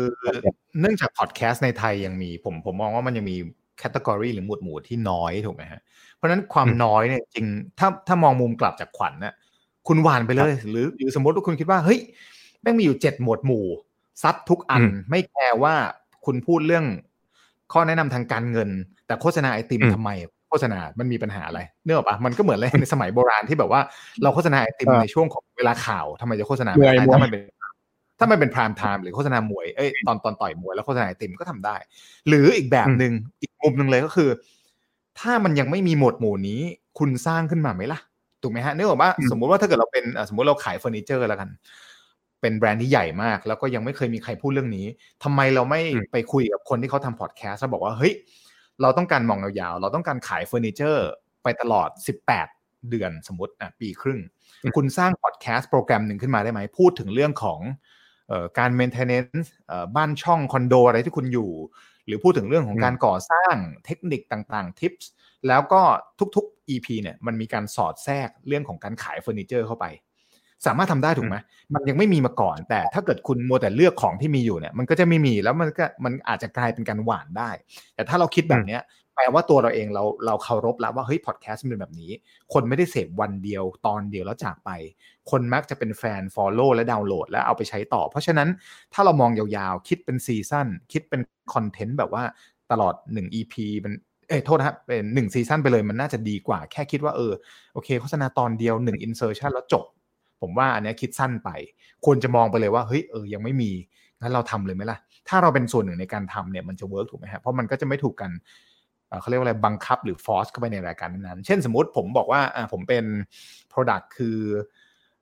[0.80, 3.38] เนื่องจากพอดแคสต์ในไทยยังมีผมผมมองว่ามันยังมี
[3.78, 5.82] category หรือหมวดหมู่ที่น้อยถูกไหมฮะ
[6.16, 7.46] เพราะฉะนั้นความน้อยเนี่ยจริง
[7.80, 9.34] ถ้าถ้ามองมุมกลับจากขวัญน่ะ
[9.88, 12.00] คุณหวานไปเลย หรือหรือสมมติว่าคุณคิดว่าเฮ้ย
[12.62, 13.66] แม่งมีอยู่เจ็ดหมวดหมู่
[14.24, 15.74] ซัดทุกอันไม่แคร์ว่า
[16.26, 16.86] คุณพูดเรื่อง
[17.74, 18.70] ข้อแนะนำทางการเงิน
[19.08, 20.10] แต่โฆษณาไอติมทำไม
[20.50, 23.82] โฆษณา มันมีปัญหาอะไรเนื่องปะมันก็เหมือนเลยในสมัยโบราณที่แบบว่า
[24.24, 27.42] เราโฆษณาไอติมในช่วงของเวลาข่าวทำไมจะโฆษณาไม่ได้ถ้ามันเป็น
[28.20, 31.76] ถ้ามันเป็นพรามไทม์หรือโฆษณามวยเอ้ยตอนตอนต่อยมวยแล้วโฆษณาไอติมก็ทำได้
[32.28, 34.30] หรืออีกแบบหนึ่งอีกมุมหนึ่งเลยก็คือ
[35.20, 36.62] ถ้ามันยังไม่มีหมวดหมู่นี้
[37.00, 38.00] คุณสร้างขึ้นมาไหมล่ะ
[38.42, 41.50] ถูกไหมฮะเนื่องจากว่าสมมุติว่าถ้าเกิดเราเป็นสมมติเราขายเฟอร์นิเจอร์แล้วกัน
[42.42, 44.86] เป็นแบรนด์ที่ใหญ่มาก แล้วก็ยังไม่เคยมีใครพูดเรื่องนี้
[45.24, 48.14] ทำไมเราไม่ไปคุยกับคนที่เขาทำพอดแคสต์แล้วบอกว่าเฮ้ย
[48.82, 51.08] เราต้องการมองยาวๆเราต้องการขายเฟอร์นิเจอร์
[51.44, 51.90] ไปตลอด
[52.40, 54.20] 18 เดือนสมมติอะปีครึ่ง
[54.76, 57.60] คุณสร้างพอดแคสต์โปรแกรมหนึ่งขึ้นมาได้ไหมพูดถึงเรื่องของ
[58.60, 59.48] การ maintenance
[59.96, 61.52] บ้านช่องคอนโดอะไรที่คุณอยู่
[62.06, 63.56] หรือพูดถึงเรื่องของการก่อสร้าง
[63.86, 65.12] เทคนิคต่างๆทิปส์
[65.48, 65.82] แล้วก็
[66.36, 69.86] ทุกๆ EP เนี่ยมันมีการสอดแทรกเรื่องของการขายเฟอร์นิเจอร์เข้าไป
[70.66, 71.38] สามารถทำได้ถูกไหม
[71.74, 77.52] มันยังไม่มีมาก่อน แต่ถ้าเกิดคุณมัวแต่เลือกของที่มีอยู่เนี่ย มันก็จะไม่มีแล้วมันก็มันอาจจะกลายเป็นการหวานได้
[77.96, 82.12] แต่ถ้าเราคิดแบบเนี้ยแป ลว่าตัวเราเองเราเราเคารพแล้วว่าเฮ้ยพอดแคสต์เป็นแบบนี้
[82.54, 84.70] คนไม่ได้เสพวันเดียวตอนเดียวแล้วจากไป
[85.32, 88.50] คนมักจะเป็นแฟน Follow และดาวน์โหลด แล้วเอาไปใช้ต่อ เพราะฉะนั้น
[88.94, 91.22] ถ้าเรามองยาวๆ คิดเป็นซีซั่นคิดเป็น
[91.54, 92.24] คอนเทนต์แบบว่า
[92.72, 93.54] ตลอด 1 EP
[93.86, 93.94] มัน
[94.30, 97.34] เอ้โทษนะครับเป็นหนึ่งซีซั่นไปเลยมันน่าจะดีกว่า แค่คิดว่าเออ
[97.74, 99.86] โอเคโฆษณาตอนเดียว1 insertion แล้วจบ
[100.42, 101.50] ผมว่าอันนี้คิดสั้นไป
[102.06, 103.72] ควรจะมองไปเลยว่าเฮ้ยเออยังไม่มี
[104.22, 104.98] งั้นเราทำเลยไหมล่ะ
[105.30, 108.32] ถ้าเราเป็นส่วนหนึ่งในการทำเนี่ยมันจะเวิร์กถูกไหมฮะเพราะมันก็จะไม่ถูกกัน
[109.22, 112.42] เขาเรียกว่าอะไรบังคับหรือ force เข้าไปในรายการนั้นเช่นสมมติผมบอกว่า
[112.72, 113.06] ผมเป็น
[113.72, 114.38] Product คือ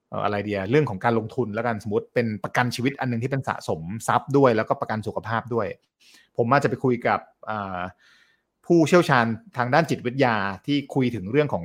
[0.09, 5.67] เอ่ออะไรเดียเรื่องของการลงทุนแล้วกันสมมติเป็นประกันชีวิตอันหนึงที่เป็นสะสมทรัพย์ด้วย แล้วก็ประกันสุขภาพด้วย
[6.37, 7.19] ผมอาจจะไปคุยกับ
[7.49, 7.79] อ่า
[8.65, 9.25] ผู้เชี่ยวชาญ
[9.57, 10.35] ทางด้านจิตวิทยา
[10.65, 11.63] ที่คุยถึงเรื่องของ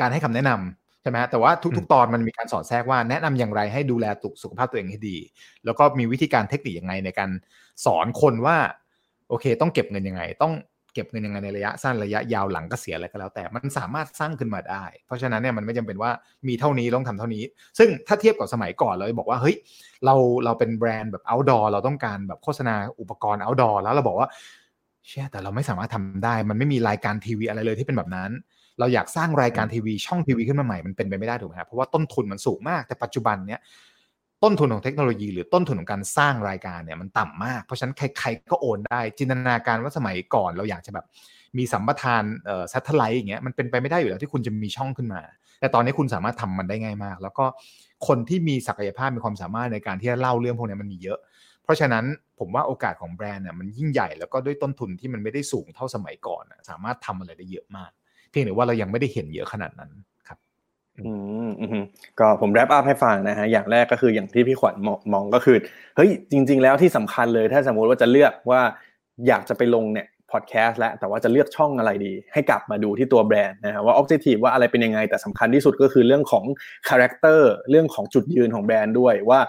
[0.00, 5.16] การให้คำแนะนำใช่ไหมฮะแต่ว่าทุกๆ ตอนมันมีการสอดแทรกว่าแนะนำอย่างไรให้ดูแลตุสุขภาพตัวเองให้ดี
[5.64, 7.30] แล้วก็มีวิธีการเทคนิคยังไงในการ
[7.84, 8.56] สอนคนว่า
[9.28, 10.52] โอเค ต้องเก็บเงินยังไง ต้อง
[10.94, 16.10] เก็บเงินยังไงในระยะสั้นระยะยาวหลังกเกษียณอะไรก็แล้ว แต่มันสามารถสร้างขึ้นมาได้ เพราะฉะนั้นเนี่ยมันไม่จำเป็นว่า
[16.48, 17.42] มีเท่านี้ต้องทำเท่านี้
[17.78, 19.56] ซึ่งถ้าเทียบกับสมัยก่อนเราบอกว่าเฮ้ย
[20.04, 20.14] เรา
[20.44, 24.28] เราเป็นแบรนด์แบบ outdoor เราต้องการแบบโฆษณาอุปกรณ์ outdoor แล้วเราบอกว่า
[25.06, 28.30] เชื่อแต่เราไม่สามารถทำได้ มันไม่มีรายการทีวีอะไรเลยที่เป็นแบบนั้น
[28.78, 33.60] เราอยากสร้างรายการทีวีช่องทีวีขึ้นมาใหม่มันเป็นไปไม่ได้ถูกไหมครับเพราะว่าต้นทุนมันสูงมากแต่ปัจจุบันเนี้ย
[34.44, 41.06] ต้นทุนของเทคโนโลยีหรือต้นทุนของการสร้างรายการเนี่ยมันต่ำมาก เพราะฉะนั้นใครๆก็โอนได้ จินตนาการว่าสมัยก่อนเราอยากจะแบบ
[41.58, 45.22] มีสัมปทานเอ่อ s a t ไลท์อย่างเงี้ยมันเป็นไปไม่ได้อยู่แล้วที่คุณจะมีช่องขึ้นมา
[45.60, 47.44] แต่ตอนนี้คุณสามารถทำมันได้ง่ายมาก แล้วก็
[48.06, 51.18] คนที่มีศักยภาพมีความสามารถในการที่จะเล่าเรื่องพวกนี้มันมีเยอะ
[51.62, 52.04] เพราะฉะนั้น
[52.38, 57.90] ผมว่าโอกาสของแบรนด์เนี่ยมันยิ่งใหญ่แล้วก็ด้วยต้นทุนที่มันไม่ได้สูงเท่าสมัยก่อนสามารถทำอะไรได้เยอะมาก
[58.30, 59.90] เพียงแต่ว่าเรายังไม่ได้เห็นเยอะขนาดนั้น
[62.20, 65.56] ก็ผมแรปอัพให้ฟังนะฮะอย่างแรกก็คืออย่างที่พี่ขวัญมองมองก็คือ
[65.96, 68.60] เฮ้ยจริง ๆ แล้วที่สำคัญเลยถ้าสมมติว่าจะเลือกว่า
[69.26, 76.44] อยากจะไปลงเนี่ยพอดแคสต์แล้วแต่ว่าจะเลือกช่องอะไรดี ให้กลับมาดูที่ตัวแบรนด์นะฮะว่า objective ว่าอะไรเป็นยังไง แต่สำคัญที่สุดก็คือเรื่องของ
[76.88, 79.40] คาแรคเตอร์เรื่องของจุดยืนของแบรนด์ด้วยว่า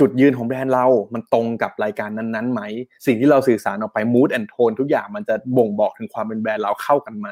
[0.00, 2.62] จุดยืนของแบรนด์เรา มันตรงกับรายการนั้นๆไหม
[3.06, 7.28] สิ่งที่เราสื่อสารออกไป mood and tone ทุกอย่างมันจะบ่งบอกถึงความเป็นแบรนด์เราเข้ากันไหม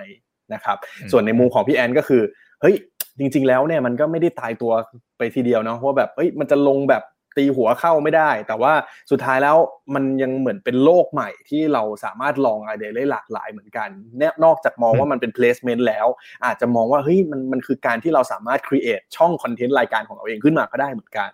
[0.55, 2.23] นะครับอืมส่วนในมุมของพี่แอนก็คือ
[2.61, 2.75] เฮ้ย
[3.19, 4.73] จริง ๆ แล้วเนี่ยมันก็ไม่ได้ตายตัว
[5.19, 7.05] ไปทีเดียวเนาะว่าแบบเอ้ยมันจะลงแบบ
[7.37, 8.73] ตีหัวเข้าไม่ได้ แต่ว่า
[9.11, 9.57] สุดท้ายแล้ว
[9.95, 13.89] มันยังเหมือนเป็นโลกใหม่ที่เราสามารถลองไอเดียได้หลากหลายเหมือนกัน
[14.19, 16.07] เนี่ยนอกจากมองว่ามันเป็น placement แล้ว
[16.45, 21.31] อาจจะมองว่าเฮ้ยมันมันคือการที่เราสามารถ create ช่องคอนเทนต์รายการของเราเองขึ้นมาก็ได้เหมือนกัน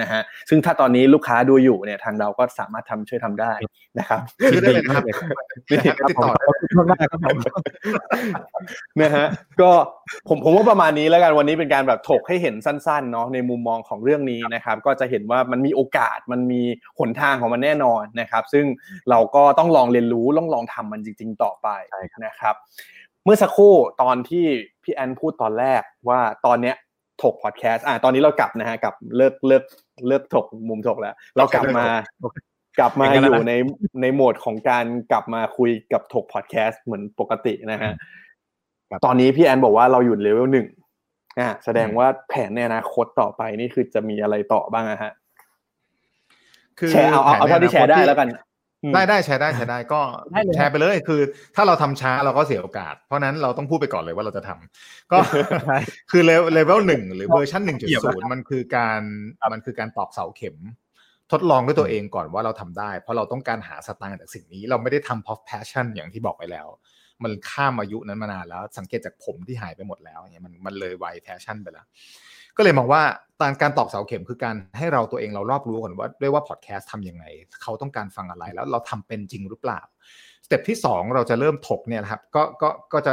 [0.00, 3.52] นะฮะซึ่งถ้าตอนนี้ลูกค้าดูอยู่เนี่ยทางเราก็สามารถทำช่วยทำได้
[3.98, 4.20] นะครับ
[4.52, 5.04] ชื่อได้เลยนะครับ
[5.70, 7.36] นี่ติดต่อขอบคุณมากครับผม
[9.02, 9.26] นะฮะ
[9.60, 9.70] ก็
[10.28, 16.62] ผมผมว่าประมาณนี้แล้วกันวันนี้เป็นการแบบถกให้เห็นสั้นๆเนาะในมุมมองของเรื่องนี้นะครับ ก็จะเห็นว่ามันมีโอกาสมันมี
[16.98, 18.64] หนทางของมันแน่นอนนะครับ ซึ่ง
[19.10, 21.68] เราก็ต้องลองเรียนรู้ต้องลองทำมันจริง ๆ ต่อไป
[22.26, 22.54] นะครับ
[23.24, 24.44] เมื่อสักครู่ตอนที่
[24.82, 26.76] พี่แอนพูดตอนแรกว่าตอนเนี้ย
[27.22, 29.64] ถกพอดแคสต์อ่าตอนนี้เรากลับนะฮะกลับเลิกเลิก
[30.08, 31.84] เลิกถกมุมถกแล้ว เรากลับมา
[32.78, 33.52] กลับมาอยู่ใน
[34.02, 37.92] ในโหมดของการกลับมาคุยกับถกพอดแคสต์เหมือนปกตินะฮะ
[38.90, 40.66] ครับตอนนี้พี่แอนบอกว่าเราอยู่เลเวลหนึ่ง
[41.38, 45.12] อ่าแสดงว่าแผนในอนาคตต่อไปนี่คือจะมีอะไรต่อบ้างอะฮะ
[46.78, 48.51] คือแชร์เอาเอาเอาเท่าที่แชร์ได้แล้วกันอืม
[48.94, 50.00] ได้ได้แชร์ได้แชร์ได้ก็
[50.32, 51.20] ได้เลยแชร์ไปเลยคือ
[51.56, 55.16] ถ้าเราทำช้าเราก็เสียโอกาส เพราะฉะนั้นเราต้องพูดไปก่อนเลยว่าเราจะทำก็
[55.66, 55.78] ใช่
[56.10, 59.00] คือเลเวลหนึ่งหรือเวอร์ชันหนึ่งจุดเกี่ยวศูนะนย์มันคือการ
[59.52, 60.56] มันคือการตอกเสาเข็ม
[61.32, 66.66] ทดลองด้วยตัวเองก่อนว่าเราทำได้ เพราะเราต้องการหาสตางค์จากสิ่งนี้ เราไม่ได้ทำเพราะ passion อย่างที่บอกไปแล้ว
[67.22, 71.86] มันข้ามอายุนั้นมานานแล้ว สังเกตจากผมที่หายไปหมดแล้วเนี่ยมันมันเลยวัย passion ไปแล้ว
[72.56, 73.02] ก็เลยมองว่า
[73.40, 77.24] การการตอกเสาเข็มคือการให้เราตัวเองเรารอบรู้ก่อนว่าด้วยว่าพอดแคสต์ทำยังไง
[77.62, 79.80] เขาต้องการฟังอะไรแล้วเราทำเป็นจริงหรือเปล่า
[80.46, 83.12] สเต็ปที่ 2 เราจะเริ่มถกเนี่ยครับก็ก็ก็จะ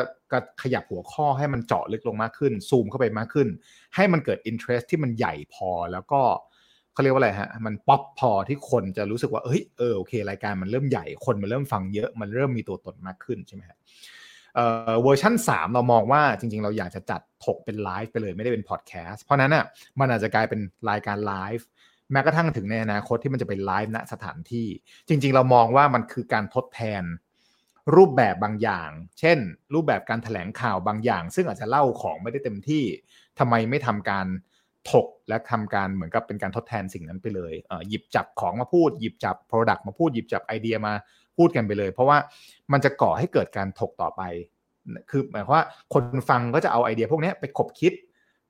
[0.62, 3.48] ขยับหัวข้อให้มันเจาะลึกลงมากขึ้น ซูมเข้าไปมากขึ้น
[3.96, 6.22] ให้มันเกิด interest ที่มันใหญ่พอแล้วก็
[6.94, 13.78] เขาเรียกว่าอะไรฮะมันป๊อปพอที่คนจะรู้สึกว่าเฮ้ยเออโอเครายการมันเริ่มใหญ่คนมันเริ่มฟังเยอะมันเริ่มมีตัวตนมากขึ้นใช่ไหมฮะ
[14.56, 19.66] เวอร์ชัน3 เรามองว่าจริง ๆ เราอยากจะจัดถกเป็นไลฟ์ไปเลยไม่ได้เป็นพอดแคสต์เพราะนั้นอะ
[20.00, 21.66] มันอาจจะกลายเป็นรายการไลฟ์
[22.12, 24.68] แม้กระทั่งถึงในอนาคตที่มันจะเป็นไลฟ์ณสถานที่
[25.08, 27.04] จริง ๆ เรามองว่ามันคือการทดแทน
[27.96, 28.90] รูปแบบบางอย่าง
[29.20, 29.38] เช่น
[29.74, 32.84] รูปแบบการถแถลงข่าวบางอย่าง ซึ่งอาจจะเล่าของไม่ได้เต็มที่
[33.40, 34.28] ทำไมไม่ทำการ
[34.92, 37.54] ถกและทำการเหมือนกับเป็นการทดแทนสิ่งนั้นไปเลย
[37.90, 40.94] หยิบจับของมาพูด หยิบจับ Product มาพูด หยิบจับไอเดียมา
[41.40, 42.18] พูดกันไปเลย เพราะว่า
[42.72, 44.22] มันจะก่อให้เกิดการถกต่อไป
[45.10, 47.94] คือหมายความว่าคนฟังก็จะเอาไอเดียพวกนี้ไปคบคิด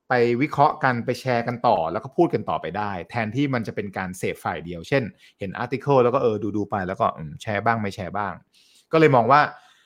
[0.09, 5.03] ไปวิเคราะห์กันไปแชร์กันต่อ แล้วก็พูดกันต่อไปได้ แทนที่มันจะเป็นการเสพฝ่ายเดียว เช่น
[5.39, 7.07] เห็นอาร์ติเคิลแล้วก็เออดูดูไปแล้วก็
[7.41, 8.33] แชร์บ้างไม่แชร์บ้าง
[8.91, 9.41] ก็เลยมองว่า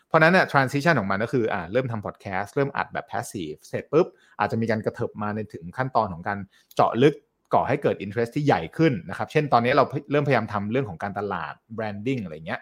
[0.07, 4.07] เพราะนั้นเนี่ย transition ของมันก็คืออ่าเริ่มทำ podcast เริ่มอัดแบบ passive เสร็จปุ๊บ
[4.39, 6.39] อาจจะมีการกระเถิบมาในถึงขั้นตอนของการ
[6.75, 7.15] เจาะลึก
[7.53, 12.59] ก่อให้เกิด interest ที่ใหญ่ขึ้นนะครับ เช่นตอนนี้เราเริ่มพยายามทำเรื่องของการตลาด branding อะไรเงี้ย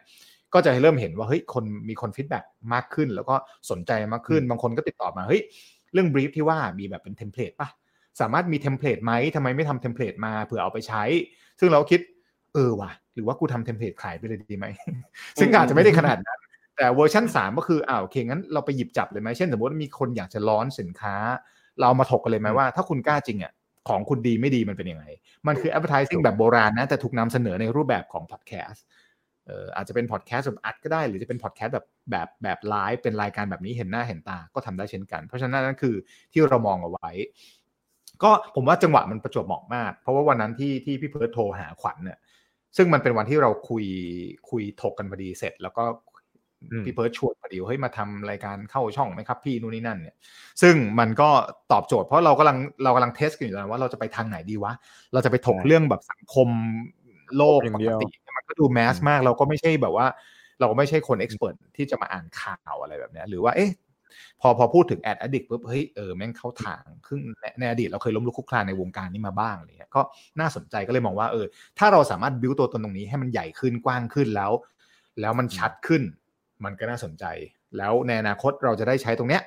[0.53, 3.35] ก็จะเริ่มเห็นว่าเฮ้ยคนมีคน feedback มากขึ้น แล้วก็
[3.69, 5.41] สนใจมากขึ้น บางคนก็ติดต่อมาเฮ้ย
[5.93, 7.69] เรื่อง brief ที่ว่ามีแบบเป็น template ป่ะ
[8.21, 11.03] สามารถมี template ไหมทำไมไม่ทำ template มาเผื่อเอาไปใช้
[11.59, 11.99] ซึ่งเราคิด
[12.53, 14.65] เออว่ะหรือว่ากูทำ template ขายไปเลยดีไหม
[15.39, 16.39] ซึ่งอาจจะไม่ได้ขนาดนั้น
[16.77, 21.15] แต่เวอร์ชัน3 ก็คืออ้าวโอเคงั้นเราไปหยิบจับเลยไหมเช่น สมมติว่ามีคนอยากจะ launch สินค้า
[21.79, 23.53] เราเอามาถกกันเลยไหมว่า ถ้าคุณกล้าจริงอะ
[23.89, 25.05] ของคุณดีไม่ดีมันเป็นยังไง
[25.47, 35.95] มันคือ advertising แบบโบราณนะแต่ถูกนำเสนอในรูปแบบของ podcast เอ่ออาจจะเป็นพอดแคสต์แบบอัดก็ได้ หรือจะเป็นพอดแคสต์แบบแบบแบบไลฟ์เป็นรายการแบบนี้เห็นหน้าเห็นตาก็ทำได้เช่นกัน เพราะฉะนั้นนั่นคือ
[36.31, 37.09] ที่เรามองเอาไว้
[38.23, 42.19] ก็ผมว่าจังหวะมันประจวบเหมาะมาก เพราะว่าวันนั้นที่ที่พี่เพิร์ดโทรหาขวัญเนี่ย
[42.77, 43.85] ซึ่งมันเป็นวันที่เราคุย
[44.49, 45.83] คุยถกกันพอดีเสร็จ แล้วก็
[46.71, 50.15] อืมพี่เพิร์ดชวนพอดีว่าเฮ้ยมาทำรายการเข้าช่องไหมครับพี่นู่นนี่นั่นเนี่ย
[50.61, 51.29] ซึ่งมันก็
[51.71, 54.73] ตอบโจทย์เพราะเรากำลังเรากำลังเทสกันอยู่แล้วว่าเราจะไปทางไหนดีวะ
[55.13, 56.49] เราจะไปถกใช่เรื่องแบบสังคม
[57.37, 58.20] โลกอย่างปเดีกยวติมัน
[58.51, 60.07] ก็ดูแมสมากเราก็ไม่ใช่แบบว่า
[60.59, 63.71] เราก็ไม่ใช่คนเอ็กซ์เพรสที่จะมาอ่านข่าวอะไรแบบเนี้ยหรือว่าเอ๊ะ
[64.41, 70.01] พอพอพูดถึงแอดอดิกปุ๊บเฮ้ยเออแม่งเข้าทางซึ่งในในอดีตเราเคยล้มลุกคลุกคลานในวงการนี้มาบ้างอะไรเงี้ยก็
[70.39, 71.45] น่าสนใจก็เลยมองว่าเออ
[71.79, 74.51] ถ้าเราสามารถบิวตัวตนตรงนี้ให้มันใหญ่ขึ้นกว้างขึ้นแล้ว
[75.21, 76.01] แล้วมันชัดขึ้น
[76.65, 77.25] มันก็น่าสนใจ
[77.77, 79.43] แล้วในอนาคตเราจะได้ใช้ตรงเนี้ย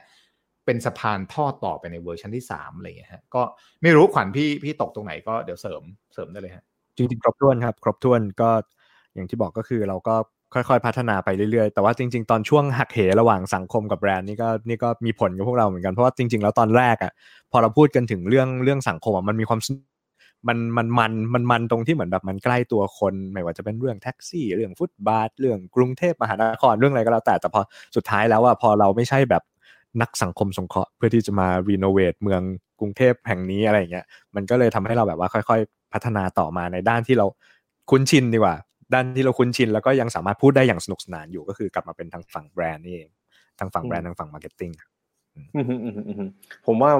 [0.64, 3.42] เป็นสะพานทอดต่อไปในเวอร์ชันที่สามอะไรอย่างเงี้ยฮะก็
[3.82, 5.82] ไม่รู้ขวัญพี่พี่ตกตรงไหนก็เดี๋ยวเสริม
[6.14, 6.64] เสริมได้เลยฮะ
[6.96, 8.50] จริงๆครบถ้วนครับ ครบถ้วนก็
[9.14, 10.14] อย่างที่บอกก็คือเราก็
[10.54, 17.12] ค่อยๆ พัฒนาไปเรื่อยๆ แต่ว่าจริง ๆ ตอนช่วงหักเหระหว่างสังคมกับแบรนด์นี่ก็นี่ก็มีผลกับพวกเราเหมือนกัน เพราะว่าจริง ๆ แล้วตอนแรกอะ
[17.52, 19.60] พอเราพูดกันถึงเรื่องเรื่องสังคมอะมันมีความ
[20.48, 27.60] มันมันมันมันมันตรงที่เหมือนแบบมันใกล้ตัวคน ไม่ว่าจะเป็นเรื่องแท็กซี่ เรื่องฟุตบาทเรื่องกรุงเทพมหานครเรื่องอะไรก็แล้วแต่แต่พอ
[27.96, 29.42] สุดท้ายแล้วอะพอเราไม่ใช่แบบ
[30.02, 32.42] นักสังคมสงเคราะห์เพื่อที่จะมา renovate เมือง
[32.80, 34.04] กรุงเทพแห่งนี้อะไรอย่างเงี้ย
[34.34, 37.26] มันก็เลยทำให้เราแบบว่าค่อย ๆ พัฒนาต่อมาในด้านที่เรา
[37.90, 38.54] คุ้นชินดีกว่า
[38.93, 43.09] ด้านที่เราคุ้นชินแล้วก็ยังสามารถพูดได้อย่างสนุกสนานอยู่ก็คือกลับมาเป็นทางฝั่งแบรนด์นี่เอง
[43.59, 44.72] ทางฝั่งแบรนด์ทางฝั่ง marketing
[45.55, 46.30] อืมอืมอืมอืม
[46.66, 46.91] ผมว่า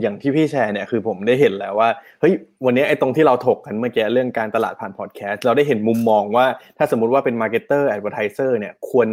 [0.00, 1.88] อย่างที่พี่แชร์เนี่ยคือผมได้เห็นแล้วว่า
[2.20, 2.32] เฮ้ย
[2.64, 6.46] วันนี้ไอ้ตรงที่เราถกกันเมื่อกี้เรื่องการตลาดผ่านพอดแคสต์เราได้เห็นมุมมองว่า
[6.78, 9.08] ถ้าสมมุติว่าเป็น marketer advertiser เนี่ยควร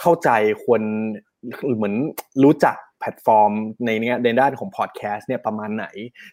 [0.00, 0.30] เข้าใจ
[0.64, 0.82] ควร
[1.76, 1.94] เหมือน
[2.44, 3.52] รู้จัก แพลตฟอร์ม
[3.84, 5.86] ในเนี้ยในด้านของพอดแคสต์เนี่ยประมาณไหน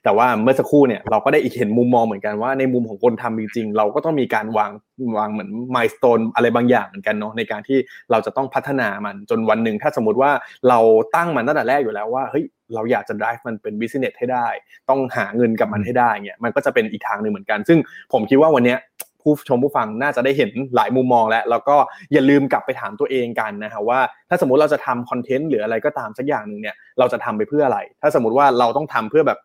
[0.03, 4.71] แต่ว่าเมื่อสักครู่เนี่ยเราก็ได้อีกเห็นมุมมองเหมือนกันว่าในมุมของคนทำจริงๆ เราก็ต้องมีการวาง
[5.17, 7.77] วางเหมือน milestone อะไรบางอย่างเหมือนกันเนาะในการที่
[8.11, 10.31] เราจะต้องพัฒนามันจนวันหนึ่งถ้าสมมติว่า
[10.69, 10.79] เรา
[11.15, 14.47] ตั้งมันตั้งแต่แรกอยู่แล้วว่าเฮ้ยเราอยากจะ drive มันเป็น business ให้ได้
[14.89, 17.79] ต้องหาเงินกับมันให้ได้เนี่ยมันก็จะเป็นอีกทางหนึ่งเหมือนกัน ซึ่ง
[18.13, 18.79] ผมคิดว่าวันเนี้ย
[19.23, 21.75] ผู้ชมผู้ฟังน่าจะได้เห็นหลายมุมมองแล้วแล้วก็
[22.13, 23.99] อย่าลืมกลับไปถามตัวเองกันนะฮะว่า
[24.29, 29.39] ถ้าสมมติเราจะทำคอนเทนต์หรืออะไรก็ตามสักอย่างหนึ่งเนี่ยเราจะทำไปเพื่ออะไร ถ้าสมมติว่าเราต้องทำเพื่อแบบ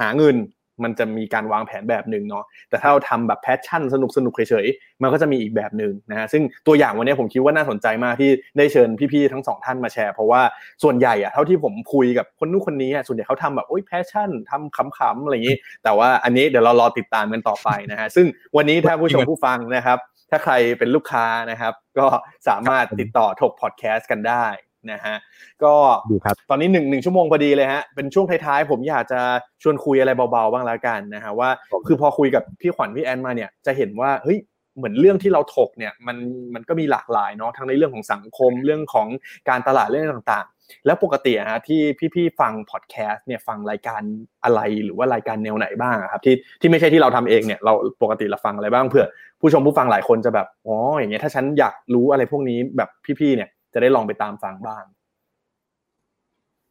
[0.00, 0.36] หาเงิน
[0.82, 10.42] มันจะมีการวางแผนแบบหนึ่งเนาะแต่ถ้าเราทำแบบ passion สนุกสนุกเฉยๆมันก็จะมีอีกแบบหนึ่งนะฮะซึ่งตัวอย่างวันนี้ผมคิดว่าน่าสนใจมากที่ได้เชิญพี่ๆทั้งสองท่านมาแชร์ เพราะว่า
[10.82, 19.98] ส่วนใหญ่อะเท่าที่ผมคุยกับคนนู้นคนนี้อะส่วนใหญ่เขาทำแบบโอ้ย passion ทำขำๆอะไรอย่างนี้ แต่ว่าอันนี้เดี๋ยวเรารอติดตามกันต่อไปนะฮะซึ่งวันนี้ถ้าผู้ชมผู้ฟังนะครับ
[20.30, 22.06] ถ้าใครเป็นลูกค้านะครับ ก็
[22.48, 24.46] สามารถติดต่อถกพอดแคสต์กันได้
[24.92, 25.16] นะฮะ
[25.64, 25.74] ก็
[26.10, 29.20] ดูครับตอนนี้หนึ่งหนึ่งชั่วโมงพอดีเลยฮะเป็นช่วงท้ายๆ ผมอยากจะ
[29.62, 31.48] ชวนคุยอะไรเบาๆบ้างแล้วกันนะฮะว่า
[31.86, 34.38] คือพอคุยกับพี่ขวัญพี่แอนมาเนี่ยจะเห็นว่าเฮ้ย
[34.76, 36.16] เหมือนเรื่องที่เราถกเนี่ยมัน
[36.54, 39.08] มันก็มีหลากหลายเนาะทั้งในเรื่องของสังคมเรื่องของ
[39.48, 41.80] การตลาดเรื่องต่างๆ แล้วปกติอะฮะที่
[42.14, 44.02] พี่ๆฟังพอดแคสต์เนี่ยฟังรายการ
[44.44, 47.72] อะไรหรือว่ารายการแนวไหนบ้างอะครับที่ที่ไม่ใช่ที่เราทำเองเนี่ยเรา
[48.02, 49.04] ปกติเราฟังอะไรบ้างเพื่อ
[49.40, 54.84] ผู้ชมผู้ฟังหลายคนจะแบบอ๋ออย่างเงี้ยถ้าฉันอยากรู้อะไรพวกนี้แบบพี่ๆเนี่ย จะได้ลองไปตามฟังบ้าง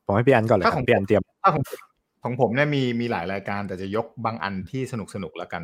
[0.06, 1.80] ผมให้พี่อันก่อนเลยคถ้ารัของบพี่อันเตรียมถ้าของผม
[2.24, 5.64] ของผมเนี่ยมีมีหลายรายการแต่จะยกบางอันที่สนุกสนุกแล้วกัน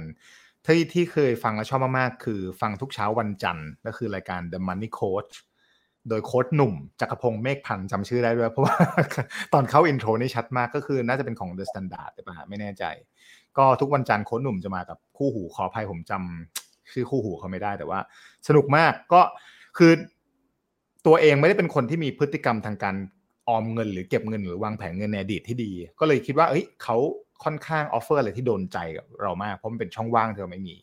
[0.65, 5.33] ที่ที่เคยฟังแล้วชอบมากๆ คือฟังทุกเช้าวันจันทร์ก็คือรายการ The Money Coach
[6.09, 8.75] โดยโค้ชหนุ่มจักรพงศ์เมฆพันธ์จำชื่อได้ด้วย เพราะว่า
[9.53, 12.83] ตอนเข้า intro นี่ชัดมากก็คือน่าจะเป็นของ The Standard หรือเปล่าไม่แน่ใจ
[13.57, 17.99] ก็ทุกวันจันทร์โค้ชหนุ่มจะมากับคู่หูขออภัยผมจำชื่อคู่หูเขาไม่ได้แต่ว่า
[18.47, 19.21] สนุกมากก็
[19.77, 19.91] คือ
[21.05, 22.95] ตัวเองไม่ได้เป็นคนที่มีพฤติกรรมทางการ
[23.47, 26.97] ออมเงิน หรือเก็บเงินหรือวางแผนเงินในอดีตที่ดี ก็เลยคิดว่าเอ้ยเขา
[27.43, 30.75] ค่อนข้าง offer อะไรที่โดนใจกับเรามาก เพราะมันเป็นช่องว่างที่เราไม่มี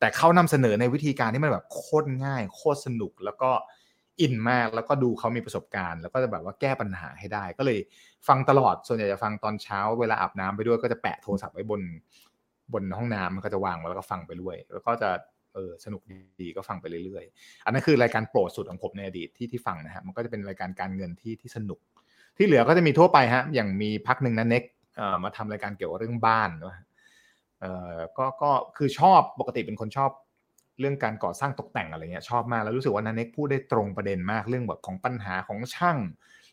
[0.00, 3.50] แต่เขานำเสนอในวิธีการที่มันแบบโคตรง่าย โคตรสนุกแล้วก็
[4.20, 7.78] อินมากแล้วก็ดูเขามีประสบการณ์ แล้วก็จะแบบว่าแก้ปัญหาให้ได้ ก็เลย
[8.28, 11.80] ฟังตลอดส่วนใหญ่จะฟังตอนเช้า เวลาอาบน้ำไปด้วยก็จะแปะโทรศัพท์ไว้บน
[12.72, 15.10] บนห้องน้ำมันก็จะวางไว้แล้วก็ฟังไปด้วย แล้วก็จะ
[15.54, 16.02] เออสนุก
[16.40, 21.78] ดีก็ฟังไปเรื่อยๆ อันนั้นคือรายการโปรดสุดของผมในอดีตที่ที่ฟังนะฮะมันก็จะเป็นรายการการเงินที่ที่สนุก
[22.36, 24.64] ที่เหลือก็จะมีทั่วไปฮะอย่างมีพักหนึ่งนะเน็ก
[24.96, 26.76] เอ่อมาทำรายการเกี่ยวกับเรื่องบ้านนะ
[27.60, 30.10] เอ่อก็ก็คือชอบปกติเป็นคนชอบ
[30.80, 35.98] เรื่องการก่อสร้างตกแต่งอะไรเงี้ยชอบมากแล้วรู้สึกว่านันเน็กพูดได้ตรงประเด็นมากเรื่องแบบของปัญหาของช่าง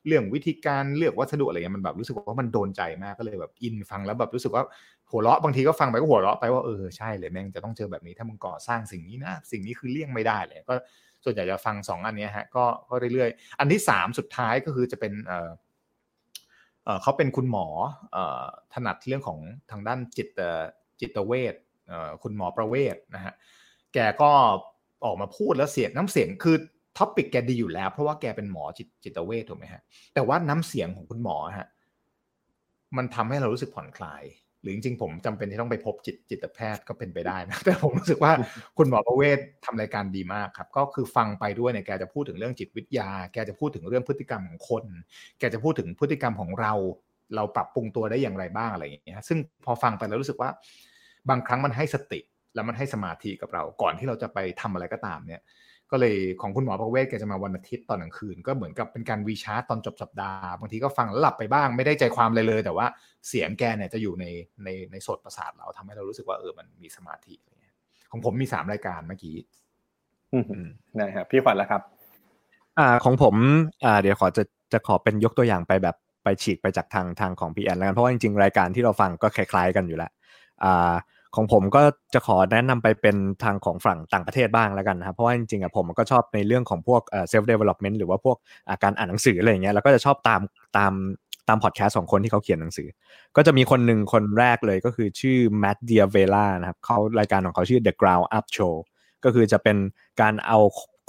[0.07, 4.63] เรื่องวิธีการเลือกวัสดุอะไรเงี้ยมันแบบรู้สึกว่ามันโดนใจมากก็เลยแบบอินฟังแล้วแบบรู้สึกว่า
[5.11, 10.75] หัวเราะบางทีก็ฟังไปก็หัวเราะไปว่าเออใช่เลยแม่งจะต้องเจอแบบนี้ถ้ามึงก่อสร้างสิ่งนี้นะสิ่งนี้คือเลี่ยงไม่ได้เลยก็
[11.23, 15.51] ส่วนใหญ่จะฟังสองอันนี้ฮะก็ก็เรื่อยๆ อันที่สามสุดท้ายก็คือจะเป็นเออ
[16.85, 17.67] เออเขาเป็นคุณหมอ
[18.13, 18.43] เออ
[18.73, 19.39] ถนัดเรื่องของ
[19.71, 20.63] ทางด้านจิตเออ
[20.99, 21.55] จิตเวช
[21.87, 23.33] เออคุณหมอประเวศนะฮะ
[23.93, 24.31] แกก็
[25.05, 26.57] ออกมาพูดแล้วเสียงน้ำเสียงคือ
[26.97, 29.81] topic แกดีอยู่แล้ว เพราะว่าแกเป็นหมอจิตจิตเวชถูกไหมฮะ
[30.13, 31.67] แต่ว่าน้ำเสียงของคุณหมอฮะ
[32.97, 34.23] มันทำให้เรารู้สึกผ่อนคลาย
[34.61, 38.31] หรือจริงๆผมจำเป็นที่ต้องไปพบจิตจิตแพทย์ก็เป็นไปได้นะแต่ผมรู้สึกว่า
[38.77, 44.83] คุณหมอประเวศทำรายการดีมากครับ ก็คือฟังไปด้วยเนี่ยแกจะพูดถึงเรื่องจิตวิทยา แกจะพูดถึงเรื่องพฤติกรรมของคน
[45.39, 46.73] แกจะพูดถึงพฤติกรรมของเรา
[47.35, 50.49] เราปรับปรุงตัวได้อย่างไรบ้างอะไรอย่างเงี้ยซึ่งพอฟังไปแล้วรู้สึกว่า
[51.29, 52.19] บางครั้งมันให้สติ
[52.55, 55.41] แล้วมันให้สมาธิกับเราก่อนที่เราจะไปทำอะไรก็ตามเนี่ย
[55.91, 62.87] ก็เลยของคุณหมอประเวศแกจะมาวันอาทิตย์ตอนกลางคืน ก็เหมือนกับเป็นการวีชาร์ตตอนจบสัปดาห์บางทีก็ฟังแล้วหลับไปบ้างไม่ได้ใจความเลยเลย แต่ว่า
[63.27, 64.25] เสียงแกเนี่ยจะอยู่ใน
[64.63, 67.75] ในในโสดประสาทเราทำให้เรารู้สึกว่าเออมันมีสมาธิอะไรเงี้ย
[68.11, 69.35] ของผมมีสามรายการเมื่อกี้
[70.33, 70.67] อืม
[70.99, 71.81] นะครับพี่ขวัญแล้วครับ
[72.79, 73.35] อ่าของผม
[73.85, 80.11] อ่าเดี๋ยวขอจะจะขอเป็นยกตัวอย่างไปแบบไปฉีกไปจากทางทางของพีแอนแล้วกันเพราะว่าจริงๆรายการที่เราฟังก็คล้ายๆกันอยู่แล้ว
[80.63, 80.93] อ่า
[81.35, 81.81] ของผมก็
[82.13, 90.41] จะขอแนะนำไปเป็นทางของฝั่งต่างประเทศบ้างแล้วกันนะครับเพราะว่าจริงๆอะผมก็ชอบในเรื่องของพวกเอ่อ self development หรือว่าพวกาการอ่านหนังสืออะไรอย่างเงี้ยแล้วก็จะชอบตาม
[90.77, 90.93] ตาม
[91.49, 92.87] ตามพอดแคสต์ของคนที่เขาเขียนหนังสือ
[93.35, 98.73] ก็จะมีคนหนึ่งคนแรกเลยก็คือชื่อ Matt Diavela นะครับเขารายการของเขาชื่อ The Ground Up Show
[99.23, 99.77] ก็คือจะเป็น
[100.21, 100.59] การเอา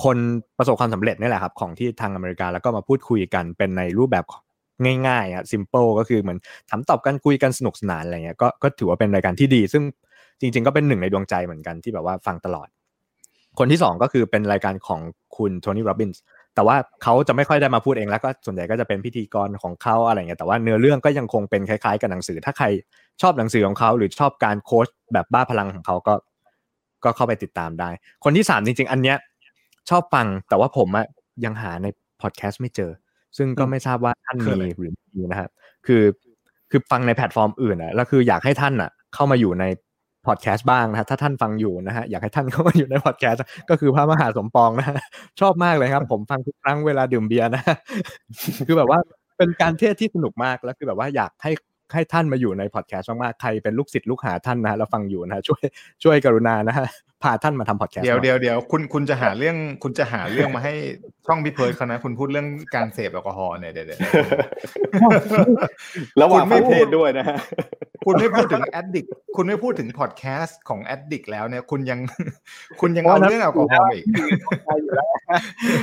[0.04, 0.18] คน
[0.58, 4.24] ประสบความสำเร็จนี่แหละครับของที่ทางอเมริกาแล้วก็มาพูดคุยกันเป็นในรูปแบบ
[5.06, 6.38] ง่ายๆอะ simple ก็คือเหมือน
[6.70, 9.84] ถามตอบกันคุยกันสนุกสนานอะไรเงี้ยก็ก็ถือว่าเป็นรายการที่ดี ซึ่ง
[10.40, 12.68] จริง ๆ ก็เป็นหนึ่งในดวงใจเหมือนกันที่แบบว่าฟังตลอด
[13.58, 15.00] คนที่สองก็คือเป็นรายการของ
[15.36, 16.22] คุณโทนี่โรบินส์
[16.54, 22.66] แต่ว่าเขาจะไม่ค่อยได้มาพูดเองแล้วก็ส่วนใหญ่ก็จะเป็นพิธีกรของเขาอะไรเงี้ยแต่ว่าเนื้อเรื่องก็ยังคงเป็นคล้ายๆกับหนังสือ ถ้าใคร
[23.22, 26.14] ชอบหนังสือของเขาหรือชอบการโค้ชแบบบ้าพลังของเขาก็
[27.04, 27.90] ก็เข้าไปติดตามได้
[28.24, 29.16] คนที่สามจริง ๆ อันเนี้ย
[29.90, 31.06] ชอบฟังแต่ว่าผมอะ
[31.44, 31.86] ยังหาใน
[32.22, 32.90] พอดแคสต์ไม่เจอ
[33.36, 35.50] ซึ่งก็ไม่ทราบว่าท่านคือมีอะไรหรือไม่มีนะครับ
[35.86, 36.02] คือ
[36.70, 39.64] คือฟังในแพลตฟอร์มอื่นอะแล้วคืออยากให้ท่านอะเข้ามาอยู่ใน
[40.28, 44.96] พอดแคสต์บ้างนะฮะถ้าท่านฟังอยู่นะฮะอยากให้ท่านเข้ามาอยู่ในพอดแคสต์ก็คือพระมหาสมปองนะฮะ
[45.40, 47.62] ชอบมากเลยครับ ผมฟังทุกครั้งเวลาดื่มเบียร์นะ
[48.66, 49.00] คือแบบว่า
[49.38, 51.52] เป็นการเทศน์ที่สนุกมากแล้วคือแบบว่าอยากให้
[51.94, 55.62] ให้ท่านมาอยู่ในพอดแคสต์มากๆใครเป็นลูกศิษย์ลูกหาท่านนะฮะแล้วฟังอยู่นะฮะช่วย
[56.02, 56.86] ช่วยกรุณานะฮะ
[57.22, 60.74] พาท่านมาทำพอดแคสต์เดี๋ยวหน่อเดี๋ยวเดี๋ยวคุณคุณจะหาเรื่องคุณจะหาเรื่องมาให้
[61.26, 64.00] ช่องพี่เพิร์ดเขานะคุณพูดเรื่องการเสพแอลกอฮอล์เนี่ยเดี๋ยวเดี๋ยว
[66.20, 67.38] ระหว่างคุณไม่ประเทศพูดด้วยนะฮะ
[68.06, 69.06] คุณไม่พูดถึง Addict
[69.36, 72.00] คุณไม่พูดถึงพอดแคสต์ของ Addict แล้วเนี่ยคุณยัง
[72.80, 74.04] คุณยังเอาเรื่องแอลกอฮอล์มาอีก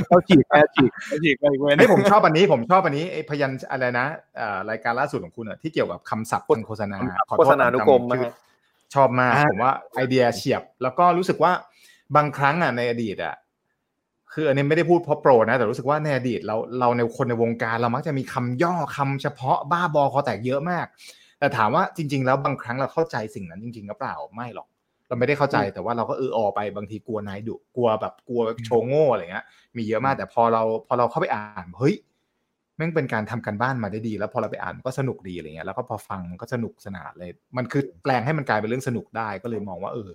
[0.08, 4.06] เขาฉีกแอร์ฉีกเขาฉีกไปอีกเว้ยไอ้ยผมชอบอันนี้ผมชอบอันนี้ไอ้พยัญชนะอะไรนะ
[4.38, 6.98] เอ่อรายการล่าสุดของคุณอะที่เกี่ยวกับคำศัพท์ทางโฆษณา
[7.30, 8.55] ขอโฆโทษษณานุกรมจำ
[8.96, 11.52] ชื่อนะฮะชอบมากอ่าผมว่าไอเดียเฉียบ แล้วก็รู้สึกว่า
[12.16, 13.36] บางครั้งอะในอดีตอะ
[14.34, 20.86] คืออันนี้ไม่ได้พูดเพราะโปรนะ แต่รู้สึกว่าในอดีตเราเราในคนในวงการเรามักจะมีคำย่อคำเฉพาะบ้าบอคอแตกเยอะมาก
[21.40, 24.68] แต่ถามว่าจริง ๆ แล้วบางครั้งเราเข้าใจสิ่งนั้นจริงๆหรือเปล่าไม่หรอก
[25.08, 29.46] เราไม่ได้เข้าใจแต่ว่าเราก็เออออไปบางทีกลัวนายดุกลัวแบบกลัวโชว์โง่อะไรเงี้ย
[29.78, 31.96] มีเยอะมากแต่พอเราพอเราเข้าไปอ่านเฮ้ย
[32.78, 40.10] แม่งเป็นการทำกันบ้านมาได้ดี แล้วพอเราไปอ่านมันก็สนุกดีอะไรเงี้ยแล้วก็พอฟังมันก็สนุกสนานเลย มันคือแปลงให้มันกลายเป็นเรื่องสนุกได้ก็เลยมองว่า เออ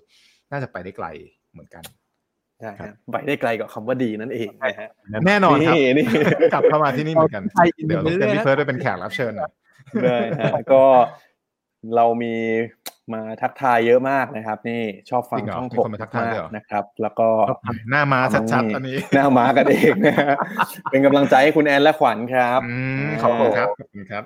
[0.51, 1.07] น่าจะไปได้ไกล
[1.53, 1.85] เหมือนกัน
[2.61, 4.91] ใช่ฮะไปได้ไกลกว่าคำว่าดีนั่นเองนะฮะ
[5.27, 6.05] แน่นอนครับนี่
[6.53, 9.53] กลับเข้ามาที่นี่เหมือนกันไทยอินเดี๋ยวไปเรื่เดี๋ยวอยๆพี่เฟิร์สไปเป็นแขกรับเชิญหน่อย
[10.05, 10.83] ได้ฮะก็
[11.97, 12.35] เรามี
[13.15, 17.29] มาทักทายเยอะมากนะครับ นี่ชอบฟังจริงเหรอช่องมีผมคนมาทักทายด้วยเหรอนะครับ แล้วก็
[17.91, 18.21] หน้าม้า
[18.53, 20.35] ชัดๆอันนี้ หน้าม้ากันเองนะฮะ
[20.91, 22.75] เป็นกำลังใจให้คุณแอนและขวัญครับอื
[23.07, 24.23] มขอบคุณครับขอบคุณครับ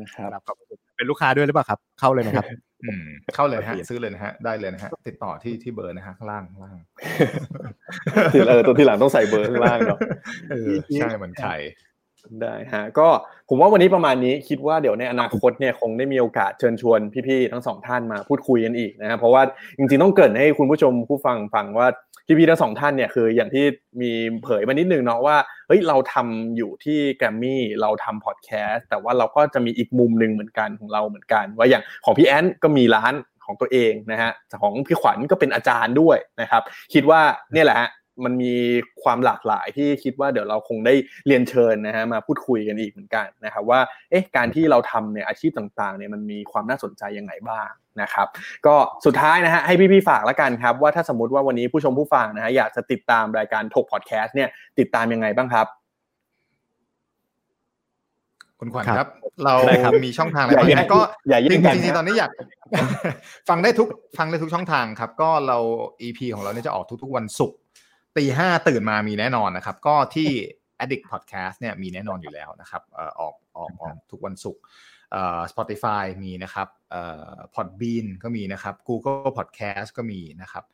[0.00, 0.66] นะครับครับขอบคุณ
[0.96, 2.46] เป็นลูกค้าด้วยหรือเปล่าครับ เข้าเลยนะครับ
[2.84, 3.04] อืม
[3.34, 6.76] เข้าเลยนะฮะซื้อเลยนะฮะได้เลยนะฮะติดต่อที่ที่เบอร์นะฮะข้างล่างข้างล่าง
[8.32, 9.98] ทีเออตัวที่หลังต้องใส่เบอร์ข้างล่างเนาะ
[10.50, 11.54] เออใช่เหมือนไข่
[12.42, 13.08] ได้ฮะก็
[13.48, 19.42] ผมว่าวันนี้ประมาณนี้คิดว่าเดี๋ยวในอนาคตเนี่ยคงได้มีโอกาสเชิญชวนพี่ๆทั้งสองท่านมาพูดคุยกันอีกนะครับเพราะว่า
[19.78, 21.88] จริงๆต้องเกิดให้คุณผู้ชมผู้ฟังฟังว่า
[22.38, 23.64] พี่ๆทั้งสองท่านเนี่ยคืออย่างที่
[24.00, 24.10] มี
[24.42, 33.14] เผยมานิดนึงเนาะว่าเฮ้ยเราทำอยู่ที่แกรมมี่เราทำพอดแคสต์แต่ว่าเราก็จะมีอีกมุมหนึ่งเหมือนกันของเราเหมือนกัน ว่าอย่างของพี่แอนก็มีร้าน
[33.44, 36.62] ของตัวเองนะฮะของพี่ขวัญก็เป็นอาจารย์ด้วยนะครับ
[36.94, 37.20] คิดว่า
[37.52, 37.88] เนี่ยแหละฮะ
[38.24, 38.54] มันมี
[39.02, 40.94] ความหลากหลายที่คิดว่าเดี๋ยวเราคงได้
[41.26, 47.70] เรียนเชิญนะฮะมาพูดคุยกันอีกเหมือนกันนะครับว่าเอ๊ะการที่เราทำเนี่ยอาชีพต่างๆเนี่ยมันมีความน่าสนใจยังไงบ้าง
[48.02, 48.26] นะครับ
[48.66, 54.48] ก็สุดท้ายนะฮะให้พี่ๆฝากแล้วกันครับ ว่าถ้าสมมติว่าวันนี้ผู้ชมผู้ฟังนะฮะอยากจะติดตามรายการถกพอดแคสต์เนี่ย
[54.78, 55.66] ติดตามยังไงบ้างครับ
[58.60, 59.08] คุณขวัญครับครับ
[59.44, 62.30] เราได้ครับมีช่องทางอะไรบ้างอย่างั้นก็อย่าแย่จริงงกันๆจริงนะๆตอนนี้อยาก
[63.48, 63.88] ฟังได้ทุก
[64.18, 65.58] ฟังได้ทุกช่องทางครับ ก็เรา
[66.02, 67.58] EP ของเราเนี่ยจะออกทุกๆวันศุกร์
[68.18, 70.30] ตีห้าตื่นมามีแน่นอนนะครับ ก็ที่
[70.82, 74.62] Addict Podcast เนี่ยมีแน่นอนอยู่แล้วนะครับเอ่อออกออกออกทุกวันศุกร์
[75.12, 80.64] เอ่อ Spotify มีนะครับเอ่อ Podbean ก็มีนะครับ Google Podcast ก็มีนะครับ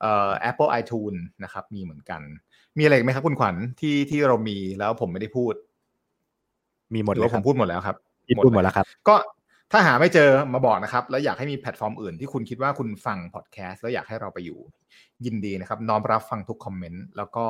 [0.00, 2.20] เอ่อ Apple iTunes นะครับ มีเหมือนกัน
[2.78, 5.54] มีอะไรอีกไหมครับคุณขวัญที่ที่เรามีแล้วผมไม่ได้พูด
[6.94, 7.96] มีหมดหรือเลยว่าครับผมพูดหมดแล้วครับ
[8.26, 9.14] พี่พูดหมดแล้วครับ ก็
[9.72, 14.58] ถ้าหาไม่เจอมาบอกนะครับ แล้วอยากให้มีแพลตฟอร์มอื่นที่คุณคิดว่าคุณฟังพอดแคสต์แล้วอยากให้เราไปอยู่
[15.24, 17.46] ยินดีนะครับน้อมรับฟังทุกคอมเมนต์แล้วก็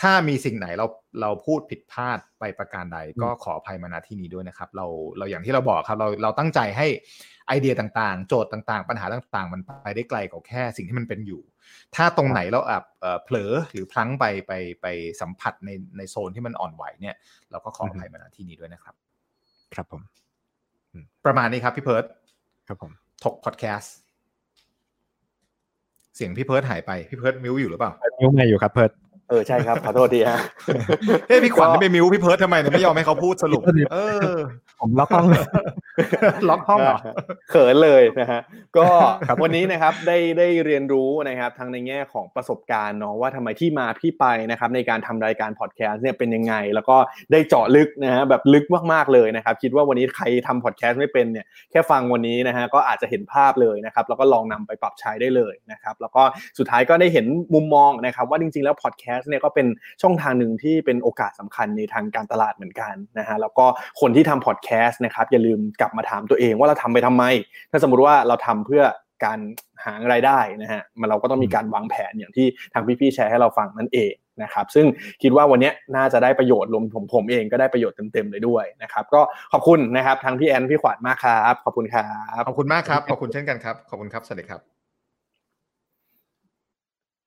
[0.00, 0.86] ถ้ามีสิ่งไหนเรา
[1.20, 4.86] เราพูดผิดพลาดไปประการใด ก็ขออภัยมาณที่นี้ด้วยนะครับ เรา
[5.18, 6.86] เราอย่างที่เราบอกครับ เราเราตั้งใจให้
[7.46, 11.42] ไอเดียต่างๆ โจทย์ต่างๆ ปัญหาต่างๆ มันไปได้ไกลกว่าแค่สิ่งที่มันเป็นอยู่
[11.96, 14.52] ถ้าตรงไหนเราแอบเอ่อเผลอหรือพลั้งไปไป
[14.82, 14.86] ไป
[15.20, 17.16] สัมผัสในในโซนที่มันอ่อนไหวเนี่ย
[17.50, 18.94] เราก็ขออภัยมาณที่นี้ด้วยนะครับ
[19.74, 20.02] ครับผม
[21.26, 22.04] ประมาณนี้ครับพี่เพิร์ด
[22.68, 22.90] ครับผม
[23.24, 23.94] ถกพอดแคสต์
[26.16, 28.90] เสียงพี่เพิร์ดหายไปพี่เพิร์ด mute อยู่หรือเปล่า mute ไมค์อยู่ครับเพิร์ด
[29.28, 30.38] เออใช่ครับขอโทษทีฮะ
[31.28, 33.62] เฮ้ยพี่ขวัญไม่ไป mute พี่เพิร์ดทำไมเนี่ยไม่ยอมให้เขาพูดสรุป
[33.92, 33.96] เอ
[34.28, 34.36] อ
[34.80, 35.46] ผมล็อกห้องเลย
[36.48, 36.98] ล็อกห้องเหรอ
[37.50, 38.40] เขินเลยนะฮะ
[38.76, 38.86] ก็
[39.42, 46.96] วันนี้นะครับได้ได้เรียนรู้นะครับทั้งในแง่ของประสบการณ์เนาะว่าทำไมที่มาที่ไปนะครับในการทำรายการพอดแคสต์เนี่ยเป็นยังไง แล้วก็
[47.32, 56.22] ได้เจาะลึกนะฮะแบบลึกมากๆเลยนะครับ คิดว่าวันนี้ใครทำพอดแคสต์ไม่เป็นเนี่ยแค่ฟังวันนี้นะฮะก็อาจจะเห็นภาพเลยนะครับแล้วก็ลองนำไปปรับใช้ได้เลยนะครับแล้วก็
[56.58, 59.66] สุดท้ายก็ได้เห็นมุมมองนะครับว่าจริงๆแล้วพอดแคสต์เนี่ยก็เป็น
[60.02, 63.66] ช่องทางหนึ่งที่เป็นโอกาสสำคัญในทางการตลาดเหมือนกันนะฮะแล้วก็
[64.00, 67.24] คนที่ทำพอดแคสต์นะครับอย่าลืมกลับมาถามตัวเองว่าเราทำไปทำไม
[67.70, 68.82] ถ้าสมมติว่าเราทำเพื่อ
[69.24, 69.38] การ
[69.84, 74.12] หารายได้นะฮะมันเราก็ต้องมีการวางแผนอย่างที่ทางพี่ๆแชร์ให้เราฟังนั่นเอง
[74.42, 74.86] นะครับซึ่ง
[75.22, 79.20] คิดว่าวันนี้น่าจะได้ประโยชน์รวมผมผมเองก็ได้ประโยชน์เต็มๆเลยด้วยนะครับก็
[79.52, 82.08] ขอบคุณนะครับทั้งพี่แอนพี่ขวัญมากครับ ขอบคุณครั
[82.40, 84.79] บขอบคุณมากครับขอบคุณเช่นกันครับขอบคุณครับสวัสดีครับ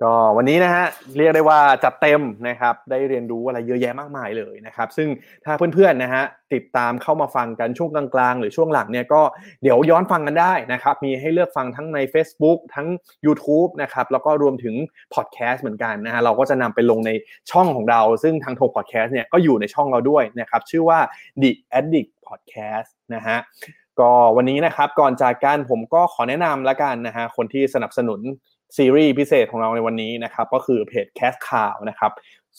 [0.04, 0.86] ก็วันนี้นะฮะ
[1.18, 5.10] เรียกได้ว่าจัดเต็มนะครับได้เรียนรู้อะไรเยอะแยะมากมายเลยนะครับ ซึ่ง
[5.46, 6.24] ถ้าเพื่อนๆนะฮะ
[6.54, 9.22] ติดตามเข้ามาฟังกันช่วงกลางๆ หรือช่วงหลังเนี่ยก็
[9.64, 12.88] เดี๋ยวย้อนฟังกันได้นะครับ มีให้เลือกฟังทั้งใน Facebook ทั้ง
[13.26, 14.76] YouTube นะครับแล้วก็รวมถึง
[15.14, 17.12] พอดแคสต์เหมือนกันนะฮะเราก็จะนำไปลงใน
[17.52, 21.00] ช่องของเรา ซึ่งทางโทพอดแคสต์เนี่ยก็อยู่ในช่องเราด้วยนะครับชื่อว่า
[21.42, 23.38] The Addict Podcast นะฮะ
[24.00, 28.22] ก็วันนี้นะครับก่อนจากกันผมก็ขอแนะนำละกันนะฮะคนที่สนับสนุน
[28.78, 32.12] ซีรีส์พิเศษของเราในวันนี้นะครับก็คือเพจแคสข่าวนะครับ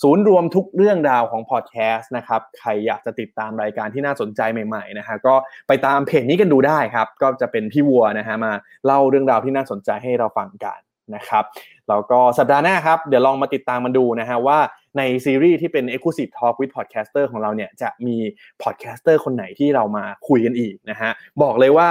[0.02, 5.34] ศูนย์รวมทุกเรื่องราวของพอดแคสต์นะครับใครอยากจะติดตามรายการที่น่าสนใจใหม่ๆนะฮะก็
[5.68, 8.52] ไปตามเพจนี้กันดูได้ครับ ก็จะเป็นพี่วัวนะฮะมา
[8.86, 10.78] เล่าเรื่องราวที่น่าสนใจให้เราฟังกัน
[11.14, 11.44] นะครับ
[11.88, 14.58] แล้วก็สัปดาห์หน้าครับ เดี๋ยวลองมาติดตามมันดูนะฮะว่า
[14.98, 18.16] ในซีรีส์ที่เป็น Exclusive Talk with Podcaster ของเราเนี่ยจะมี
[18.62, 21.10] podcaster คนไหนที่เรามาคุยกันอีกนะฮะ
[21.42, 21.88] บอกเลยว่า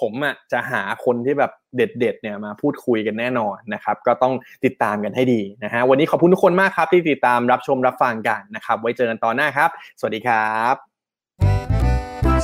[0.00, 4.34] ผมอะจะหาคนที่แบบเด็ดๆเนี่ยมาพูดคุยกันแน่นอนนะครับ ก็ต้อง
[4.64, 10.74] ติดตามกันให้ดีนะฮะวันนี้ขอบคุณทุกคนมากครับ ที่ติดตามรับชมรับฟังกันนะครับ ไว้เจอกันตอนหน้าครับ สวัสดีครับ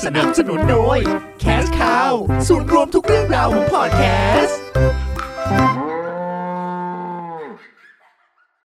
[0.05, 0.99] สนับสนุนโดย
[1.43, 2.13] Cash Cow
[2.49, 4.03] ศูนย์รวมทุกเรื่องราวของพอดแค
[4.47, 4.48] ส